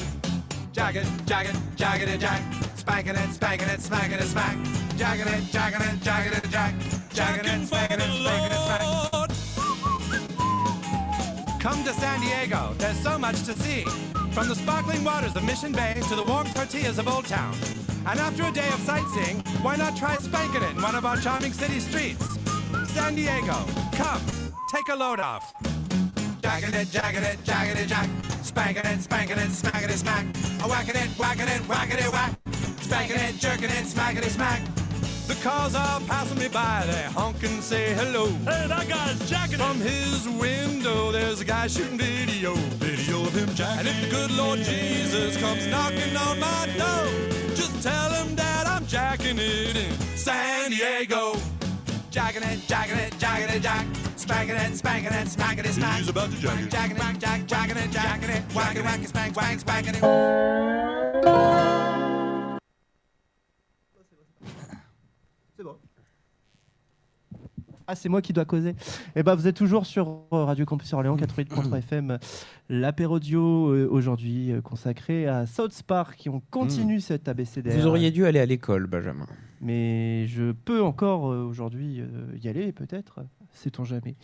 Jack 0.73 0.97
it, 0.97 1.07
jack 1.27 1.47
it, 1.49 1.57
jacking 1.77 2.09
it, 2.09 2.21
jack. 2.21 2.43
Spanking 2.77 3.17
it, 3.17 3.31
spanking 3.35 3.69
it, 3.69 3.81
smacking 3.81 4.19
it, 4.19 4.23
smack. 4.23 4.57
Jacking 4.97 5.27
it, 5.27 5.45
jacking 5.53 5.87
it, 5.87 6.03
jacking 6.03 6.33
it, 6.33 6.49
jack. 6.51 6.75
Jacking 7.13 7.51
it, 7.51 7.67
spanking 7.67 7.99
it, 8.01 8.23
spanking 8.23 8.51
it, 8.51 8.65
smack. 8.65 8.78
Come 11.69 11.85
to 11.85 11.93
San 11.93 12.19
Diego, 12.23 12.75
there's 12.79 12.99
so 12.99 13.19
much 13.19 13.43
to 13.43 13.53
see. 13.53 13.83
From 14.33 14.49
the 14.49 14.55
sparkling 14.55 15.05
waters 15.05 15.37
of 15.37 15.45
Mission 15.45 15.71
Bay 15.71 16.01
to 16.09 16.17
the 16.17 16.23
warm 16.23 16.47
tortillas 16.47 16.99
of 16.99 17.07
Old 17.07 17.27
Town. 17.27 17.55
And 18.07 18.19
after 18.19 18.45
a 18.45 18.51
day 18.51 18.67
of 18.69 18.81
sightseeing, 18.81 19.41
why 19.61 19.77
not 19.77 19.95
try 19.95 20.17
spanking 20.17 20.63
it 20.63 20.71
in 20.71 20.81
one 20.81 20.95
of 20.95 21.05
our 21.05 21.19
charming 21.19 21.53
city 21.53 21.79
streets? 21.81 22.27
San 22.87 23.17
Diego, 23.17 23.67
come, 23.93 24.23
take 24.73 24.89
a 24.89 24.97
load 24.97 25.21
off. 25.21 25.53
Jacking 26.41 26.73
it, 26.73 26.91
jacking 26.91 27.23
it, 27.23 27.45
jacking 27.45 27.77
it, 27.77 27.87
jack. 27.87 28.09
Spanking 28.43 28.87
it, 28.87 29.03
spanking 29.03 29.37
it, 29.37 29.51
smacking 29.51 29.91
it, 29.91 29.99
smack. 29.99 30.25
Whacking 30.67 30.97
it, 30.97 31.09
whacking 31.19 31.49
it, 31.49 31.61
whacking 31.69 31.99
it, 31.99 32.11
whack. 32.11 32.33
Spanking 32.81 33.17
it, 33.17 33.37
jerking 33.37 33.69
it, 33.69 33.85
smacking 33.85 34.23
it, 34.23 34.31
smack. 34.31 34.63
The 35.29 35.35
cars 35.43 35.75
are 35.75 36.01
passing 36.01 36.39
me 36.39 36.49
by, 36.49 36.85
they 36.87 37.03
honk 37.13 37.43
and 37.43 37.63
say 37.63 37.93
hello. 37.93 38.29
Hey, 38.49 38.67
that 38.67 38.89
guy's 38.89 39.29
jacking 39.29 39.59
From 39.59 39.79
his 39.79 40.27
window, 40.27 41.13
there's 41.13 41.43
a 41.43 41.45
guy 41.45 41.67
shooting 41.67 41.99
video. 41.99 42.55
Video 42.81 43.21
of 43.21 43.35
him 43.35 43.55
jacking. 43.55 43.81
And 43.81 43.89
if 43.89 44.01
the 44.01 44.09
good 44.09 44.31
Lord 44.31 44.61
Jesus 44.61 45.37
comes 45.37 45.67
knocking 45.67 46.17
on 46.17 46.41
my 46.41 46.67
door, 46.79 47.55
just 47.55 47.83
tell 47.83 48.11
him 48.13 48.37
that 48.37 48.67
I'm 48.67 48.87
jacking 48.87 49.37
it 49.39 49.77
in 49.77 49.93
San 50.17 50.71
Diego. 50.71 51.37
Jacking 52.11 52.43
it, 52.43 52.67
jacking 52.67 52.97
it, 52.97 53.15
jacking 53.19 53.55
it, 53.55 53.61
jack. 53.61 53.87
Spanking 54.17 54.57
it, 54.57 54.77
spanking 54.77 55.13
it, 55.13 55.29
smacking 55.29 55.67
it, 55.67 55.75
smack. 55.75 55.99
He's 55.99 56.09
about 56.09 56.31
to 56.31 56.39
jack 56.39 56.59
it. 56.59 56.71
Jacking 56.71 56.97
it, 56.97 57.19
jack, 57.19 57.47
jacking 57.47 57.77
it, 57.77 57.91
jacking 57.91 58.31
it, 58.31 58.43
whacking, 58.55 58.83
whacking, 58.83 59.07
spank, 59.07 59.35
spank, 59.35 59.61
spanking 59.61 59.95
it. 59.95 60.03
Ah, 67.91 67.95
c'est 67.95 68.11
moi 68.11 68.21
qui 68.21 68.35
dois 68.35 68.45
causer. 68.45 68.75
Eh 69.17 69.23
ben, 69.23 69.35
vous 69.35 69.47
êtes 69.47 69.57
toujours 69.57 69.87
sur 69.87 70.25
Radio 70.31 70.67
Campus 70.67 70.93
Orléans 70.93 71.17
88.3 71.17 71.79
FM, 71.79 72.19
l'apérodio 72.69 73.73
euh, 73.73 73.89
aujourd'hui 73.91 74.53
euh, 74.53 74.61
consacré 74.61 75.27
à 75.27 75.47
South 75.47 75.83
Park. 75.87 76.17
Qui 76.19 76.29
on 76.29 76.43
continue 76.51 77.01
cet 77.01 77.29
ABCDR. 77.29 77.71
Vous 77.71 77.87
auriez 77.87 78.11
dû 78.11 78.27
aller 78.27 78.41
à 78.41 78.47
l'école 78.47 78.87
Benjamin. 78.87 79.27
Mais 79.63 80.27
je 80.27 80.53
peux 80.53 80.83
encore 80.83 81.33
euh, 81.33 81.45
aujourd'hui 81.45 82.03
y 82.43 82.49
aller, 82.49 82.73
peut-être. 82.73 83.21
Sait-on 83.53 83.85
jamais. 83.85 84.17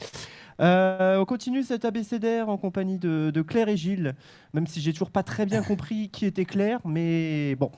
Euh, 0.61 1.19
on 1.19 1.25
continue 1.25 1.63
cet 1.63 1.85
ABCDR 1.85 2.49
en 2.49 2.57
compagnie 2.57 2.99
de, 2.99 3.31
de 3.35 3.43
Claire 3.43 3.69
et 3.69 3.77
Gilles, 3.77 4.15
même 4.53 4.67
si 4.67 4.81
j'ai 4.81 4.93
toujours 4.93 5.11
pas 5.11 5.23
très 5.23 5.47
bien 5.47 5.63
compris 5.67 6.11
qui 6.11 6.27
était 6.27 6.45
Claire, 6.45 6.81
mais 6.85 7.57
bon. 7.57 7.73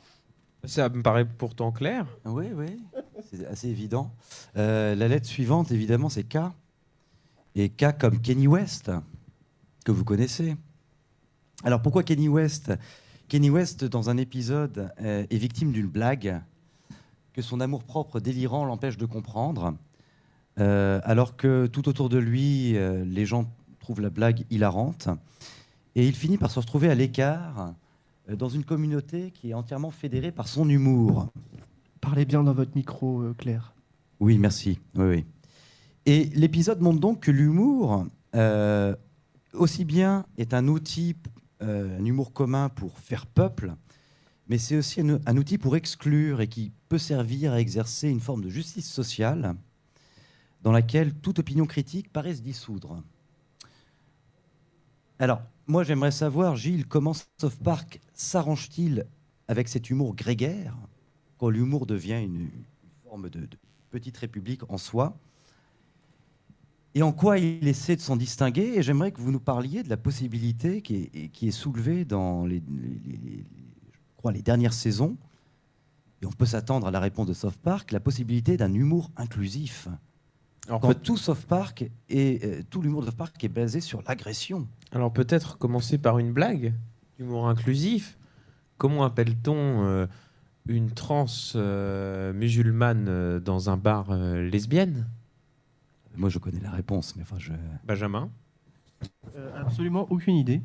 Ça 0.65 0.89
me 0.89 1.03
paraît 1.03 1.25
pourtant 1.25 1.71
clair. 1.71 2.07
Oui, 2.25 2.47
oui, 2.53 2.83
c'est 3.31 3.47
assez 3.47 3.69
évident. 3.69 4.13
Euh, 4.57 4.95
la 4.95 5.07
lettre 5.07 5.27
suivante, 5.27 5.71
évidemment, 5.71 6.09
c'est 6.09 6.25
K. 6.25 6.39
Et 7.55 7.69
K 7.69 7.97
comme 7.99 8.21
Kenny 8.21 8.49
West, 8.49 8.91
que 9.85 9.93
vous 9.93 10.05
connaissez. 10.05 10.57
Alors 11.63 11.81
pourquoi 11.83 12.03
Kenny 12.03 12.29
West? 12.29 12.73
Kenny 13.29 13.49
West, 13.49 13.85
dans 13.85 14.11
un 14.11 14.17
épisode, 14.17 14.91
euh, 15.01 15.25
est 15.31 15.39
victime 15.39 15.73
d'une 15.73 15.87
blague 15.87 16.41
que 17.33 17.43
son 17.43 17.61
amour-propre 17.61 18.19
délirant 18.19 18.65
l'empêche 18.65 18.97
de 18.97 19.07
comprendre, 19.07 19.75
euh, 20.59 21.01
alors 21.05 21.37
que 21.37 21.67
tout 21.67 21.89
autour 21.89 22.09
de 22.09 22.19
lui, 22.19 22.73
les 23.05 23.27
gens 23.27 23.51
trouvent 23.79 24.01
la 24.01 24.11
blague 24.11 24.45
hilarante. 24.51 25.09
Et 25.95 26.07
il 26.09 26.15
finit 26.15 26.39
par 26.39 26.51
se 26.51 26.59
retrouver 26.59 26.91
à 26.91 26.95
l'écart 26.95 27.73
dans 28.29 28.49
une 28.49 28.65
communauté 28.65 29.31
qui 29.31 29.51
est 29.51 29.55
entièrement 29.55 29.91
fédérée 29.91 30.33
par 30.33 30.49
son 30.49 30.69
humour. 30.69 31.29
Parlez 32.01 32.25
bien 32.25 32.43
dans 32.43 32.53
votre 32.53 32.75
micro, 32.75 33.23
euh, 33.23 33.35
Claire. 33.35 33.75
Oui, 34.21 34.39
merci. 34.39 34.79
Oui, 34.95 35.07
oui. 35.07 35.25
Et 36.07 36.25
l'épisode 36.35 36.81
montre 36.81 37.01
donc 37.01 37.21
que 37.21 37.31
l'humour, 37.31 38.07
euh, 38.35 38.95
aussi 39.53 39.85
bien 39.85 40.25
est 40.39 40.55
un 40.55 40.69
outil, 40.69 41.17
euh, 41.63 41.99
un 41.99 42.05
humour 42.05 42.33
commun 42.33 42.69
pour 42.69 42.99
faire 42.99 43.27
peuple, 43.27 43.75
mais 44.49 44.59
c'est 44.59 44.77
aussi 44.77 45.01
un, 45.01 45.19
un 45.27 45.37
outil 45.37 45.59
pour 45.59 45.77
exclure 45.77 46.41
et 46.41 46.49
qui 46.49 46.73
peut 46.89 46.99
servir 46.99 47.53
à 47.53 47.61
exercer 47.61 48.09
une 48.09 48.21
forme 48.21 48.43
de 48.43 48.49
justice 48.49 48.91
sociale 48.91 49.55
dans 50.63 50.73
laquelle 50.73 51.15
toute 51.15 51.39
opinion 51.39 51.67
critique 51.67 52.13
paraît 52.13 52.35
se 52.35 52.43
dissoudre. 52.43 53.03
Alors, 55.19 55.43
moi 55.67 55.83
j'aimerais 55.83 56.11
savoir, 56.11 56.57
Gilles, 56.57 56.87
comment 56.87 57.15
South 57.15 57.59
Park 57.63 58.01
s'arrange-t-il 58.17 59.07
avec 59.49 59.69
cet 59.69 59.91
humour 59.91 60.15
grégaire, 60.17 60.77
quand 61.39 61.49
l'humour 61.51 61.87
devient 61.87 62.21
une, 62.23 62.41
une 62.41 62.51
forme 63.05 63.29
de, 63.31 63.41
de 63.41 63.57
petite 63.91 64.17
république 64.17 64.69
en 64.71 64.79
soi? 64.79 65.17
Et 66.95 67.03
en 67.03 67.13
quoi 67.13 67.39
il 67.39 67.69
essaie 67.69 67.95
de 67.95 68.01
s'en 68.01 68.17
distinguer? 68.17 68.73
Et 68.77 68.83
j'aimerais 68.83 69.13
que 69.13 69.21
vous 69.21 69.31
nous 69.31 69.39
parliez 69.41 69.83
de 69.83 69.91
la 69.91 69.99
possibilité 69.99 70.81
qui 70.81 71.11
est, 71.13 71.29
qui 71.29 71.49
est 71.49 71.53
soulevée 71.53 72.05
dans 72.07 72.47
les, 72.47 72.61
les- 72.61 73.01
les- 73.13 73.17
les- 73.19 73.45
je 73.93 73.99
crois, 74.17 74.33
les 74.33 74.41
dernières 74.43 74.73
saisons, 74.73 75.17
et 76.23 76.27
on 76.27 76.33
peut 76.33 76.47
s'attendre 76.47 76.87
à 76.87 76.91
la 76.91 76.99
réponse 77.01 77.27
de 77.27 77.35
South 77.35 77.59
Park, 77.59 77.93
la 77.93 78.01
possibilité 78.01 78.57
d'un 78.57 78.73
humour 78.73 79.11
inclusif. 79.17 79.89
Alors, 80.67 80.81
Quand 80.81 80.95
tout 81.01 81.19
South 81.19 81.45
Park 81.47 81.89
et 82.09 82.41
euh, 82.43 82.63
tout 82.71 82.81
l'humour 82.81 83.03
de 83.03 83.07
South 83.09 83.17
Park 83.17 83.45
est 83.45 83.49
basé 83.49 83.81
sur 83.83 84.03
l'agression. 84.09 84.67
alors 84.91 85.13
peut-être 85.13 85.59
commencer 85.59 85.99
par 85.99 86.19
une 86.19 86.33
blague, 86.33 86.73
humour 87.19 87.49
inclusif. 87.49 88.19
Comment 88.79 89.05
appelle-t-on 89.05 89.85
euh, 89.85 90.07
une 90.67 90.91
trans 90.91 91.27
euh, 91.55 92.33
musulmane 92.33 93.07
euh, 93.09 93.41
dans 93.41 93.71
un 93.71 93.77
bar 93.77 94.11
euh, 94.11 94.43
lesbienne? 94.49 95.07
Moi, 96.17 96.29
je 96.29 96.39
connais 96.39 96.61
la 96.61 96.71
réponse, 96.71 97.15
mais 97.17 97.23
enfin, 97.23 97.37
je... 97.39 97.53
Benjamin? 97.85 98.31
Euh, 99.37 99.61
absolument 99.61 100.07
aucune 100.11 100.37
idée. 100.37 100.63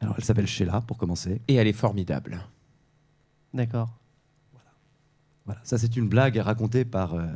Alors, 0.00 0.14
elle 0.18 0.24
s'appelle 0.24 0.46
Sheila, 0.46 0.80
pour 0.80 0.98
commencer. 0.98 1.40
Et 1.48 1.54
elle 1.54 1.68
est 1.68 1.72
formidable. 1.72 2.40
D'accord. 3.52 3.90
Voilà, 5.46 5.60
ça 5.62 5.78
c'est 5.78 5.96
une 5.96 6.08
blague 6.08 6.36
racontée 6.38 6.84
par, 6.84 7.14
euh, 7.14 7.26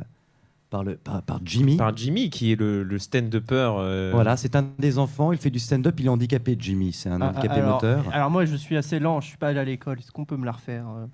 par, 0.69 0.83
le, 0.83 0.95
par, 0.97 1.21
par 1.23 1.39
Jimmy. 1.43 1.77
Par 1.77 1.95
Jimmy, 1.97 2.29
qui 2.29 2.51
est 2.51 2.55
le, 2.55 2.83
le 2.83 2.99
stand-upper. 2.99 3.71
euh, 3.79 4.11
Voilà, 4.13 4.37
c'est 4.37 4.55
un 4.55 4.67
des 4.77 4.97
enfants, 4.99 5.31
il 5.31 5.37
fait 5.39 5.49
du 5.49 5.59
stand-up, 5.59 5.99
il 5.99 6.05
est 6.05 6.09
handicapé, 6.09 6.55
Jimmy, 6.59 6.93
c'est 6.93 7.09
un 7.09 7.19
Ah, 7.21 7.29
handicapé 7.29 7.59
alors, 7.59 7.75
moteur. 7.75 8.05
Alors 8.11 8.29
moi, 8.29 8.45
je 8.45 8.55
suis 8.55 8.77
assez 8.77 8.99
lent, 8.99 9.19
je 9.21 9.27
suis 9.29 9.37
pas 9.37 9.47
allé 9.49 9.59
à 9.59 9.63
l'école. 9.65 9.99
Est-ce 9.99 10.11
qu'on 10.11 10.25
peut 10.25 10.37
me 10.37 10.45
la 10.45 10.51
refaire 10.51 10.85
euh 10.89 11.05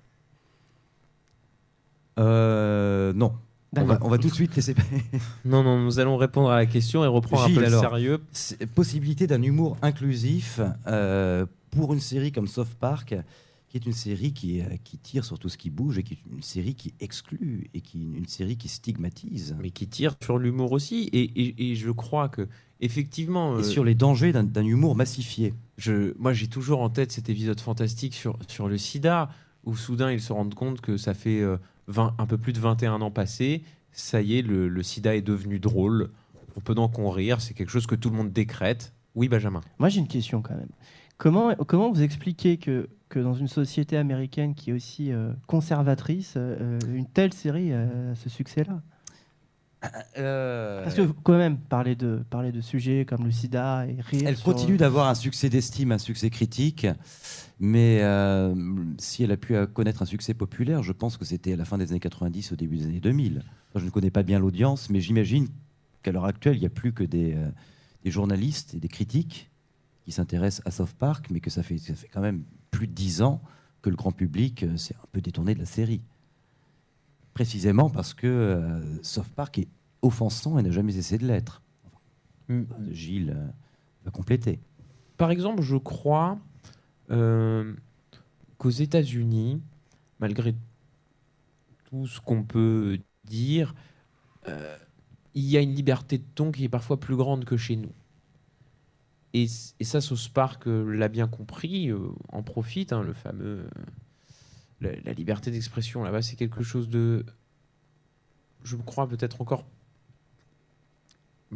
Euh, 2.19 3.13
non. 3.13 3.33
On 3.77 3.81
va, 3.83 3.93
D'accord. 3.95 4.07
on 4.07 4.09
va 4.09 4.17
tout 4.17 4.29
de 4.29 4.33
suite 4.33 4.55
laisser. 4.55 4.73
Non, 5.45 5.61
non, 5.63 5.77
nous 5.79 5.99
allons 5.99 6.15
répondre 6.15 6.49
à 6.49 6.55
la 6.55 6.65
question 6.65 7.03
et 7.03 7.07
reprendre 7.07 7.45
Gilles, 7.47 7.57
un 7.57 7.61
peu 7.61 7.67
alors. 7.67 7.83
le 7.83 7.89
sérieux. 7.89 8.21
Possibilité 8.73 9.27
d'un 9.27 9.41
humour 9.41 9.75
inclusif 9.81 10.61
euh, 10.87 11.45
pour 11.71 11.93
une 11.93 11.99
série 11.99 12.31
comme 12.31 12.47
South 12.47 12.73
Park, 12.79 13.15
qui 13.75 13.87
est 13.89 13.89
une 13.91 13.93
série 13.95 14.31
qui, 14.31 14.61
euh, 14.61 14.65
qui 14.85 14.97
tire 14.97 15.25
sur 15.25 15.37
tout 15.37 15.49
ce 15.49 15.57
qui 15.57 15.69
bouge 15.69 15.97
et 15.97 16.03
qui 16.03 16.13
est 16.13 16.19
une 16.31 16.41
série 16.41 16.75
qui 16.75 16.93
exclut 17.01 17.69
et 17.73 17.81
qui 17.81 17.99
une 18.03 18.25
série 18.27 18.55
qui 18.55 18.69
stigmatise. 18.69 19.55
Mais 19.61 19.71
qui 19.71 19.87
tire 19.87 20.15
sur 20.23 20.37
l'humour 20.37 20.71
aussi. 20.71 21.09
Et, 21.11 21.23
et- 21.23 21.71
et 21.71 21.75
je 21.75 21.91
crois 21.91 22.29
que, 22.29 22.47
effectivement. 22.79 23.57
Et 23.57 23.59
euh, 23.59 23.63
sur 23.63 23.83
les 23.83 23.93
dangers 23.95 24.31
d'un 24.31 24.65
humour 24.65 24.95
massifié. 24.95 25.53
je, 25.77 26.13
moi, 26.17 26.31
j'ai 26.31 26.47
toujours 26.47 26.81
en 26.81 26.89
tête 26.89 27.11
cet 27.11 27.29
épisode 27.29 27.59
fantastique 27.59 28.13
sur, 28.13 28.39
sur 28.47 28.69
le 28.69 28.77
sida, 28.77 29.29
où 29.65 29.75
soudain 29.75 30.11
ils 30.11 30.21
se 30.21 30.31
rendent 30.31 30.53
compte 30.55 30.79
que 30.79 30.95
ça 30.95 31.13
fait 31.13 31.41
euh, 31.41 31.57
20 31.87 32.15
un 32.17 32.25
peu 32.25 32.37
plus 32.37 32.53
de 32.53 32.59
21 32.59 33.01
ans 33.01 33.11
passés. 33.11 33.61
Ça 33.91 34.21
y 34.21 34.37
est, 34.37 34.41
le, 34.41 34.69
le 34.69 34.83
sida 34.83 35.15
est 35.17 35.21
devenu 35.21 35.59
drôle. 35.59 36.11
On 36.55 36.61
peut 36.61 36.75
donc 36.75 36.97
en 36.97 37.09
rire. 37.09 37.41
C'est 37.41 37.53
quelque 37.53 37.71
chose 37.71 37.87
que 37.87 37.95
tout 37.95 38.09
le 38.09 38.15
monde 38.15 38.31
décrète. 38.31 38.93
Oui, 39.15 39.27
Benjamin. 39.27 39.59
Moi, 39.79 39.89
j'ai 39.89 39.99
une 39.99 40.07
question 40.07 40.41
quand 40.41 40.55
même. 40.55 40.69
Comment, 41.17 41.55
comment 41.55 41.91
vous 41.91 42.01
expliquez 42.01 42.57
que, 42.57 42.89
que 43.09 43.19
dans 43.19 43.33
une 43.33 43.47
société 43.47 43.97
américaine 43.97 44.55
qui 44.55 44.71
est 44.71 44.73
aussi 44.73 45.11
euh, 45.11 45.31
conservatrice, 45.47 46.33
euh, 46.37 46.79
une 46.93 47.05
telle 47.07 47.33
série 47.33 47.71
a 47.73 48.15
ce 48.15 48.29
succès-là 48.29 48.81
Parce 49.83 50.95
que 50.95 51.03
quand 51.23 51.37
même, 51.37 51.57
parler 51.57 51.95
de, 51.95 52.23
parler 52.29 52.51
de 52.51 52.61
sujets 52.61 53.05
comme 53.05 53.23
le 53.25 53.31
sida 53.31 53.85
et 53.87 54.01
rire. 54.01 54.23
Elle 54.27 54.35
sur- 54.37 54.45
continue 54.45 54.77
d'avoir 54.77 55.07
un 55.07 55.15
succès 55.15 55.49
d'estime, 55.49 55.91
un 55.91 55.97
succès 55.97 56.29
critique, 56.29 56.87
mais 57.59 57.99
euh, 58.01 58.55
si 58.97 59.23
elle 59.23 59.31
a 59.31 59.37
pu 59.37 59.55
euh, 59.55 59.67
connaître 59.67 60.01
un 60.01 60.05
succès 60.05 60.33
populaire, 60.33 60.81
je 60.83 60.91
pense 60.91 61.17
que 61.17 61.25
c'était 61.25 61.53
à 61.53 61.55
la 61.55 61.65
fin 61.65 61.77
des 61.77 61.91
années 61.91 61.99
90, 61.99 62.51
au 62.53 62.55
début 62.55 62.77
des 62.77 62.85
années 62.85 62.99
2000. 62.99 63.43
Enfin, 63.69 63.79
je 63.79 63.85
ne 63.85 63.89
connais 63.91 64.11
pas 64.11 64.23
bien 64.23 64.39
l'audience, 64.39 64.89
mais 64.89 64.99
j'imagine 65.01 65.47
qu'à 66.01 66.11
l'heure 66.11 66.25
actuelle, 66.25 66.55
il 66.55 66.61
n'y 66.61 66.65
a 66.65 66.69
plus 66.71 66.93
que 66.93 67.03
des, 67.03 67.33
euh, 67.35 67.47
des 68.03 68.11
journalistes 68.11 68.73
et 68.73 68.79
des 68.79 68.87
critiques 68.87 69.51
qui 70.03 70.11
s'intéressent 70.11 70.65
à 70.65 70.71
South 70.71 70.93
Park, 70.97 71.27
mais 71.31 71.39
que 71.39 71.49
ça 71.49 71.61
fait, 71.63 71.77
ça 71.77 71.93
fait 71.95 72.07
quand 72.11 72.21
même 72.21 72.43
plus 72.75 72.87
de 72.87 72.93
dix 72.93 73.21
ans 73.21 73.41
que 73.81 73.89
le 73.89 73.95
grand 73.95 74.11
public 74.11 74.63
euh, 74.63 74.77
s'est 74.77 74.95
un 74.95 75.07
peu 75.11 75.21
détourné 75.21 75.53
de 75.53 75.59
la 75.59 75.65
série. 75.65 76.01
Précisément 77.33 77.89
parce 77.89 78.13
que 78.13 78.27
euh, 78.27 79.03
South 79.03 79.29
Park 79.35 79.59
est 79.59 79.67
offensant 80.01 80.57
et 80.57 80.63
n'a 80.63 80.71
jamais 80.71 80.93
cessé 80.93 81.17
de 81.17 81.25
l'être. 81.25 81.61
Mm. 82.49 82.63
Gilles 82.91 83.33
euh, 83.35 83.47
va 84.03 84.11
compléter. 84.11 84.59
Par 85.17 85.31
exemple, 85.31 85.61
je 85.61 85.77
crois 85.77 86.37
euh, 87.11 87.73
qu'aux 88.57 88.69
États-Unis, 88.69 89.61
malgré 90.19 90.55
tout 91.85 92.07
ce 92.07 92.19
qu'on 92.19 92.43
peut 92.43 92.99
dire, 93.23 93.73
euh, 94.47 94.77
il 95.33 95.45
y 95.45 95.57
a 95.57 95.61
une 95.61 95.73
liberté 95.73 96.17
de 96.17 96.25
ton 96.35 96.51
qui 96.51 96.65
est 96.65 96.69
parfois 96.69 96.99
plus 96.99 97.15
grande 97.15 97.45
que 97.45 97.57
chez 97.57 97.75
nous. 97.75 97.91
Et, 99.35 99.47
ça, 99.83 99.99
Sauce 99.99 100.29
Park 100.29 100.65
euh, 100.65 100.95
l'a 100.95 101.09
bien 101.09 101.27
compris, 101.27 101.89
euh, 101.89 101.99
en 102.31 102.41
profite, 102.41 102.93
hein, 102.93 103.03
le 103.03 103.11
fameux. 103.11 103.65
euh, 103.65 103.69
la, 104.79 104.91
la 105.03 105.11
liberté 105.11 105.51
d'expression 105.51 106.03
là-bas, 106.03 106.21
c'est 106.21 106.37
quelque 106.37 106.63
chose 106.63 106.87
de. 106.87 107.25
Je 108.63 108.77
crois 108.77 109.09
peut-être 109.09 109.41
encore 109.41 109.65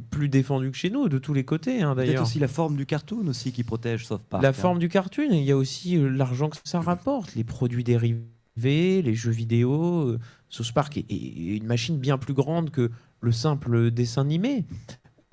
plus 0.09 0.27
défendu 0.27 0.71
que 0.71 0.77
chez 0.77 0.89
nous, 0.89 1.07
de 1.07 1.17
tous 1.17 1.33
les 1.33 1.45
côtés, 1.45 1.81
hein, 1.81 1.95
Peut-être 1.95 2.07
d'ailleurs. 2.07 2.23
aussi 2.23 2.39
la 2.39 2.49
forme 2.49 2.75
du 2.75 2.85
cartoon 2.85 3.25
aussi 3.27 3.53
qui 3.53 3.63
protège 3.63 4.05
South 4.05 4.23
Park. 4.29 4.43
La 4.43 4.49
hein. 4.49 4.53
forme 4.53 4.79
du 4.79 4.89
cartoon, 4.89 5.29
il 5.31 5.43
y 5.43 5.51
a 5.51 5.57
aussi 5.57 5.97
l'argent 5.97 6.49
que 6.49 6.57
ça 6.65 6.81
rapporte, 6.81 7.33
les 7.35 7.45
produits 7.45 7.85
dérivés, 7.85 9.01
les 9.01 9.15
jeux 9.15 9.31
vidéo. 9.31 10.17
South 10.49 10.73
Park 10.73 10.97
est, 10.97 11.05
est 11.09 11.57
une 11.57 11.65
machine 11.65 11.97
bien 11.97 12.17
plus 12.17 12.33
grande 12.33 12.71
que 12.71 12.91
le 13.21 13.31
simple 13.31 13.89
dessin 13.89 14.21
animé. 14.21 14.65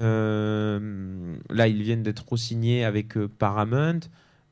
Euh, 0.03 1.37
là, 1.49 1.69
ils 1.69 1.83
viennent 1.83 2.03
d'être 2.03 2.37
signés 2.37 2.85
avec 2.85 3.17
euh, 3.17 3.29
Paramount 3.29 4.01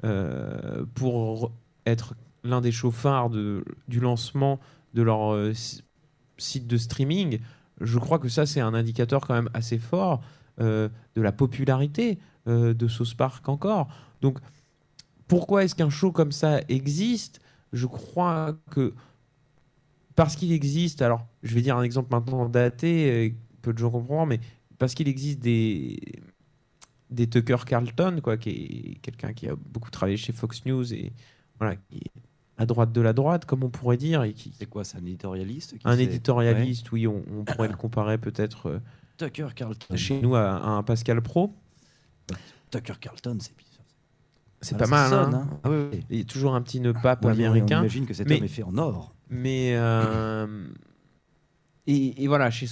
euh, 0.04 0.84
pour 0.94 1.52
être 1.86 2.14
l'un 2.44 2.60
des 2.60 2.72
chauffards 2.72 3.30
du 3.30 4.00
lancement 4.00 4.58
de 4.94 5.02
leur 5.02 5.54
si- 5.54 5.82
site 6.38 6.66
de 6.66 6.76
streaming. 6.76 7.40
Je 7.80 7.98
crois 7.98 8.18
que 8.18 8.28
ça, 8.28 8.46
c'est 8.46 8.60
un 8.60 8.74
indicateur 8.74 9.26
quand 9.26 9.34
même 9.34 9.50
assez 9.54 9.78
fort 9.78 10.22
de 10.58 10.90
la 11.16 11.32
popularité 11.32 12.18
de 12.46 12.88
Sauce 12.88 13.14
Park 13.14 13.48
encore. 13.48 13.88
Donc, 14.20 14.38
pourquoi 15.26 15.64
est-ce 15.64 15.74
qu'un 15.74 15.90
show 15.90 16.12
comme 16.12 16.32
ça 16.32 16.60
existe? 16.68 17.40
Je 17.72 17.86
crois 17.86 18.56
que 18.70 18.94
parce 20.16 20.36
qu'il 20.36 20.52
existe, 20.52 21.02
alors 21.02 21.26
je 21.42 21.54
vais 21.54 21.62
dire 21.62 21.76
un 21.76 21.82
exemple 21.82 22.14
maintenant 22.14 22.48
daté, 22.48 23.34
peu 23.62 23.72
de 23.72 23.78
gens 23.78 23.90
comprendront, 23.90 24.26
mais 24.26 24.40
parce 24.78 24.94
qu'il 24.94 25.08
existe 25.08 25.40
des, 25.40 25.98
des 27.10 27.28
Tucker 27.28 27.58
Carlton, 27.66 28.20
quoi, 28.22 28.36
qui 28.36 28.50
est 28.50 28.98
quelqu'un 29.02 29.32
qui 29.32 29.48
a 29.48 29.54
beaucoup 29.56 29.90
travaillé 29.90 30.16
chez 30.16 30.32
Fox 30.32 30.64
News 30.66 30.92
et 30.92 31.12
voilà, 31.58 31.76
qui 31.76 31.98
est 31.98 32.12
à 32.56 32.66
droite 32.66 32.92
de 32.92 33.00
la 33.00 33.12
droite, 33.12 33.44
comme 33.46 33.64
on 33.64 33.70
pourrait 33.70 33.96
dire, 33.96 34.22
et 34.22 34.32
qui 34.32 34.52
C'est 34.58 34.66
quoi, 34.66 34.84
c'est 34.84 34.96
un 34.96 35.04
éditorialiste 35.04 35.74
un 35.84 35.98
éditorialiste, 35.98 36.90
oui, 36.92 37.06
on, 37.06 37.22
on 37.36 37.44
pourrait 37.44 37.68
le 37.68 37.76
comparer 37.76 38.18
peut-être 38.18 38.66
euh. 38.68 38.78
Tucker 39.16 39.48
Carlton. 39.54 39.96
chez 39.96 40.20
nous 40.20 40.34
à, 40.34 40.56
à 40.56 40.68
un 40.68 40.82
Pascal 40.82 41.20
Pro. 41.22 41.52
Tucker 42.70 42.94
Carlton, 43.00 43.36
c'est 43.40 43.56
bizarre. 43.56 43.70
C'est 44.60 44.78
pas 44.78 44.86
mal, 44.86 45.10
sonne, 45.10 45.34
hein. 45.34 45.48
hein. 45.52 45.60
Ah 45.62 45.70
oui, 45.70 45.76
oui. 45.92 46.00
Il 46.10 46.18
y 46.18 46.20
a 46.22 46.24
toujours 46.24 46.54
un 46.54 46.62
petit 46.62 46.80
nœud 46.80 46.94
pape 46.94 47.24
On- 47.24 47.28
on 47.28 47.32
américain. 47.32 47.80
imagine 47.80 48.06
que 48.06 48.14
cet 48.14 48.28
Mais- 48.28 48.38
homme 48.38 48.44
est 48.44 48.48
fait 48.48 48.62
en 48.62 48.76
or. 48.78 49.14
Mais 49.30 49.74
euh, 49.76 50.66
et, 51.86 52.26
voilà, 52.28 52.50
chez, 52.50 52.66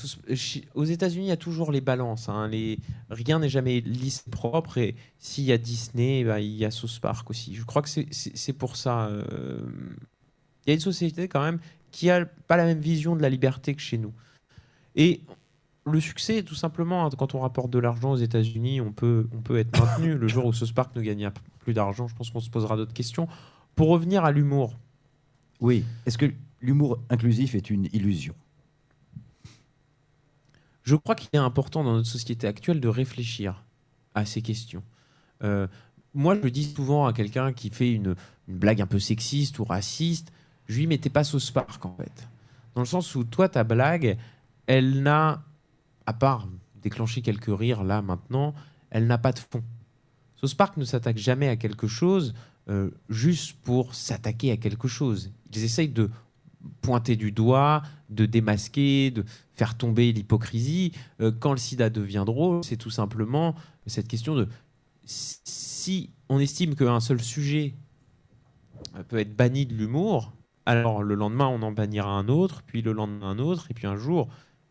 aux 0.74 0.84
États-Unis, 0.84 1.26
il 1.26 1.28
y 1.28 1.32
a 1.32 1.36
toujours 1.36 1.70
les 1.70 1.82
balances. 1.82 2.28
hein. 2.30 2.50
rien 3.10 3.38
n'est 3.40 3.48
jamais 3.50 3.80
lisse 3.80 4.24
propre. 4.30 4.78
Et 4.78 4.94
s'il 5.18 5.44
y 5.44 5.52
a 5.52 5.58
Disney, 5.58 6.24
ben, 6.24 6.38
il 6.38 6.54
y 6.56 6.64
a 6.64 6.70
South 6.70 6.98
Park 7.00 7.28
aussi. 7.28 7.54
Je 7.54 7.64
crois 7.64 7.82
que 7.82 7.88
c'est 7.90 8.52
pour 8.54 8.76
ça. 8.76 9.08
euh, 9.08 9.60
Il 10.66 10.70
y 10.70 10.72
a 10.72 10.74
une 10.74 10.80
société 10.80 11.28
quand 11.28 11.42
même 11.42 11.58
qui 11.90 12.08
a 12.08 12.24
pas 12.24 12.56
la 12.56 12.64
même 12.64 12.78
vision 12.78 13.14
de 13.14 13.20
la 13.20 13.28
liberté 13.28 13.74
que 13.74 13.82
chez 13.82 13.98
nous. 13.98 14.14
Et 14.96 15.20
le 15.84 16.00
succès, 16.00 16.42
tout 16.42 16.54
simplement, 16.54 17.04
hein, 17.04 17.10
quand 17.18 17.34
on 17.34 17.40
rapporte 17.40 17.70
de 17.70 17.78
l'argent 17.78 18.12
aux 18.12 18.16
États-Unis, 18.16 18.80
on 18.80 18.92
peut, 18.92 19.28
on 19.36 19.42
peut 19.42 19.58
être 19.58 19.78
maintenu. 19.78 20.14
Le 20.14 20.26
jour 20.28 20.46
où 20.46 20.52
South 20.54 20.72
Park 20.72 20.96
ne 20.96 21.02
gagnera 21.02 21.32
plus 21.58 21.74
d'argent, 21.74 22.08
je 22.08 22.14
pense 22.14 22.30
qu'on 22.30 22.40
se 22.40 22.48
posera 22.48 22.76
d'autres 22.76 22.94
questions. 22.94 23.28
Pour 23.74 23.88
revenir 23.88 24.24
à 24.24 24.32
l'humour, 24.32 24.78
Oui. 25.60 25.84
Est-ce 26.06 26.16
que 26.18 26.32
l'humour 26.62 26.98
inclusif 27.10 27.54
est 27.54 27.68
une 27.68 27.88
illusion? 27.92 28.34
Je 30.82 30.96
crois 30.96 31.14
qu'il 31.14 31.28
est 31.32 31.38
important 31.38 31.84
dans 31.84 31.94
notre 31.94 32.08
société 32.08 32.46
actuelle 32.46 32.80
de 32.80 32.88
réfléchir 32.88 33.64
à 34.14 34.24
ces 34.24 34.42
questions. 34.42 34.82
Euh, 35.42 35.66
moi, 36.14 36.36
je 36.42 36.48
dis 36.48 36.64
souvent 36.64 37.06
à 37.06 37.12
quelqu'un 37.12 37.52
qui 37.52 37.70
fait 37.70 37.92
une, 37.92 38.14
blague 38.48 38.80
un 38.82 38.86
peu 38.86 38.98
sexiste 38.98 39.58
ou 39.58 39.64
raciste, 39.64 40.32
je 40.66 40.74
lui 40.74 40.82
dis, 40.82 40.86
mais 40.86 40.98
t'es 40.98 41.10
pas 41.10 41.24
sauce 41.24 41.50
park 41.50 41.84
en 41.84 41.94
fait. 41.96 42.28
Dans 42.74 42.82
le 42.82 42.86
sens 42.86 43.14
où 43.14 43.24
toi, 43.24 43.48
ta 43.48 43.64
blague, 43.64 44.18
elle 44.66 45.02
n'a, 45.02 45.42
à 46.06 46.12
part 46.12 46.48
déclencher 46.82 47.22
quelques 47.22 47.56
rires 47.56 47.84
là 47.84 48.02
maintenant, 48.02 48.54
elle 48.90 49.06
n'a 49.06 49.18
pas 49.18 49.32
de 49.32 49.38
fond. 49.38 49.62
Sauce 50.36 50.54
Park 50.54 50.76
ne 50.76 50.84
s'attaque 50.84 51.18
jamais 51.18 51.48
à 51.48 51.56
quelque 51.56 51.86
chose 51.86 52.34
euh, 52.68 52.90
juste 53.08 53.56
pour 53.62 53.94
s'attaquer 53.94 54.50
à 54.50 54.56
quelque 54.56 54.88
chose. 54.88 55.30
Ils 55.54 55.64
essayent 55.64 55.88
de 55.88 56.10
pointer 56.80 57.16
du 57.16 57.32
doigt, 57.32 57.82
de 58.10 58.26
démasquer, 58.26 59.10
de 59.10 59.24
faire 59.54 59.76
tomber 59.76 60.12
l'hypocrisie. 60.12 60.92
Euh, 61.20 61.32
quand 61.32 61.52
le 61.52 61.58
sida 61.58 61.90
devient 61.90 62.24
drôle, 62.26 62.64
c'est 62.64 62.76
tout 62.76 62.90
simplement 62.90 63.54
cette 63.86 64.08
question 64.08 64.34
de 64.34 64.48
si 65.04 66.10
on 66.28 66.38
estime 66.38 66.74
qu'un 66.74 67.00
seul 67.00 67.20
sujet 67.20 67.74
peut 69.08 69.18
être 69.18 69.34
banni 69.36 69.66
de 69.66 69.74
l'humour, 69.74 70.32
alors 70.66 71.02
le 71.02 71.14
lendemain 71.14 71.48
on 71.48 71.62
en 71.62 71.72
bannira 71.72 72.10
un 72.10 72.28
autre, 72.28 72.62
puis 72.62 72.82
le 72.82 72.92
lendemain 72.92 73.30
un 73.30 73.38
autre, 73.38 73.66
et 73.70 73.74
puis 73.74 73.86
un 73.86 73.96
jour 73.96 74.28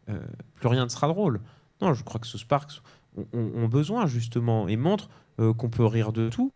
euh, 0.09 0.19
plus 0.55 0.67
rien 0.67 0.85
ne 0.85 0.89
sera 0.89 1.07
drôle. 1.07 1.41
Non, 1.81 1.93
je 1.93 2.03
crois 2.03 2.19
que 2.19 2.27
South 2.27 2.45
Park 2.45 2.71
ont, 3.33 3.67
besoin 3.67 4.07
justement 4.07 4.67
et 4.67 4.77
montrent 4.77 5.09
euh, 5.39 5.53
qu'on 5.53 5.69
peut 5.69 5.85
rire 5.85 6.13
de 6.13 6.29
tout, 6.29 6.53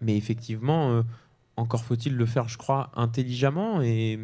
mais 0.00 0.16
effectivement, 0.16 1.02
encore 1.56 1.84
faut-il 1.84 2.16
le 2.16 2.26
faire, 2.26 2.48
je 2.48 2.58
crois, 2.58 2.90
intelligemment 2.94 3.82
et 3.82 4.18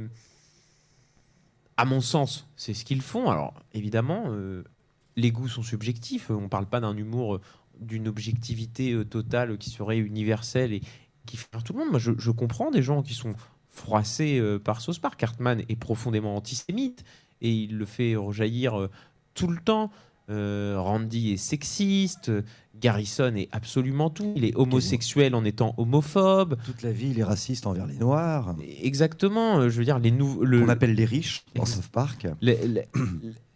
à 1.77 1.85
mon 1.85 2.01
sens, 2.01 2.49
c'est 2.57 2.75
ce 2.75 2.85
qu'ils 2.85 3.03
font. 3.03 3.31
Alors 3.31 3.55
évidemment, 3.73 4.25
euh, 4.29 4.65
les 5.17 5.31
goûts 5.31 5.49
sont 5.49 5.63
subjectifs. 5.63 6.31
On 6.31 6.43
ne 6.43 6.49
parle 6.49 6.67
pas 6.67 6.81
d'un 6.81 6.97
humour, 6.97 7.37
euh, 7.37 7.41
d'une 7.81 8.09
objectivité 8.09 8.93
euh, 8.93 9.05
totale 9.05 9.57
qui 9.59 9.71
serait 9.71 9.99
universelle 9.99 10.73
et 10.73 10.83
qui 11.25 11.37
fait 11.37 11.47
tout 11.65 11.75
le 11.75 11.79
monde. 11.79 11.91
Moi, 11.91 12.01
je, 12.01 12.31
comprends 12.31 12.71
des 12.71 12.83
gens 12.83 13.03
qui 13.03 13.15
sont 13.15 13.35
froissés 13.69 14.43
par 14.65 14.81
Sauce. 14.81 15.01
Cartman 15.19 15.63
est 15.69 15.77
profondément 15.77 16.35
antisémite 16.35 17.05
et 17.43 17.53
il 17.53 17.77
le 17.77 17.85
fait 17.85 18.17
rejaillir 18.17 18.89
tout 19.35 19.47
le 19.47 19.59
temps. 19.59 19.91
Euh, 20.31 20.77
Randy 20.79 21.33
est 21.33 21.37
sexiste, 21.39 22.31
Garrison 22.79 23.35
est 23.35 23.49
absolument 23.51 24.11
tout. 24.11 24.33
Il 24.37 24.45
est 24.45 24.55
homosexuel 24.57 25.35
en 25.35 25.45
étant 25.45 25.75
homophobe. 25.79 26.57
Toute 26.65 26.83
la 26.83 26.93
vie, 26.93 27.11
il 27.11 27.19
est 27.19 27.25
raciste 27.25 27.67
envers 27.67 27.87
les 27.87 27.97
Noirs. 27.97 28.55
Exactement. 28.83 29.59
euh, 29.59 29.69
Je 29.71 29.79
veux 29.79 29.85
dire, 29.85 29.99
les 29.99 30.11
nouveaux. 30.11 30.45
le- 30.45 30.63
On 30.63 30.69
appelle 30.69 30.95
les 30.95 31.05
riches 31.07 31.45
dans 31.55 31.65
South 31.65 31.89
Park. 31.89 32.27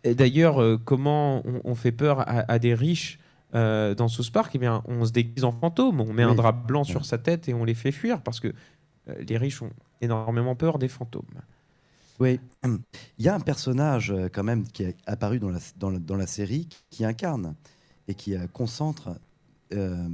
D'ailleurs, 0.05 0.61
euh, 0.61 0.79
comment 0.83 1.43
on, 1.47 1.61
on 1.65 1.75
fait 1.75 1.93
peur 1.93 2.21
à, 2.21 2.51
à 2.51 2.59
des 2.59 2.75
riches 2.75 3.19
euh, 3.55 3.95
dans 3.95 4.09
South 4.09 4.31
Park? 4.33 4.53
Eh 4.55 4.59
bien, 4.59 4.83
on 4.87 5.05
se 5.05 5.13
déguise 5.13 5.45
en 5.45 5.53
fantôme, 5.53 6.01
on 6.01 6.13
met 6.13 6.23
un 6.25 6.35
drap 6.35 6.53
blanc 6.53 6.85
sur 6.85 7.05
sa 7.05 7.19
tête 7.19 7.49
et 7.49 7.55
on 7.55 7.65
les 7.65 7.75
fait 7.75 7.93
fuir 7.93 8.21
parce 8.23 8.41
que 8.41 8.49
euh, 9.09 9.15
les 9.29 9.37
riches 9.37 9.63
ont 9.63 9.71
énormément 10.01 10.57
peur 10.57 10.79
des 10.79 10.89
fantômes. 10.89 11.23
Oui. 12.23 12.39
Il 13.19 13.25
y 13.25 13.29
a 13.29 13.35
un 13.35 13.41
personnage 13.41 14.13
euh, 14.13 14.29
quand 14.33 14.45
même 14.45 14.65
qui 14.65 14.85
est 14.85 14.97
apparu 15.07 15.41
dans 15.41 15.51
la, 15.51 15.59
dans 15.77 15.91
la, 15.91 15.99
dans 15.99 16.15
la 16.15 16.29
série 16.29 16.69
qui 16.89 17.05
incarne 17.05 17.57
et 18.07 18.15
qui 18.15 18.37
euh, 18.37 18.47
concentre, 18.53 19.11
euh, 19.73 20.09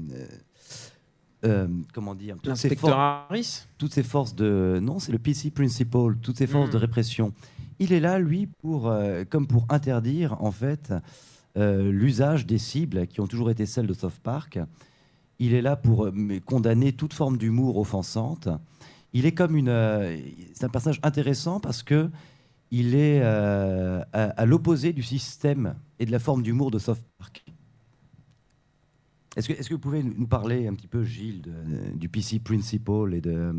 euh, 1.45 1.69
comment 1.93 2.15
dire, 2.15 2.37
toutes 2.43 2.57
ces, 2.57 2.75
Harris 2.83 3.67
toutes 3.77 3.93
ces 3.93 4.03
forces 4.03 4.35
de... 4.35 4.79
Non, 4.83 4.99
c'est 4.99 5.13
le 5.13 5.19
PC 5.19 5.51
Principal, 5.51 6.17
toutes 6.23 6.39
ces 6.39 6.47
forces 6.47 6.71
de 6.71 6.79
répression. 6.79 7.35
Il 7.79 7.93
est 7.93 8.01
là, 8.01 8.19
lui, 8.19 8.47
pour, 8.47 8.89
euh, 8.89 9.25
comme 9.29 9.47
pour 9.47 9.67
interdire, 9.69 10.43
en 10.43 10.51
fait, 10.51 10.93
l'usage 11.57 12.47
des 12.47 12.59
cibles 12.59 13.09
qui 13.09 13.21
ont 13.21 13.27
toujours 13.27 13.51
été 13.51 13.67
celles 13.67 13.89
de 13.89 13.95
South 13.95 14.21
Park. 14.23 14.61
Il 15.41 15.55
est 15.55 15.63
là 15.63 15.75
pour 15.75 16.09
condamner 16.47 16.93
toute 16.93 17.13
forme 17.13 17.37
d'humour 17.37 17.79
offensante. 17.79 18.49
Il 19.15 19.25
est 19.27 19.33
comme 19.33 19.57
une. 19.57 19.69
euh, 19.69 20.17
c'est 20.55 20.65
un 20.65 20.69
personnage 20.69 21.01
intéressant 21.03 21.61
parce 21.61 21.83
que 21.83 22.11
il 22.71 22.95
est 22.95 23.21
euh, 23.23 24.03
à, 24.13 24.25
à 24.25 24.45
l'opposé 24.47 24.93
du 24.93 25.03
système 25.03 25.75
et 25.99 26.05
de 26.07 26.11
la 26.13 26.19
forme 26.19 26.43
d'humour 26.43 26.71
de 26.71 26.79
South 26.79 26.99
Park. 27.19 27.45
Est-ce 29.37 29.49
que, 29.49 29.53
est-ce 29.55 29.69
que 29.69 29.75
vous 29.75 29.81
pouvez 29.81 30.03
nous 30.03 30.27
parler 30.27 30.67
un 30.67 30.75
petit 30.75 30.87
peu, 30.89 31.05
Gilles, 31.05 31.43
de- 31.43 31.97
du 31.97 32.09
PC 32.09 32.39
Principal 32.41 33.15
et 33.15 33.21
de 33.21 33.31
euh, 33.33 33.53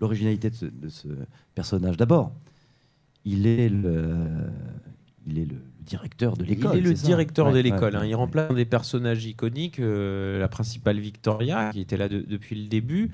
l'originalité 0.00 0.50
de 0.50 0.54
ce, 0.56 0.64
de 0.66 0.88
ce 0.88 1.08
personnage? 1.54 1.96
D'abord, 1.96 2.32
il 3.24 3.46
est 3.46 3.68
le, 3.68 4.16
il 5.26 5.38
est 5.38 5.44
le 5.44 5.56
directeur 5.80 6.36
de 6.36 6.44
l'école. 6.44 6.76
Il 6.76 6.78
est 6.78 6.88
le 6.88 6.94
directeur 6.94 7.46
Ouais, 7.46 7.52
de 7.52 7.56
ouais, 7.58 7.62
l'école. 7.62 7.96
hein. 7.96 8.00
ouais, 8.00 8.08
Il 8.08 8.14
remplace 8.14 8.54
des 8.54 8.64
personnages 8.64 9.24
iconiques, 9.26 9.78
euh, 9.78 10.38
la 10.40 10.48
principale 10.48 10.98
Victoria, 10.98 11.70
qui 11.72 11.80
était 11.80 11.96
là 11.98 12.08
de- 12.08 12.20
depuis 12.22 12.60
le 12.60 12.68
début. 12.68 13.10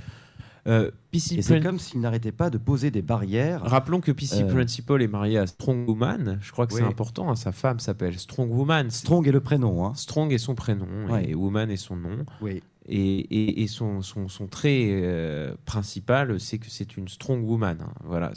Euh, 0.66 0.90
Et 1.12 1.18
c'est 1.42 1.60
comme 1.60 1.78
s'il 1.78 2.00
n'arrêtait 2.00 2.32
pas 2.32 2.50
de 2.50 2.58
poser 2.58 2.90
des 2.90 3.02
barrières. 3.02 3.62
Rappelons 3.62 4.00
que 4.00 4.10
PC 4.12 4.42
Euh, 4.42 4.52
Principal 4.52 5.00
est 5.00 5.06
marié 5.08 5.38
à 5.38 5.46
Strong 5.46 5.88
Woman. 5.88 6.38
Je 6.42 6.52
crois 6.52 6.66
que 6.66 6.74
c'est 6.74 6.82
important. 6.82 7.30
hein. 7.30 7.36
Sa 7.36 7.52
femme 7.52 7.78
s'appelle 7.78 8.18
Strong 8.18 8.50
Woman. 8.52 8.90
Strong 8.90 9.26
est 9.28 9.32
le 9.32 9.40
prénom. 9.40 9.86
Hein. 9.86 9.94
Strong 9.94 10.32
est 10.32 10.38
son 10.38 10.54
prénom 10.54 10.86
Ouais. 11.08 11.30
et 11.30 11.34
Woman 11.34 11.70
est 11.70 11.76
son 11.76 11.96
nom. 11.96 12.24
Oui. 12.40 12.62
Et, 12.88 12.98
et- 13.18 13.62
et 13.62 13.66
son, 13.66 14.02
son, 14.02 14.28
son 14.28 14.46
trait 14.46 14.88
euh, 14.90 15.54
principal, 15.64 16.38
c'est 16.40 16.58
que 16.58 16.70
c'est 16.70 16.96
une 16.96 17.08
strong 17.08 17.42
woman. 17.48 17.78
hein. 17.80 17.92
Voilà. 18.04 18.32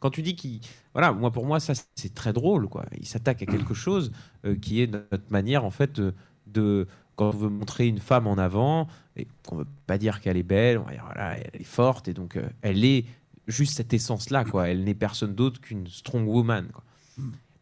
Quand 0.00 0.10
tu 0.10 0.22
dis 0.22 0.36
qu'il, 0.36 0.60
voilà, 0.92 1.12
moi 1.12 1.30
pour 1.32 1.46
moi 1.46 1.60
ça 1.60 1.72
c'est 1.94 2.14
très 2.14 2.32
drôle 2.34 2.68
quoi. 2.68 2.84
Il 2.98 3.06
s'attaque 3.06 3.42
à 3.42 3.46
quelque 3.46 3.72
chose 3.74 4.12
euh, 4.46 4.54
qui 4.54 4.82
est 4.82 4.86
notre 4.86 5.30
manière 5.30 5.64
en 5.64 5.70
fait 5.70 6.00
de- 6.46 6.86
quand 7.16 7.28
on 7.28 7.36
veut 7.36 7.48
montrer 7.48 7.86
une 7.86 7.98
femme 7.98 8.26
en 8.26 8.34
avant 8.34 8.88
et 9.16 9.26
qu'on 9.46 9.56
veut 9.56 9.66
pas 9.86 9.98
dire 9.98 10.20
qu'elle 10.20 10.36
est 10.36 10.42
belle, 10.42 10.78
on 10.78 10.84
va 10.84 10.92
dire 10.92 11.04
voilà 11.04 11.38
elle 11.38 11.60
est 11.60 11.64
forte 11.64 12.08
et 12.08 12.14
donc 12.14 12.36
euh, 12.36 12.48
elle 12.62 12.84
est 12.84 13.04
juste 13.46 13.76
cette 13.76 13.92
essence 13.92 14.30
là 14.30 14.44
quoi. 14.44 14.68
Elle 14.68 14.84
n'est 14.84 14.94
personne 14.94 15.34
d'autre 15.34 15.60
qu'une 15.60 15.86
strong 15.86 16.26
woman. 16.26 16.68
Quoi. 16.72 16.84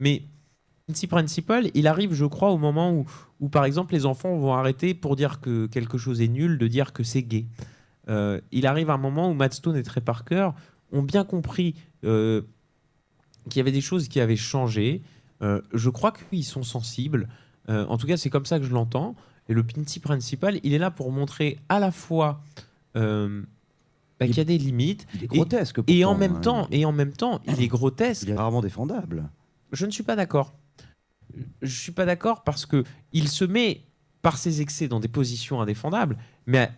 Mais 0.00 0.22
Princi 0.86 1.07
Principal, 1.07 1.70
il 1.74 1.86
arrive, 1.86 2.12
je 2.12 2.24
crois, 2.24 2.50
au 2.50 2.59
moment 2.59 3.05
où, 3.40 3.48
par 3.48 3.64
exemple, 3.64 3.94
les 3.94 4.05
enfants 4.05 4.36
vont 4.36 4.53
arrêter 4.53 4.94
pour 4.94 5.16
dire 5.16 5.40
que 5.40 5.66
quelque 5.66 5.96
chose 5.96 6.20
est 6.20 6.28
nul, 6.28 6.59
de 6.59 6.66
dire 6.66 6.92
que 6.92 7.03
c'est 7.03 7.22
gay. 7.22 7.46
Euh, 8.09 8.40
il 8.50 8.66
arrive 8.66 8.90
un 8.90 8.98
moment 8.98 9.30
où 9.30 9.34
Matt 9.34 9.55
Stone 9.55 9.76
et 9.76 9.82
Trey 9.84 10.00
Parker 10.00 10.50
ont 10.90 11.03
bien 11.03 11.24
compris 11.24 11.76
euh, 12.05 12.42
qu'il 13.48 13.59
y 13.59 13.61
avait 13.61 13.72
des 13.72 13.80
choses 13.80 14.09
qui 14.09 14.20
avaient 14.20 14.36
changé. 14.36 15.03
Je 15.40 15.88
crois 15.88 16.12
qu'ils 16.12 16.44
sont 16.44 16.62
sensibles. 16.62 17.28
En 17.68 17.96
tout 17.96 18.07
cas, 18.07 18.16
c'est 18.16 18.30
comme 18.30 18.46
ça 18.46 18.61
que 18.61 18.64
je 18.64 18.72
l'entends. 18.72 19.16
Et 19.49 19.55
le 19.55 19.62
Pinty 19.62 20.01
Principal, 20.01 20.61
il 20.62 20.72
est 20.74 20.78
là 20.78 20.90
pour 20.90 21.12
montrer 21.12 21.59
à 21.68 21.80
la 21.80 21.90
fois 21.90 22.40
euh, 22.97 23.43
bah, 24.20 24.26
qu'il 24.26 24.36
y 24.36 24.40
a 24.40 24.45
des 24.45 24.59
limites. 24.59 25.07
Il 25.14 25.22
est 25.22 25.24
Et- 25.24 25.28
grotesque. 25.28 25.80
Et 25.86 26.05
en 26.05 26.14
même 26.14 26.36
hein. 26.36 26.40
temps, 26.40 26.68
et 26.70 26.84
en 26.84 26.93
même 26.93 27.12
temps, 27.12 27.40
il 27.47 27.61
est 27.61 27.68
grotesque. 27.68 28.22
il 28.24 28.30
est 28.30 28.36
rarement 28.36 28.61
défendable. 28.61 29.28
Je 29.72 29.86
ne 29.86 29.90
suis 29.90 30.05
pas 30.05 30.16
d'accord. 30.16 30.55
Je 31.62 31.80
suis 31.80 31.93
pas 31.93 32.05
d'accord 32.05 32.45
parce 32.45 32.66
que 32.66 32.84
il 33.12 33.28
se 33.28 33.45
met 33.45 33.82
par 34.20 34.36
ses 34.38 34.61
excès 34.61 34.86
dans 34.86 35.01
des 35.01 35.09
positions 35.09 35.61
indéfendables, 35.61 36.18
mais 36.47 36.70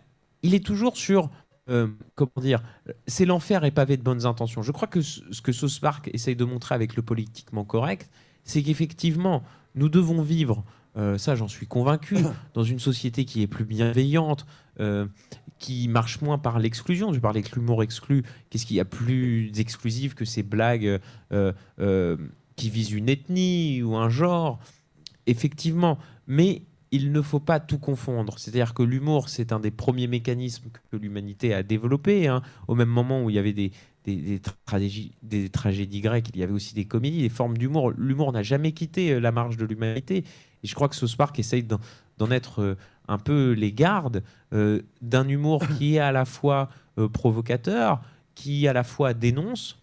il 0.43 0.53
est 0.55 0.65
toujours 0.65 0.97
sur 0.97 1.29
euh, 1.69 1.87
comment 2.13 2.31
dire, 2.37 2.61
c'est 3.07 3.25
l'enfer 3.25 3.63
est 3.65 3.71
pavé 3.71 3.97
de 3.97 4.03
bonnes 4.03 4.25
intentions. 4.25 4.61
Je 4.61 4.71
crois 4.71 4.87
que 4.87 5.01
ce 5.01 5.41
que 5.41 5.51
South 5.51 5.79
Park 5.79 6.09
essaye 6.13 6.35
de 6.35 6.45
montrer 6.45 6.75
avec 6.75 6.95
le 6.95 7.01
politiquement 7.01 7.65
correct, 7.65 8.09
c'est 8.43 8.61
qu'effectivement, 8.61 9.43
nous 9.73 9.89
devons 9.89 10.21
vivre, 10.21 10.63
euh, 10.97 11.17
ça 11.17 11.35
j'en 11.35 11.47
suis 11.47 11.67
convaincu, 11.67 12.17
dans 12.53 12.63
une 12.63 12.79
société 12.79 13.25
qui 13.25 13.41
est 13.41 13.47
plus 13.47 13.65
bienveillante, 13.65 14.45
euh, 14.79 15.05
qui 15.59 15.87
marche 15.87 16.21
moins 16.21 16.37
par 16.37 16.59
l'exclusion. 16.59 17.11
Tu 17.11 17.21
parlais 17.21 17.41
que 17.41 17.55
l'humour 17.55 17.83
exclu, 17.83 18.23
qu'est-ce 18.49 18.65
qu'il 18.65 18.75
y 18.75 18.81
a 18.81 18.85
plus 18.85 19.51
exclusif 19.57 20.13
que 20.13 20.25
ces 20.25 20.43
blagues 20.43 20.99
euh, 21.31 22.17
qui 22.55 22.69
visent 22.69 22.91
une 22.91 23.09
ethnie 23.09 23.81
ou 23.83 23.95
un 23.95 24.09
genre? 24.09 24.59
Effectivement, 25.27 25.97
mais 26.27 26.63
il 26.91 27.11
ne 27.11 27.21
faut 27.21 27.39
pas 27.39 27.59
tout 27.59 27.79
confondre. 27.79 28.37
C'est-à-dire 28.39 28.73
que 28.73 28.83
l'humour, 28.83 29.29
c'est 29.29 29.51
un 29.51 29.59
des 29.59 29.71
premiers 29.71 30.07
mécanismes 30.07 30.69
que 30.91 30.97
l'humanité 30.97 31.53
a 31.53 31.63
développé. 31.63 32.27
hein. 32.27 32.41
Au 32.67 32.75
même 32.75 32.89
moment 32.89 33.23
où 33.23 33.29
il 33.29 33.35
y 33.35 33.39
avait 33.39 33.53
des, 33.53 33.71
des, 34.05 34.15
des 34.15 34.39
tragédies, 34.39 35.11
des 35.23 35.49
tragédies 35.49 36.01
grecques, 36.01 36.29
il 36.33 36.39
y 36.39 36.43
avait 36.43 36.53
aussi 36.53 36.73
des 36.73 36.85
comédies, 36.85 37.21
des 37.21 37.29
formes 37.29 37.57
d'humour. 37.57 37.91
L'humour 37.91 38.31
n'a 38.31 38.43
jamais 38.43 38.71
quitté 38.71 39.19
la 39.19 39.31
marge 39.31 39.57
de 39.57 39.65
l'humanité. 39.65 40.23
Et 40.65 40.67
je 40.67 40.73
crois 40.73 40.89
que 40.89 40.95
South 40.95 41.15
Park 41.15 41.37
essaye 41.37 41.61
d'en 41.61 42.31
être 42.31 42.63
euh, 42.63 42.75
un 43.07 43.19
peu 43.19 43.51
les 43.51 43.71
gardes 43.71 44.23
euh, 44.51 44.81
d'un 44.99 45.27
humour 45.27 45.63
qui 45.77 45.97
est 45.97 45.99
à 45.99 46.11
la 46.11 46.25
fois 46.25 46.69
euh, 46.97 47.07
provocateur, 47.07 48.01
qui 48.33 48.67
à 48.67 48.73
la 48.73 48.83
fois 48.83 49.13
dénonce, 49.13 49.79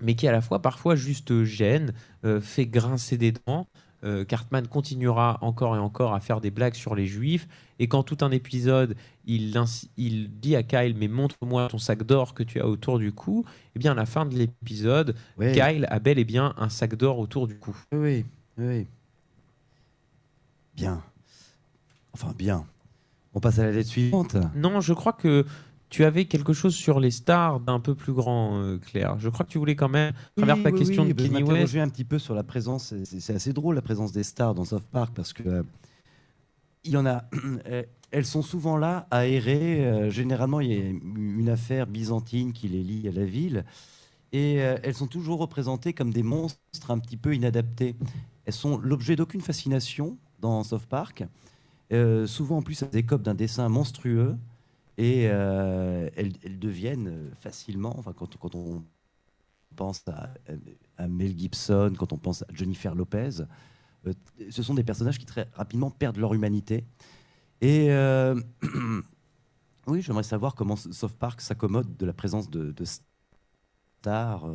mais 0.00 0.14
qui 0.14 0.28
à 0.28 0.32
la 0.32 0.40
fois 0.40 0.62
parfois 0.62 0.94
juste 0.94 1.42
gêne, 1.42 1.92
fait 2.40 2.66
grincer 2.66 3.18
des 3.18 3.32
dents. 3.32 3.66
Cartman 4.28 4.66
continuera 4.66 5.38
encore 5.40 5.76
et 5.76 5.78
encore 5.78 6.14
à 6.14 6.20
faire 6.20 6.40
des 6.40 6.50
blagues 6.50 6.74
sur 6.74 6.94
les 6.94 7.06
juifs. 7.06 7.46
Et 7.78 7.86
quand 7.86 8.02
tout 8.02 8.18
un 8.20 8.30
épisode, 8.30 8.96
il, 9.24 9.52
dit 10.40 10.56
à 10.56 10.62
Kyle, 10.62 10.96
mais 10.98 11.08
montre-moi 11.08 11.68
ton 11.68 11.78
sac 11.78 12.02
d'or 12.02 12.34
que 12.34 12.42
tu 12.42 12.60
as 12.60 12.66
autour 12.66 12.98
du 12.98 13.12
cou, 13.12 13.44
eh 13.76 13.78
bien 13.78 13.92
à 13.92 13.94
la 13.94 14.06
fin 14.06 14.26
de 14.26 14.34
l'épisode, 14.34 15.14
Kyle 15.38 15.86
a 15.88 15.98
bel 16.00 16.18
et 16.18 16.24
bien 16.24 16.54
un 16.58 16.70
sac 16.70 16.96
d'or 16.96 17.18
autour 17.18 17.46
du 17.46 17.58
cou. 17.58 17.76
oui, 17.92 18.24
oui. 18.58 18.86
Bien. 20.76 21.02
Enfin, 22.12 22.32
bien. 22.36 22.64
On 23.34 23.40
passe 23.40 23.58
à 23.58 23.64
la 23.64 23.72
lettre 23.72 23.88
suivante. 23.90 24.36
Non, 24.54 24.80
je 24.80 24.92
crois 24.92 25.12
que 25.12 25.44
tu 25.90 26.04
avais 26.04 26.24
quelque 26.24 26.52
chose 26.52 26.74
sur 26.74 27.00
les 27.00 27.10
stars 27.10 27.60
d'un 27.60 27.80
peu 27.80 27.94
plus 27.94 28.12
grand, 28.12 28.60
euh, 28.60 28.78
Claire. 28.78 29.18
Je 29.18 29.28
crois 29.28 29.44
que 29.44 29.50
tu 29.50 29.58
voulais 29.58 29.76
quand 29.76 29.88
même, 29.88 30.12
à 30.12 30.36
travers 30.36 30.56
Oui, 30.56 30.62
ta 30.62 30.70
oui, 30.70 30.78
question 30.78 31.02
oui, 31.04 31.14
de 31.14 31.18
je 31.18 31.24
Kenny 31.24 31.36
West, 31.42 31.48
m'interrogeais 31.48 31.80
un 31.80 31.88
petit 31.88 32.04
peu 32.04 32.18
sur 32.18 32.34
la 32.34 32.42
présence. 32.42 32.94
c'est- 33.04 33.34
assez 33.34 33.52
drôle 33.52 33.74
la 33.74 33.82
présence 33.82 34.12
des 34.12 34.22
stars 34.22 34.54
dans 34.54 34.64
South 34.64 34.84
Park 34.90 35.12
parce 35.14 35.32
que 35.32 35.42
euh, 35.48 35.62
il 36.84 36.92
y 36.92 36.96
en 36.96 37.06
a. 37.06 37.24
Elles 38.10 38.26
sont 38.26 38.42
souvent 38.42 38.76
là 38.76 39.08
à 39.10 39.26
errer. 39.26 39.84
euh, 39.84 40.08
généralement, 40.10 40.60
il 40.60 40.72
y 40.72 40.80
a 40.80 40.84
une 40.84 41.48
affaire 41.48 41.88
byzantine 41.88 42.52
qui 42.52 42.68
les 42.68 42.82
lie 42.84 43.08
à 43.08 43.12
la 43.12 43.24
ville. 43.24 43.64
Et 44.32 44.62
euh, 44.62 44.76
elles 44.84 44.94
sont 44.94 45.06
toujours 45.08 45.38
représentées 45.40 45.92
comme 45.92 46.12
des 46.12 46.22
monstres 46.24 46.58
un 46.90 46.98
petit 47.00 47.16
peu 47.16 47.34
inadaptés. 47.34 47.96
Elles 48.46 48.52
sont 48.52 48.78
l'objet 48.78 49.16
d'aucune 49.16 49.40
fascination 49.40 50.16
dans 50.44 50.62
South 50.64 50.86
Park. 50.86 51.24
Euh, 51.92 52.26
souvent, 52.26 52.58
en 52.58 52.62
plus, 52.62 52.82
elles 52.82 52.96
écopent 52.98 53.22
d'un 53.22 53.34
dessin 53.34 53.68
monstrueux. 53.68 54.36
Et 54.98 55.28
euh, 55.28 56.10
elles, 56.16 56.34
elles 56.44 56.58
deviennent 56.60 57.08
euh, 57.08 57.30
facilement, 57.40 57.98
enfin, 57.98 58.12
quand, 58.14 58.36
quand 58.38 58.54
on 58.56 58.84
pense 59.76 60.02
à, 60.08 60.30
à 60.98 61.08
Mel 61.08 61.38
Gibson, 61.38 61.94
quand 61.98 62.12
on 62.12 62.18
pense 62.18 62.42
à 62.42 62.46
Jennifer 62.54 62.94
Lopez, 62.94 63.30
euh, 64.06 64.12
ce 64.50 64.62
sont 64.62 64.74
des 64.74 64.84
personnages 64.84 65.18
qui 65.18 65.26
très 65.26 65.48
rapidement 65.54 65.90
perdent 65.90 66.18
leur 66.18 66.34
humanité. 66.34 66.84
Et 67.62 67.88
oui, 69.86 70.02
j'aimerais 70.02 70.22
savoir 70.22 70.54
comment 70.54 70.76
South 70.76 71.16
Park 71.18 71.40
s'accommode 71.40 71.96
de 71.96 72.06
la 72.06 72.12
présence 72.12 72.50
de, 72.50 72.72
de 72.72 72.84
stars 74.02 74.46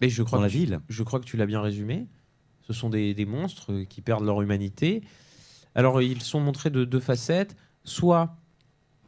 mais 0.00 0.08
je 0.08 0.22
crois 0.22 0.38
dans 0.38 0.42
la 0.42 0.48
tu- 0.48 0.58
ville. 0.58 0.80
Je 0.88 1.02
crois 1.02 1.20
que 1.20 1.24
tu 1.24 1.36
l'as 1.36 1.46
bien 1.46 1.60
résumé. 1.60 2.06
Ce 2.66 2.72
sont 2.72 2.90
des, 2.90 3.14
des 3.14 3.26
monstres 3.26 3.82
qui 3.88 4.00
perdent 4.00 4.24
leur 4.24 4.42
humanité. 4.42 5.02
Alors, 5.74 6.02
ils 6.02 6.22
sont 6.22 6.40
montrés 6.40 6.70
de 6.70 6.84
deux 6.84 7.00
facettes. 7.00 7.56
Soit 7.84 8.36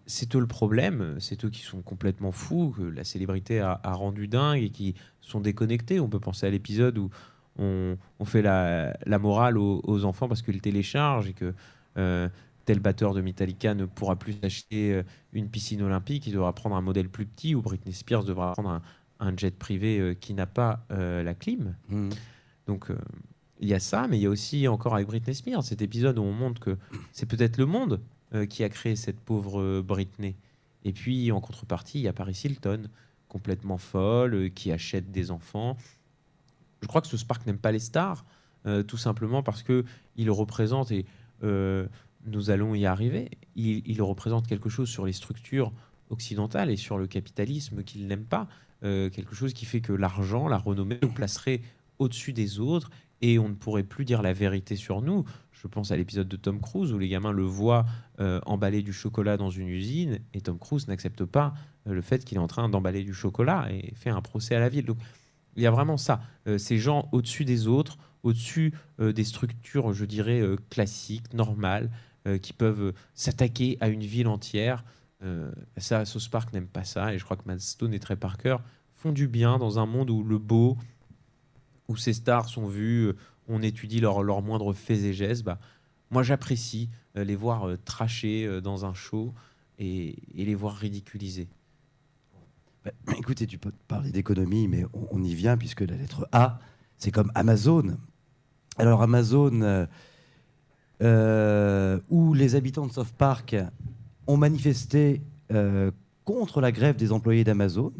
c'est 0.06 0.36
eux 0.36 0.40
le 0.40 0.46
problème, 0.46 1.16
c'est 1.18 1.44
eux 1.44 1.50
qui 1.50 1.62
sont 1.62 1.82
complètement 1.82 2.30
fous, 2.30 2.74
que 2.76 2.82
la 2.82 3.02
célébrité 3.02 3.60
a, 3.60 3.80
a 3.82 3.92
rendu 3.92 4.28
dingue 4.28 4.62
et 4.62 4.70
qui 4.70 4.94
sont 5.20 5.40
déconnectés. 5.40 5.98
On 5.98 6.08
peut 6.08 6.20
penser 6.20 6.46
à 6.46 6.50
l'épisode 6.50 6.96
où 6.98 7.10
on, 7.58 7.96
on 8.20 8.24
fait 8.24 8.42
la, 8.42 8.96
la 9.04 9.18
morale 9.18 9.58
aux, 9.58 9.80
aux 9.84 10.04
enfants 10.04 10.28
parce 10.28 10.42
qu'ils 10.42 10.60
téléchargent 10.60 11.28
et 11.28 11.32
que 11.32 11.54
euh, 11.96 12.28
tel 12.66 12.80
batteur 12.80 13.14
de 13.14 13.20
Metallica 13.20 13.74
ne 13.74 13.86
pourra 13.86 14.16
plus 14.16 14.36
acheter 14.42 14.92
euh, 14.92 15.02
une 15.32 15.48
piscine 15.48 15.82
olympique, 15.82 16.26
il 16.26 16.34
devra 16.34 16.52
prendre 16.52 16.76
un 16.76 16.82
modèle 16.82 17.08
plus 17.08 17.26
petit 17.26 17.54
ou 17.54 17.62
Britney 17.62 17.94
Spears 17.94 18.24
devra 18.24 18.52
prendre 18.52 18.70
un, 18.70 18.82
un 19.18 19.36
jet 19.36 19.56
privé 19.56 19.98
euh, 19.98 20.14
qui 20.14 20.34
n'a 20.34 20.46
pas 20.46 20.84
euh, 20.92 21.22
la 21.22 21.34
clim. 21.34 21.74
Mhm. 21.88 22.10
Donc 22.66 22.90
euh, 22.90 22.98
il 23.60 23.68
y 23.68 23.74
a 23.74 23.80
ça, 23.80 24.06
mais 24.08 24.18
il 24.18 24.22
y 24.22 24.26
a 24.26 24.30
aussi 24.30 24.68
encore 24.68 24.94
avec 24.94 25.06
Britney 25.06 25.34
Spears 25.34 25.62
cet 25.62 25.82
épisode 25.82 26.18
où 26.18 26.22
on 26.22 26.32
montre 26.32 26.60
que 26.60 26.76
c'est 27.12 27.26
peut-être 27.26 27.56
le 27.56 27.66
monde 27.66 28.00
euh, 28.34 28.46
qui 28.46 28.64
a 28.64 28.68
créé 28.68 28.96
cette 28.96 29.20
pauvre 29.20 29.60
euh, 29.60 29.82
Britney. 29.82 30.36
Et 30.84 30.92
puis 30.92 31.32
en 31.32 31.40
contrepartie, 31.40 31.98
il 31.98 32.02
y 32.02 32.08
a 32.08 32.12
Paris 32.12 32.38
Hilton, 32.44 32.88
complètement 33.28 33.78
folle, 33.78 34.34
euh, 34.34 34.48
qui 34.48 34.72
achète 34.72 35.10
des 35.10 35.30
enfants. 35.30 35.76
Je 36.82 36.86
crois 36.86 37.00
que 37.00 37.06
ce 37.06 37.16
Spark 37.16 37.46
n'aime 37.46 37.58
pas 37.58 37.72
les 37.72 37.78
stars, 37.78 38.24
tout 38.88 38.96
simplement 38.96 39.42
parce 39.44 39.62
que 39.62 39.84
il 40.16 40.30
représente 40.30 40.90
et 40.90 41.06
nous 41.42 42.50
allons 42.50 42.74
y 42.74 42.84
arriver. 42.84 43.30
Il, 43.54 43.82
il 43.86 44.02
représente 44.02 44.46
quelque 44.46 44.68
chose 44.68 44.88
sur 44.88 45.06
les 45.06 45.12
structures 45.12 45.72
occidentales 46.10 46.70
et 46.70 46.76
sur 46.76 46.98
le 46.98 47.06
capitalisme 47.06 47.82
qu'il 47.82 48.06
n'aime 48.06 48.24
pas, 48.24 48.46
quelque 48.82 49.34
chose 49.34 49.54
qui 49.54 49.64
fait 49.64 49.80
que 49.80 49.92
l'argent, 49.92 50.48
la 50.48 50.58
renommée 50.58 50.98
nous 51.00 51.12
placerait 51.12 51.62
au-dessus 51.98 52.34
des 52.34 52.60
autres 52.60 52.90
et 53.22 53.38
on 53.38 53.48
ne 53.48 53.54
pourrait 53.54 53.82
plus 53.82 54.04
dire 54.04 54.22
la 54.22 54.32
vérité 54.32 54.76
sur 54.76 55.02
nous. 55.02 55.24
Je 55.52 55.66
pense 55.66 55.90
à 55.90 55.96
l'épisode 55.96 56.28
de 56.28 56.36
Tom 56.36 56.60
Cruise 56.60 56.92
où 56.92 56.98
les 56.98 57.08
gamins 57.08 57.32
le 57.32 57.44
voient 57.44 57.86
euh, 58.20 58.40
emballer 58.46 58.82
du 58.82 58.92
chocolat 58.92 59.36
dans 59.36 59.50
une 59.50 59.68
usine 59.68 60.18
et 60.34 60.40
Tom 60.40 60.58
Cruise 60.58 60.86
n'accepte 60.86 61.24
pas 61.24 61.54
euh, 61.86 61.94
le 61.94 62.02
fait 62.02 62.24
qu'il 62.24 62.36
est 62.36 62.40
en 62.40 62.46
train 62.46 62.68
d'emballer 62.68 63.02
du 63.02 63.14
chocolat 63.14 63.66
et 63.70 63.94
fait 63.94 64.10
un 64.10 64.20
procès 64.20 64.54
à 64.54 64.60
la 64.60 64.68
ville. 64.68 64.84
Donc 64.84 64.98
il 65.56 65.62
y 65.62 65.66
a 65.66 65.70
vraiment 65.70 65.96
ça, 65.96 66.20
euh, 66.46 66.58
ces 66.58 66.78
gens 66.78 67.08
au-dessus 67.12 67.44
des 67.44 67.66
autres, 67.66 67.96
au-dessus 68.22 68.74
des 68.98 69.22
structures, 69.22 69.92
je 69.92 70.04
dirais, 70.04 70.42
classiques, 70.68 71.32
normales, 71.32 71.92
qui 72.42 72.52
peuvent 72.52 72.92
s'attaquer 73.14 73.78
à 73.80 73.86
une 73.86 74.02
ville 74.02 74.26
entière. 74.26 74.84
Ça, 75.76 76.04
South 76.04 76.28
Park 76.28 76.52
n'aime 76.52 76.66
pas 76.66 76.82
ça 76.82 77.14
et 77.14 77.18
je 77.18 77.24
crois 77.24 77.36
que 77.36 77.44
Matt 77.46 77.60
Stone 77.60 77.94
et 77.94 78.00
Trey 78.00 78.16
Parker 78.16 78.56
font 78.94 79.12
du 79.12 79.28
bien 79.28 79.58
dans 79.58 79.78
un 79.78 79.86
monde 79.86 80.10
où 80.10 80.24
le 80.24 80.38
beau, 80.38 80.76
où 81.88 81.96
ces 81.96 82.12
stars 82.12 82.48
sont 82.48 82.66
vues, 82.66 83.06
euh, 83.06 83.16
on 83.48 83.62
étudie 83.62 84.00
leurs 84.00 84.22
leurs 84.22 84.42
moindres 84.42 84.74
faits 84.74 85.00
et 85.00 85.12
gestes. 85.12 85.44
Bah, 85.44 85.58
moi, 86.10 86.22
j'apprécie 86.22 86.88
euh, 87.16 87.24
les 87.24 87.36
voir 87.36 87.68
euh, 87.68 87.76
tracher 87.84 88.60
dans 88.60 88.84
un 88.84 88.94
show 88.94 89.34
et, 89.78 90.16
les 90.34 90.54
voir 90.54 90.74
ridiculisés. 90.74 91.48
Bah, 92.84 92.92
écoutez, 93.18 93.46
tu 93.46 93.58
peux 93.58 93.72
parler 93.88 94.10
d'économie, 94.10 94.68
mais 94.68 94.84
on, 95.10 95.22
y 95.22 95.34
vient 95.34 95.56
puisque 95.56 95.82
la 95.82 95.96
lettre 95.96 96.28
A, 96.32 96.58
c'est 96.98 97.10
comme 97.10 97.30
Amazon. 97.34 97.96
Alors 98.78 99.02
Amazon, 99.02 99.86
où 101.00 102.34
les 102.34 102.54
habitants 102.54 102.86
de 102.86 102.92
South 102.92 103.12
Park 103.16 103.56
ont 104.26 104.36
manifesté 104.36 105.22
contre 106.26 106.60
la 106.60 106.72
grève 106.72 106.96
des 106.96 107.12
employés 107.12 107.42
d'Amazon 107.42 107.92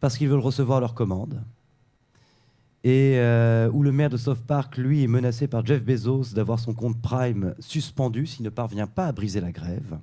parce 0.00 0.18
qu'ils 0.18 0.28
veulent 0.28 0.38
recevoir 0.38 0.80
leurs 0.80 0.92
commandes. 0.92 1.42
Et 2.84 3.14
euh, 3.16 3.70
où 3.72 3.82
le 3.82 3.92
maire 3.92 4.10
de 4.10 4.18
South 4.18 4.42
Park, 4.46 4.76
lui, 4.76 5.02
est 5.02 5.06
menacé 5.06 5.48
par 5.48 5.64
Jeff 5.64 5.82
Bezos 5.82 6.34
d'avoir 6.34 6.58
son 6.60 6.74
compte 6.74 7.00
Prime 7.00 7.54
suspendu 7.58 8.26
s'il 8.26 8.44
ne 8.44 8.50
parvient 8.50 8.86
pas 8.86 9.06
à 9.06 9.12
briser 9.12 9.40
la 9.40 9.52
grève 9.52 9.98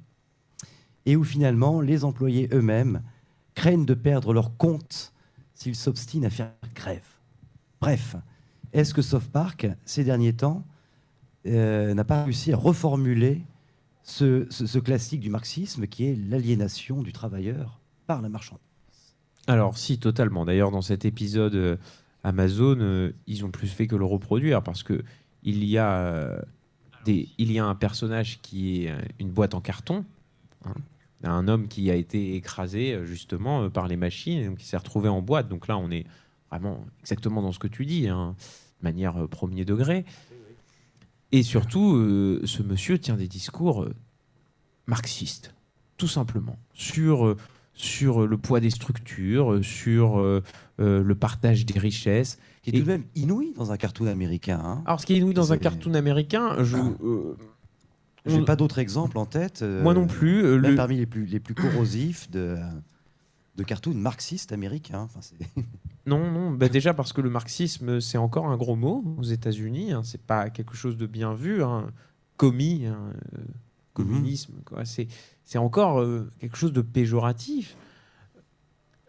et 1.06 1.16
où 1.16 1.24
finalement 1.24 1.82
les 1.82 2.04
employés 2.04 2.50
eux-mêmes 2.54 3.02
craignent 3.56 3.86
de 3.86 3.94
perdre 3.94 4.34
leur 4.34 4.58
compte 4.58 5.14
s'ils 5.54 5.76
s'obstinent 5.76 6.26
à 6.26 6.30
faire 6.30 6.52
grève. 6.76 7.06
Bref, 7.80 8.16
est-ce 8.74 8.94
que 8.94 9.02
South 9.02 9.28
Park, 9.32 9.68
ces 9.86 10.04
derniers 10.04 10.34
temps, 10.34 10.64
euh, 11.48 11.94
n'a 11.94 12.04
pas 12.04 12.24
réussi 12.24 12.54
à 12.54 12.58
reformuler 12.58 13.42
ce, 14.04 14.48
ce- 14.50 14.80
classique 14.80 15.22
du 15.22 15.30
marxisme 15.30 15.88
qui 15.88 16.06
est 16.06 16.16
l'aliénation 16.16 17.02
du 17.02 17.12
travailleur 17.14 17.80
par 18.08 18.22
la 18.22 18.30
marchandise? 18.30 18.62
Alors, 19.48 19.78
si, 19.78 19.98
totalement. 20.00 20.46
D'ailleurs, 20.46 20.70
dans 20.72 20.82
cet 20.84 21.04
épisode 21.06 21.56
euh, 21.56 21.78
Amazon, 22.24 22.78
euh, 22.80 23.12
ils 23.28 23.46
ont 23.46 23.52
plus 23.52 23.68
fait 23.68 23.88
que 23.88 23.96
le 23.96 24.06
reproduire 24.06 24.62
parce 24.62 24.84
que 24.84 25.04
il 25.44 25.64
y 25.64 25.78
a, 25.78 26.00
euh, 26.02 26.42
il 27.08 27.52
y 27.52 27.60
a 27.60 27.66
un 27.66 27.76
personnage 27.76 28.40
qui 28.42 28.86
est 28.86 28.92
euh, 28.92 29.02
une 29.20 29.30
boîte 29.30 29.56
en 29.56 29.62
carton, 29.62 30.06
hein. 30.66 30.74
un 31.24 31.48
homme 31.48 31.68
qui 31.68 31.90
a 31.90 31.96
été 31.96 32.36
écrasé 32.36 33.00
justement 33.06 33.70
par 33.70 33.88
les 33.88 33.98
machines 33.98 34.46
donc 34.46 34.60
qui 34.60 34.66
s'est 34.66 34.78
retrouvé 34.78 35.10
en 35.10 35.22
boîte. 35.22 35.48
Donc 35.50 35.68
là, 35.68 35.78
on 35.78 35.90
est 35.90 36.06
vraiment 36.50 36.86
exactement 37.00 37.42
dans 37.42 37.52
ce 37.52 37.60
que 37.60 37.68
tu 37.68 37.86
dis, 37.86 38.08
hein, 38.08 38.36
de 38.82 38.84
manière 38.84 39.28
premier 39.28 39.66
degré. 39.66 40.06
Et 41.32 41.44
surtout, 41.44 41.96
ce 42.44 42.62
monsieur 42.62 43.00
tient 43.00 43.16
des 43.16 43.30
discours 43.30 43.88
marxistes, 44.86 45.56
tout 45.96 46.10
simplement, 46.10 46.60
sur 46.74 47.38
sur 47.82 48.28
le 48.28 48.38
poids 48.38 48.60
des 48.60 48.70
structures, 48.70 49.54
euh, 49.54 49.62
sur 49.64 50.20
euh, 50.20 50.42
euh, 50.80 51.04
le 51.04 51.16
partage 51.16 51.66
des 51.66 51.80
richesses. 51.80 52.38
qui 52.62 52.70
est 52.70 52.76
Et- 52.76 52.80
tout 52.80 52.86
de 52.86 52.92
même 52.92 53.04
inouï 53.16 53.54
dans 53.56 53.72
un 53.72 53.78
cartoon 53.78 54.06
américain. 54.08 54.62
hein. 54.64 54.84
Alors, 54.86 55.00
ce 55.00 55.06
qui 55.06 55.14
est 55.14 55.18
inouï 55.18 55.34
dans 55.34 55.52
un 55.52 55.58
cartoon 55.58 55.94
américain, 55.96 56.64
je, 56.64 56.78
euh, 56.78 57.36
Je 58.26 58.36
n'ai 58.36 58.42
on- 58.42 58.46
pas 58.46 58.56
d'autres 58.56 58.78
exemples 58.80 59.18
en 59.18 59.26
tête. 59.26 59.62
euh, 59.64 59.82
moi 59.82 59.94
non 59.96 60.06
plus. 60.06 60.44
euh, 60.46 60.60
Même 60.60 60.72
le- 60.72 60.76
parmi 60.78 60.96
les 60.98 61.08
plus, 61.08 61.26
les 61.26 61.40
plus 61.40 61.56
corrosifs 61.56 62.30
de, 62.30 62.56
de 63.56 63.64
cartoons 63.64 63.96
marxistes 63.96 64.52
américains. 64.52 65.02
Enfin, 65.02 65.22
c'est- 65.22 65.36
Non, 66.06 66.32
non, 66.32 66.52
bah 66.52 66.68
déjà 66.70 66.94
parce 66.94 67.14
que 67.14 67.22
le 67.22 67.30
marxisme, 67.30 68.00
c'est 68.00 68.18
encore 68.20 68.48
un 68.48 68.58
gros 68.58 68.76
mot 68.76 69.04
aux 69.18 69.24
États-Unis. 69.24 69.92
Hein, 69.92 70.02
c'est 70.04 70.22
pas 70.22 70.50
quelque 70.52 70.76
chose 70.76 70.98
de 70.98 71.06
bien 71.08 71.34
vu. 71.34 71.64
Hein. 71.64 71.88
Commis, 72.38 72.86
hein, 72.88 72.98
euh, 73.36 73.38
communisme, 73.94 74.56
quoi. 74.66 74.86
C'est, 74.86 75.08
c'est 75.44 75.58
encore 75.58 76.00
euh, 76.00 76.30
quelque 76.40 76.58
chose 76.58 76.74
de 76.74 76.82
péjoratif. 76.82 77.76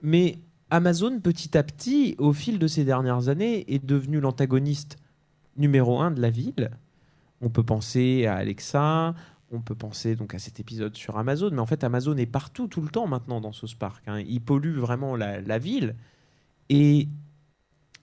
Mais 0.02 0.38
Amazon, 0.70 1.20
petit 1.20 1.56
à 1.56 1.62
petit, 1.62 2.14
au 2.18 2.32
fil 2.32 2.58
de 2.58 2.66
ces 2.66 2.84
dernières 2.84 3.28
années, 3.28 3.72
est 3.72 3.84
devenu 3.84 4.20
l'antagoniste 4.20 4.96
numéro 5.56 6.00
un 6.00 6.10
de 6.10 6.20
la 6.20 6.30
ville. 6.30 6.70
On 7.40 7.50
peut 7.50 7.62
penser 7.62 8.26
à 8.26 8.36
Alexa, 8.36 9.14
on 9.50 9.60
peut 9.60 9.74
penser 9.74 10.16
donc 10.16 10.34
à 10.34 10.38
cet 10.38 10.60
épisode 10.60 10.96
sur 10.96 11.18
Amazon, 11.18 11.50
mais 11.52 11.60
en 11.60 11.66
fait 11.66 11.84
Amazon 11.84 12.16
est 12.16 12.26
partout 12.26 12.68
tout 12.68 12.80
le 12.80 12.88
temps 12.88 13.06
maintenant 13.06 13.40
dans 13.40 13.52
ce 13.52 13.66
Spark. 13.66 14.02
hein. 14.08 14.20
Il 14.20 14.40
pollue 14.40 14.78
vraiment 14.78 15.14
la, 15.14 15.40
la 15.40 15.58
ville. 15.58 15.94
Et, 16.68 17.08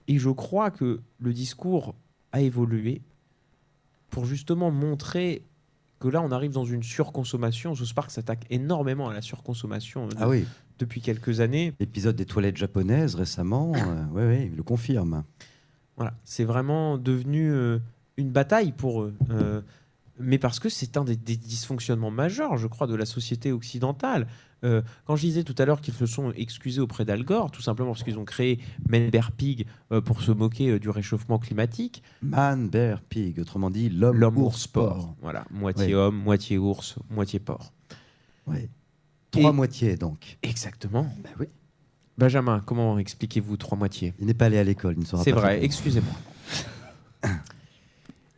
et 0.08 0.20
je 0.20 0.30
crois 0.30 0.70
que 0.70 1.02
le 1.18 1.34
discours 1.34 1.96
a 2.32 2.42
évolué 2.42 3.02
pour 4.12 4.26
justement 4.26 4.70
montrer 4.70 5.42
que 6.00 6.08
là, 6.08 6.22
on 6.22 6.32
arrive 6.32 6.52
dans 6.52 6.66
une 6.66 6.84
surconsommation. 6.84 7.76
Ce 7.76 7.86
Spark 7.86 8.10
s'attaque 8.12 8.46
énormément 8.50 9.10
à 9.10 9.14
la 9.14 9.22
surconsommation 9.22 10.06
euh, 10.06 10.10
de- 10.10 10.16
Ah 10.20 10.30
oui, 10.30 10.46
depuis 10.78 11.02
quelques 11.02 11.40
années. 11.42 11.74
l'épisode 11.80 12.16
des 12.16 12.26
toilettes 12.26 12.58
japonaises 12.58 13.16
récemment, 13.16 13.74
euh, 13.76 14.06
ouais, 14.14 14.26
ouais, 14.26 14.46
il 14.52 14.56
le 14.56 14.64
confirme. 14.64 15.24
Voilà, 15.98 16.14
c'est 16.24 16.46
vraiment 16.46 16.98
devenu 16.98 17.52
euh, 17.52 17.80
une 18.18 18.32
bataille 18.32 18.72
pour 18.72 19.02
eux. 19.04 19.14
Euh, 19.30 19.62
mais 20.18 20.38
parce 20.38 20.60
que 20.60 20.70
c'est 20.70 20.96
un 20.98 21.04
des, 21.04 21.16
des 21.18 21.36
dysfonctionnements 21.38 22.12
majeurs, 22.12 22.58
je 22.58 22.68
crois, 22.68 22.88
de 22.88 22.96
la 22.96 23.06
société 23.06 23.52
occidentale. 23.52 24.28
Euh, 24.66 24.82
quand 25.06 25.16
je 25.16 25.22
disais 25.22 25.44
tout 25.44 25.56
à 25.58 25.66
l'heure 25.66 25.80
qu'ils 25.82 25.94
se 25.94 26.06
sont 26.06 26.32
excusés 26.36 26.82
auprès 26.82 27.06
d'Al 27.06 27.24
Gore, 27.24 27.50
tout 27.52 27.62
simplement 27.62 27.92
parce 27.92 28.04
qu'ils 28.04 28.18
ont 28.20 28.26
créé 28.26 28.60
Men 28.90 29.10
Bear 29.10 29.32
Pig 29.32 29.66
euh, 29.92 30.02
pour 30.02 30.22
se 30.22 30.32
moquer 30.32 30.70
euh, 30.72 30.80
du 30.80 30.90
réchauffement 30.90 31.40
climatique, 31.40 32.04
Man, 32.22 32.68
bear, 32.70 33.02
pig, 33.02 33.40
autrement 33.40 33.70
dit 33.70 33.90
l'homme, 33.90 34.38
ours, 34.38 34.68
porc. 34.68 35.16
Voilà, 35.22 35.46
moitié 35.50 35.88
Ouais. 35.88 35.94
homme, 35.94 36.18
moitié 36.18 36.58
ours, 36.58 36.96
moitié 37.10 37.40
porc. 37.40 37.72
Ouais. 38.48 38.70
Trois 39.32 39.52
Et- 39.52 39.54
moitiés 39.54 39.96
donc. 39.96 40.38
Exactement. 40.44 41.04
Ben 41.24 41.30
oui. 41.40 41.46
Benjamin, 42.18 42.62
comment 42.66 43.00
expliquez-vous 43.00 43.56
trois 43.56 43.78
moitiés? 43.78 44.14
Il 44.20 44.26
n'est 44.26 44.34
pas 44.34 44.48
allé 44.48 44.58
à 44.58 44.64
l'école, 44.66 44.96
il 44.98 45.00
ne 45.02 45.06
saura 45.06 45.24
C'est 45.24 45.32
pas 45.32 45.40
vrai, 45.40 45.56
faire. 45.56 45.64
excusez-moi. 45.64 46.14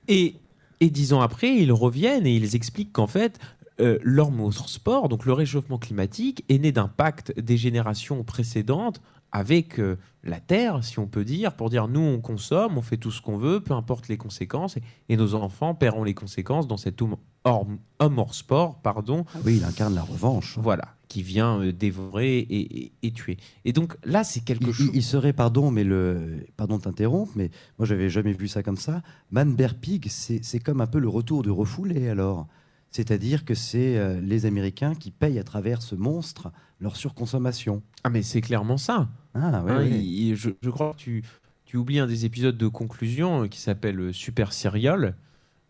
et, 0.07 0.35
et 0.79 0.89
dix 0.89 1.13
ans 1.13 1.21
après, 1.21 1.55
ils 1.55 1.71
reviennent 1.71 2.27
et 2.27 2.35
ils 2.35 2.55
expliquent 2.55 2.93
qu'en 2.93 3.07
fait, 3.07 3.39
euh, 3.81 4.29
motorsport, 4.31 5.09
donc 5.09 5.25
le 5.25 5.33
réchauffement 5.33 5.77
climatique, 5.77 6.43
est 6.49 6.59
né 6.59 6.71
d'un 6.71 6.87
pacte 6.87 7.37
des 7.39 7.57
générations 7.57 8.23
précédentes 8.23 9.01
avec 9.33 9.79
euh, 9.79 9.95
la 10.25 10.41
Terre, 10.41 10.83
si 10.83 10.99
on 10.99 11.07
peut 11.07 11.23
dire, 11.23 11.53
pour 11.55 11.69
dire 11.69 11.87
nous 11.87 12.01
on 12.01 12.19
consomme, 12.19 12.77
on 12.77 12.81
fait 12.81 12.97
tout 12.97 13.11
ce 13.11 13.21
qu'on 13.21 13.37
veut, 13.37 13.61
peu 13.61 13.73
importe 13.73 14.09
les 14.09 14.17
conséquences, 14.17 14.75
et, 14.77 14.83
et 15.07 15.15
nos 15.15 15.35
enfants 15.35 15.73
paieront 15.73 16.03
les 16.03 16.13
conséquences 16.13 16.67
dans 16.67 16.75
cet 16.77 17.01
homme 17.01 17.15
hors, 17.45 17.65
homme 17.99 18.19
hors 18.19 18.33
sport, 18.35 18.81
pardon, 18.81 19.23
Ah 19.33 19.39
Oui, 19.45 19.55
il 19.57 19.63
incarne 19.63 19.95
la 19.95 20.01
revanche. 20.03 20.57
voilà, 20.61 20.95
qui 21.07 21.23
vient 21.23 21.61
euh, 21.61 21.71
dévorer 21.71 22.39
et, 22.39 22.83
et- 22.83 22.91
et 23.03 23.11
tuer. 23.11 23.37
Et 23.63 23.71
donc 23.71 23.95
là, 24.03 24.25
c'est 24.25 24.41
quelque 24.41 24.67
Il, 24.67 24.73
chose. 24.73 24.91
il- 24.93 25.01
serait, 25.01 25.31
pardon, 25.33 25.71
mais 25.71 25.85
le, 25.85 26.45
pardon 26.57 26.77
de 26.77 26.81
t'interrompre, 26.83 27.31
mais 27.37 27.51
moi 27.79 27.85
j'avais 27.87 28.09
jamais 28.09 28.33
vu 28.33 28.49
ça 28.49 28.63
comme 28.63 28.77
ça. 28.77 29.01
Man 29.31 29.55
Bear 29.55 29.75
Pig, 29.75 30.07
c'est 30.09 30.59
comme 30.59 30.81
un 30.81 30.87
peu 30.87 30.99
le 30.99 31.07
retour 31.07 31.41
du 31.41 31.51
refoulé 31.51 32.09
alors. 32.09 32.47
C'est-à-dire 32.91 33.45
que 33.45 33.55
c'est 33.55 33.97
euh, 33.97 34.19
les 34.21 34.45
Américains 34.45 34.95
qui 34.95 35.11
payent 35.11 35.39
à 35.39 35.43
travers 35.43 35.81
ce 35.81 35.95
monstre 35.95 36.51
leur 36.79 36.95
surconsommation. 36.95 37.81
Ah 38.03 38.09
mais 38.09 38.21
c'est 38.21 38.41
clairement 38.41 38.77
ça. 38.77 39.07
Ah 39.33 39.63
oui, 39.65 40.31
Hein, 40.31 40.35
je, 40.35 40.49
je 40.61 40.69
crois 40.69 40.91
que 40.91 40.97
tu, 40.97 41.23
tu 41.65 41.77
oublies 41.77 41.99
un 41.99 42.07
des 42.07 42.25
épisodes 42.25 42.57
de 42.57 42.67
conclusion 42.67 43.43
euh, 43.43 43.47
qui 43.47 43.59
s'appelle 43.59 43.99
euh, 43.99 44.11
Super 44.11 44.51
Serial, 44.51 45.15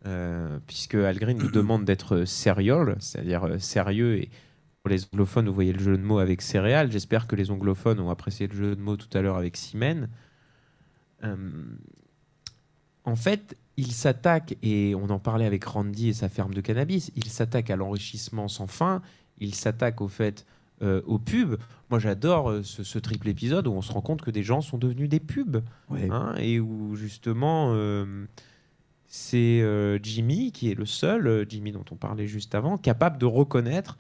euh, 0.08 0.58
puisque 0.66 0.96
Al 0.96 1.20
Green 1.20 1.38
nous 1.38 1.52
demande 1.52 1.86
d'être 1.86 2.26
serial, 2.26 2.96
c'est-à-dire 3.00 3.62
sérieux. 3.62 4.18
Et 4.18 4.30
pour 4.82 4.90
les 4.90 5.06
anglophones, 5.06 5.48
vous 5.48 5.54
voyez 5.54 5.74
le 5.74 5.80
jeu 5.80 5.96
de 5.96 6.02
mots 6.02 6.18
avec 6.18 6.42
céréales. 6.42 6.92
J'espère 6.92 7.28
que 7.28 7.36
les 7.36 7.52
anglophones 7.52 8.00
ont 8.00 8.10
apprécié 8.10 8.48
le 8.48 8.56
jeu 8.56 8.76
de 8.76 8.82
mots 8.82 8.98
tout 8.98 9.16
à 9.16 9.22
l'heure 9.22 9.38
avec 9.38 9.58
Siemens. 9.58 10.08
Euh, 11.24 11.36
en 13.04 13.16
fait, 13.16 13.58
il 13.78 13.92
s'attaque, 13.92 14.58
et 14.62 14.96
on 14.96 15.10
en 15.10 15.20
parlait 15.20 15.46
avec 15.46 15.64
Randy 15.64 16.10
et 16.10 16.14
sa 16.14 16.30
ferme 16.30 16.54
de 16.54 16.62
cannabis, 16.62 17.12
il 17.16 17.26
s'attaque 17.26 17.70
à 17.70 17.76
l'enrichissement 17.76 18.48
sans 18.48 18.68
fin, 18.68 19.02
il 19.40 19.56
s'attaque 19.56 20.02
au 20.02 20.08
fait 20.08 20.46
euh, 20.82 21.02
aux 21.06 21.20
pubs. 21.20 21.58
Moi, 21.90 22.00
j'adore 22.00 22.50
euh, 22.50 22.64
ce, 22.64 22.84
ce 22.84 23.00
triple 23.00 23.30
épisode 23.30 23.68
où 23.68 23.72
on 23.72 23.82
se 23.82 23.92
rend 23.92 24.02
compte 24.02 24.22
que 24.22 24.32
des 24.32 24.44
gens 24.44 24.62
sont 24.62 24.78
devenus 24.78 25.10
des 25.10 25.20
pubs. 25.20 25.64
Ouais. 25.90 26.08
hein, 26.12 26.36
et 26.38 26.60
où 26.60 26.96
justement, 26.96 27.72
euh, 27.74 28.26
c'est 29.08 29.62
euh, 29.62 30.00
Jimmy 30.02 30.52
qui 30.52 30.72
est 30.72 30.76
le 30.76 30.86
seul, 30.86 31.46
Jimmy 31.48 31.72
dont 31.72 31.86
on 31.92 31.96
parlait 31.96 32.28
juste 32.28 32.56
avant, 32.56 32.78
capable 32.78 33.18
de 33.18 33.26
reconnaître 33.26 33.98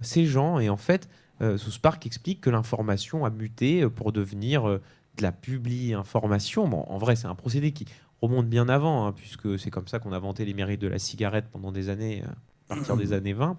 ces 0.00 0.26
gens. 0.26 0.58
Et 0.58 0.68
en 0.68 0.76
fait, 0.76 1.08
euh, 1.40 1.56
South 1.56 1.78
Park 1.78 2.04
explique 2.04 2.40
que 2.40 2.50
l'information 2.50 3.24
a 3.24 3.30
muté 3.30 3.88
pour 3.88 4.12
devenir 4.12 4.64
de 4.64 5.22
la 5.22 5.32
publi-information. 5.32 6.66
Bon, 6.66 6.84
en 6.88 6.98
vrai, 6.98 7.14
c'est 7.14 7.28
un 7.28 7.36
procédé 7.36 7.70
qui 7.72 7.86
remonte 8.22 8.48
bien 8.48 8.68
avant, 8.68 9.06
hein, 9.06 9.12
puisque 9.12 9.58
c'est 9.58 9.70
comme 9.70 9.88
ça 9.88 9.98
qu'on 9.98 10.12
a 10.12 10.18
vanté 10.18 10.44
les 10.44 10.54
mérites 10.54 10.80
de 10.80 10.88
la 10.88 10.98
cigarette 10.98 11.46
pendant 11.52 11.72
des 11.72 11.88
années, 11.88 12.22
euh, 12.22 12.30
à 12.70 12.76
partir 12.76 12.96
des 12.96 13.12
années 13.12 13.32
20. 13.32 13.56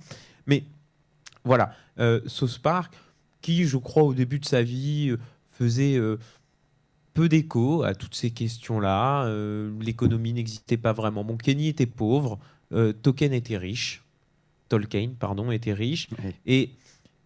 Mais 0.48 0.64
voilà, 1.44 1.74
euh, 2.00 2.22
South 2.26 2.60
Park, 2.60 2.94
qui, 3.42 3.66
je 3.66 3.78
crois, 3.78 4.04
au 4.04 4.16
début 4.16 4.40
de 4.40 4.46
sa 4.46 4.64
vie, 4.64 5.10
euh, 5.12 5.20
faisait 5.52 5.98
euh, 5.98 6.18
peu 7.14 7.30
d'écho 7.30 7.84
à 7.84 7.94
toutes 7.94 8.16
ces 8.16 8.32
questions-là. 8.32 9.26
Euh, 9.26 9.72
L'économie 9.80 10.34
n'existait 10.34 10.78
pas 10.78 10.94
vraiment. 10.94 11.24
Bon, 11.24 11.38
Kenny 11.38 11.68
était 11.68 11.86
pauvre, 11.86 12.40
Tolkien 13.04 13.32
était 13.32 13.58
riche, 13.58 14.04
Tolkien, 14.68 15.12
pardon, 15.18 15.52
était 15.52 15.72
riche, 15.72 16.10
et, 16.48 16.72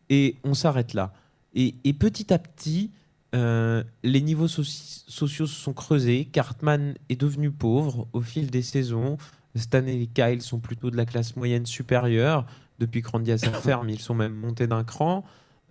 et 0.10 0.36
on 0.44 0.54
s'arrête 0.54 0.94
là. 0.94 1.14
Et, 1.56 1.74
et 1.86 1.94
petit 1.94 2.32
à 2.34 2.38
petit, 2.38 2.92
euh, 3.36 3.84
les 4.04 4.22
niveaux 4.22 4.48
soci- 4.48 5.04
sociaux 5.08 5.46
se 5.48 5.56
sont 5.60 5.74
creusés. 5.74 6.26
Cartman 6.26 6.96
est 7.10 7.20
devenu 7.20 7.52
pauvre 7.52 8.08
au 8.14 8.22
fil 8.22 8.50
des 8.50 8.62
saisons. 8.62 9.18
Stan 9.56 9.86
et 9.86 10.08
Kyle 10.14 10.42
sont 10.42 10.60
plutôt 10.60 10.90
de 10.92 10.98
la 10.98 11.06
classe 11.06 11.36
moyenne 11.36 11.66
supérieure. 11.66 12.46
Depuis 12.80 13.02
que 13.02 13.10
Randy 13.10 13.32
a 13.32 13.38
sa 13.38 13.52
ferme, 13.52 13.90
ils 13.90 14.00
sont 14.00 14.16
même 14.16 14.34
montés 14.34 14.68
d'un 14.68 14.84
cran. 14.84 15.26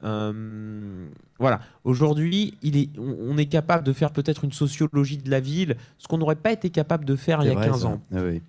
Euh, 0.04 1.09
voilà. 1.38 1.61
Aujourd'hui, 1.84 2.54
on, 2.98 3.36
est 3.38 3.46
capable 3.46 3.84
de 3.84 3.92
faire 3.92 4.12
peut-être 4.12 4.44
une 4.44 4.52
sociologie 4.52 5.18
de 5.18 5.30
la 5.30 5.40
ville, 5.40 5.76
ce 5.98 6.06
qu'on 6.06 6.18
n'aurait 6.18 6.36
pas 6.36 6.52
été 6.52 6.70
capable 6.70 7.04
de 7.04 7.16
faire 7.16 7.42
il 7.42 7.48
y 7.48 7.50
a 7.50 7.54
vrai, 7.54 7.68
15 7.68 7.80
ça. 7.82 7.86
ans. 7.88 8.02
Ah 8.14 8.22
oui. 8.22 8.42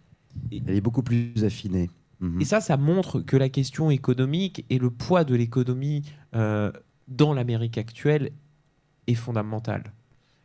Et- 0.52 0.62
Elle 0.68 0.76
est 0.76 0.82
beaucoup 0.82 1.04
plus 1.04 1.44
affinée. 1.44 1.90
Mhm. 2.20 2.42
Et 2.42 2.46
ça, 2.46 2.60
ça 2.60 2.78
montre 2.78 3.22
que 3.22 3.38
la 3.38 3.50
question 3.50 3.90
économique 3.90 4.66
et 4.70 4.78
le 4.78 4.90
poids 4.90 5.24
de 5.24 5.36
l'économie 5.36 6.04
euh, 6.36 6.72
dans 7.08 7.34
l'Amérique 7.34 7.78
actuelle 7.78 8.32
est 9.10 9.16
fondamental. 9.16 9.94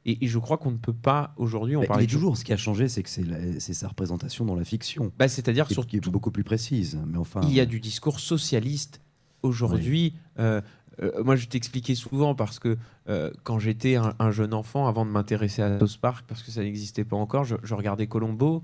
Et, 0.07 0.23
et 0.25 0.29
je 0.29 0.39
crois 0.39 0.59
qu'on 0.59 0.71
ne 0.71 0.77
peut 0.77 0.93
pas 0.93 1.33
aujourd'hui. 1.39 1.77
On 1.77 1.81
Bah, 1.85 1.97
de- 1.99 2.05
toujours. 2.07 2.37
Ce 2.37 2.45
qui 2.45 2.53
a 2.53 2.57
changé, 2.59 2.89
c'est 2.89 3.03
que 3.03 3.09
c'est 3.09 3.73
sa 3.75 3.89
représentation 3.89 4.45
dans 4.45 4.55
la 4.55 4.65
fiction, 4.65 5.11
Bah, 5.19 5.29
c'est-à-dire 5.29 5.67
surtout 5.71 5.89
qui 5.89 5.97
est 5.97 6.11
beaucoup 6.11 6.31
plus 6.31 6.45
précise. 6.45 6.99
Mais 7.07 7.17
enfin, 7.19 7.41
il 7.45 7.53
y 7.55 7.61
a 7.61 7.67
du 7.67 7.81
discours 7.81 8.21
socialiste 8.21 9.01
aujourd'hui. 9.43 10.15
Euh, 10.39 10.61
euh, 11.03 11.25
moi, 11.25 11.37
je 11.37 11.47
t'expliquais 11.47 11.95
souvent 11.95 12.35
parce 12.35 12.59
que 12.59 12.77
euh, 13.09 13.31
quand 13.45 13.59
j'étais 13.59 13.97
un, 13.97 14.15
un 14.19 14.31
jeune 14.31 14.55
enfant, 14.55 14.87
avant 14.87 15.05
de 15.07 15.11
m'intéresser 15.11 15.63
à 15.63 15.79
South 15.79 15.99
Park, 15.99 16.25
parce 16.29 16.43
que 16.43 16.51
ça 16.51 16.63
n'existait 16.63 17.05
pas 17.05 17.17
encore, 17.17 17.45
je, 17.45 17.57
je 17.63 17.75
regardais 17.75 18.07
Colombo 18.07 18.63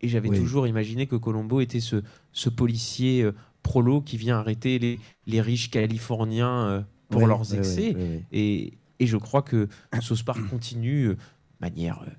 et 0.00 0.08
j'avais 0.08 0.28
Oui. 0.30 0.38
toujours 0.38 0.66
imaginé 0.68 1.06
que 1.06 1.16
Colombo 1.16 1.60
était 1.60 1.80
ce, 1.80 2.02
ce 2.32 2.48
policier 2.48 3.22
euh, 3.22 3.34
prolo 3.64 4.00
qui 4.00 4.16
vient 4.16 4.38
arrêter 4.38 4.78
les, 4.78 4.98
les 5.26 5.40
riches 5.40 5.70
californiens 5.70 6.66
euh, 6.68 6.82
pour 7.10 7.26
leurs 7.26 7.52
excès. 7.54 7.96
Et, 8.32 8.72
et 9.00 9.06
je 9.06 9.16
crois 9.16 9.42
que 9.42 9.68
South 10.00 10.22
Park 10.24 10.40
continue 10.48 11.06
euh, 11.08 11.14
de 11.14 11.18
manière 11.60 12.00
euh, 12.02 12.10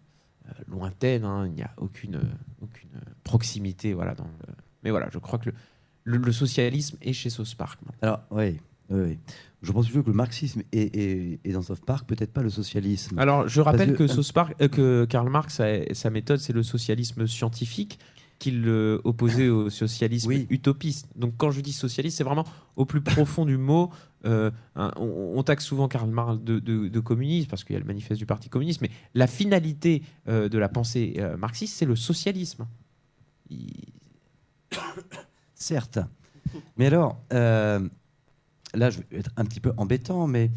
euh, 0.49 0.51
lointaine. 0.67 1.23
hein, 1.25 1.45
il 1.47 1.53
n'y 1.53 1.61
a 1.63 1.71
aucune, 1.77 2.19
aucune 2.61 2.89
proximité. 3.23 3.93
Voilà, 3.93 4.15
dans 4.15 4.25
le- 4.25 4.53
Mais 4.83 4.89
voilà, 4.91 5.09
je 5.11 5.19
crois 5.19 5.39
que 5.39 5.49
le, 5.49 5.55
le, 6.03 6.17
le 6.17 6.31
socialisme 6.31 6.97
est 7.01 7.13
chez 7.13 7.29
South 7.29 7.53
Park. 7.55 7.79
maintenant. 7.85 7.97
Alors, 8.01 8.21
oui, 8.31 8.59
oui, 8.89 9.01
oui. 9.09 9.19
Je 9.61 9.71
pense 9.73 9.85
plutôt 9.87 10.03
que 10.03 10.09
le 10.09 10.15
marxisme 10.15 10.61
est, 10.71 10.95
est- 10.95 11.39
est 11.43 11.51
dans 11.51 11.61
South 11.61 11.83
Park, 11.85 12.07
peut-être 12.07 12.31
pas 12.31 12.41
le 12.41 12.49
socialisme. 12.49 13.19
Alors, 13.19 13.47
je 13.47 13.59
rappelle 13.59 13.91
que- 13.91 13.97
que, 14.03 14.07
South 14.07 14.31
Park, 14.31 14.55
euh, 14.61 14.69
que 14.69 15.05
Karl 15.05 15.29
Marx, 15.29 15.55
sa, 15.55 15.93
sa 15.93 16.09
méthode, 16.09 16.39
c'est 16.39 16.53
le 16.53 16.63
socialisme 16.63 17.27
scientifique 17.27 17.99
qu'il 18.39 18.63
euh, 18.67 18.99
opposait 19.03 19.49
au 19.49 19.69
socialisme 19.69 20.29
Oui. 20.29 20.47
utopiste. 20.49 21.07
Donc, 21.15 21.33
quand 21.37 21.51
je 21.51 21.59
dis 21.61 21.73
socialiste, 21.73 22.17
c'est 22.17 22.23
vraiment 22.23 22.45
au 22.77 22.85
plus 22.85 23.01
profond 23.01 23.45
du 23.45 23.57
mot. 23.57 23.91
Euh, 24.25 24.49
hein, 24.75 24.91
on, 24.95 25.33
on 25.35 25.43
taxe 25.43 25.65
souvent 25.65 25.87
Karl 25.87 26.09
Marx 26.09 26.41
de, 26.41 26.59
de, 26.59 26.87
de 26.87 26.99
communiste 26.99 27.49
parce 27.49 27.63
qu'il 27.63 27.73
y 27.73 27.77
a 27.77 27.79
le 27.79 27.85
manifeste 27.85 28.17
du 28.19 28.25
Parti 28.25 28.49
communiste, 28.49 28.81
mais 28.81 28.89
la 29.13 29.27
finalité 29.27 30.01
euh, 30.27 30.49
de 30.49 30.57
la 30.57 30.69
pensée 30.69 31.15
euh, 31.19 31.37
marxiste, 31.37 31.75
c'est 31.75 31.85
le 31.85 31.95
socialisme. 31.95 32.65
Il- 33.49 33.71
Certes. 35.53 35.99
Mais 36.77 36.85
alors, 36.87 37.19
là, 37.31 37.79
je 38.89 38.99
vais 38.99 39.05
être 39.19 39.31
un 39.35 39.43
petit 39.45 39.59
peu 39.59 39.73
embêtant, 39.77 40.25
mais 40.27 40.49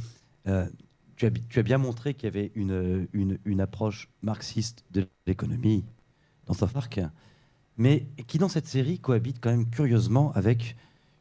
tu, 1.17 1.27
as, 1.27 1.31
bi- 1.31 1.43
tu 1.49 1.59
as 1.59 1.63
bien 1.63 1.79
montré 1.79 2.15
qu'il 2.15 2.25
y 2.25 2.29
avait 2.29 2.53
une, 2.55 3.09
une, 3.13 3.39
une 3.45 3.61
approche 3.61 4.09
marxiste 4.23 4.85
de 4.93 5.07
l'économie 5.27 5.85
dans 6.47 6.55
South 6.55 6.73
Park, 6.73 7.01
mais 7.77 8.07
qui, 8.27 8.39
dans 8.39 8.49
cette 8.49 8.67
série, 8.67 8.99
cohabite 8.99 9.39
quand 9.41 9.51
même 9.51 9.69
curieusement 9.69 10.33
avec 10.33 10.77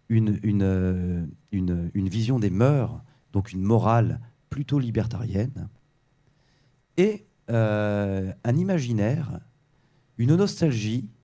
une, 0.09 0.39
euh, 0.61 1.25
vision 1.93 2.39
des 2.39 2.49
mœurs, 2.49 3.01
donc 3.33 3.51
une 3.53 3.61
morale 3.61 4.19
plutôt 4.49 4.79
libertarienne, 4.79 5.69
et 6.97 7.25
euh, 7.49 8.31
un 8.43 8.57
imaginaire, 8.57 9.39
une 10.17 10.35
nostalgie 10.35 11.09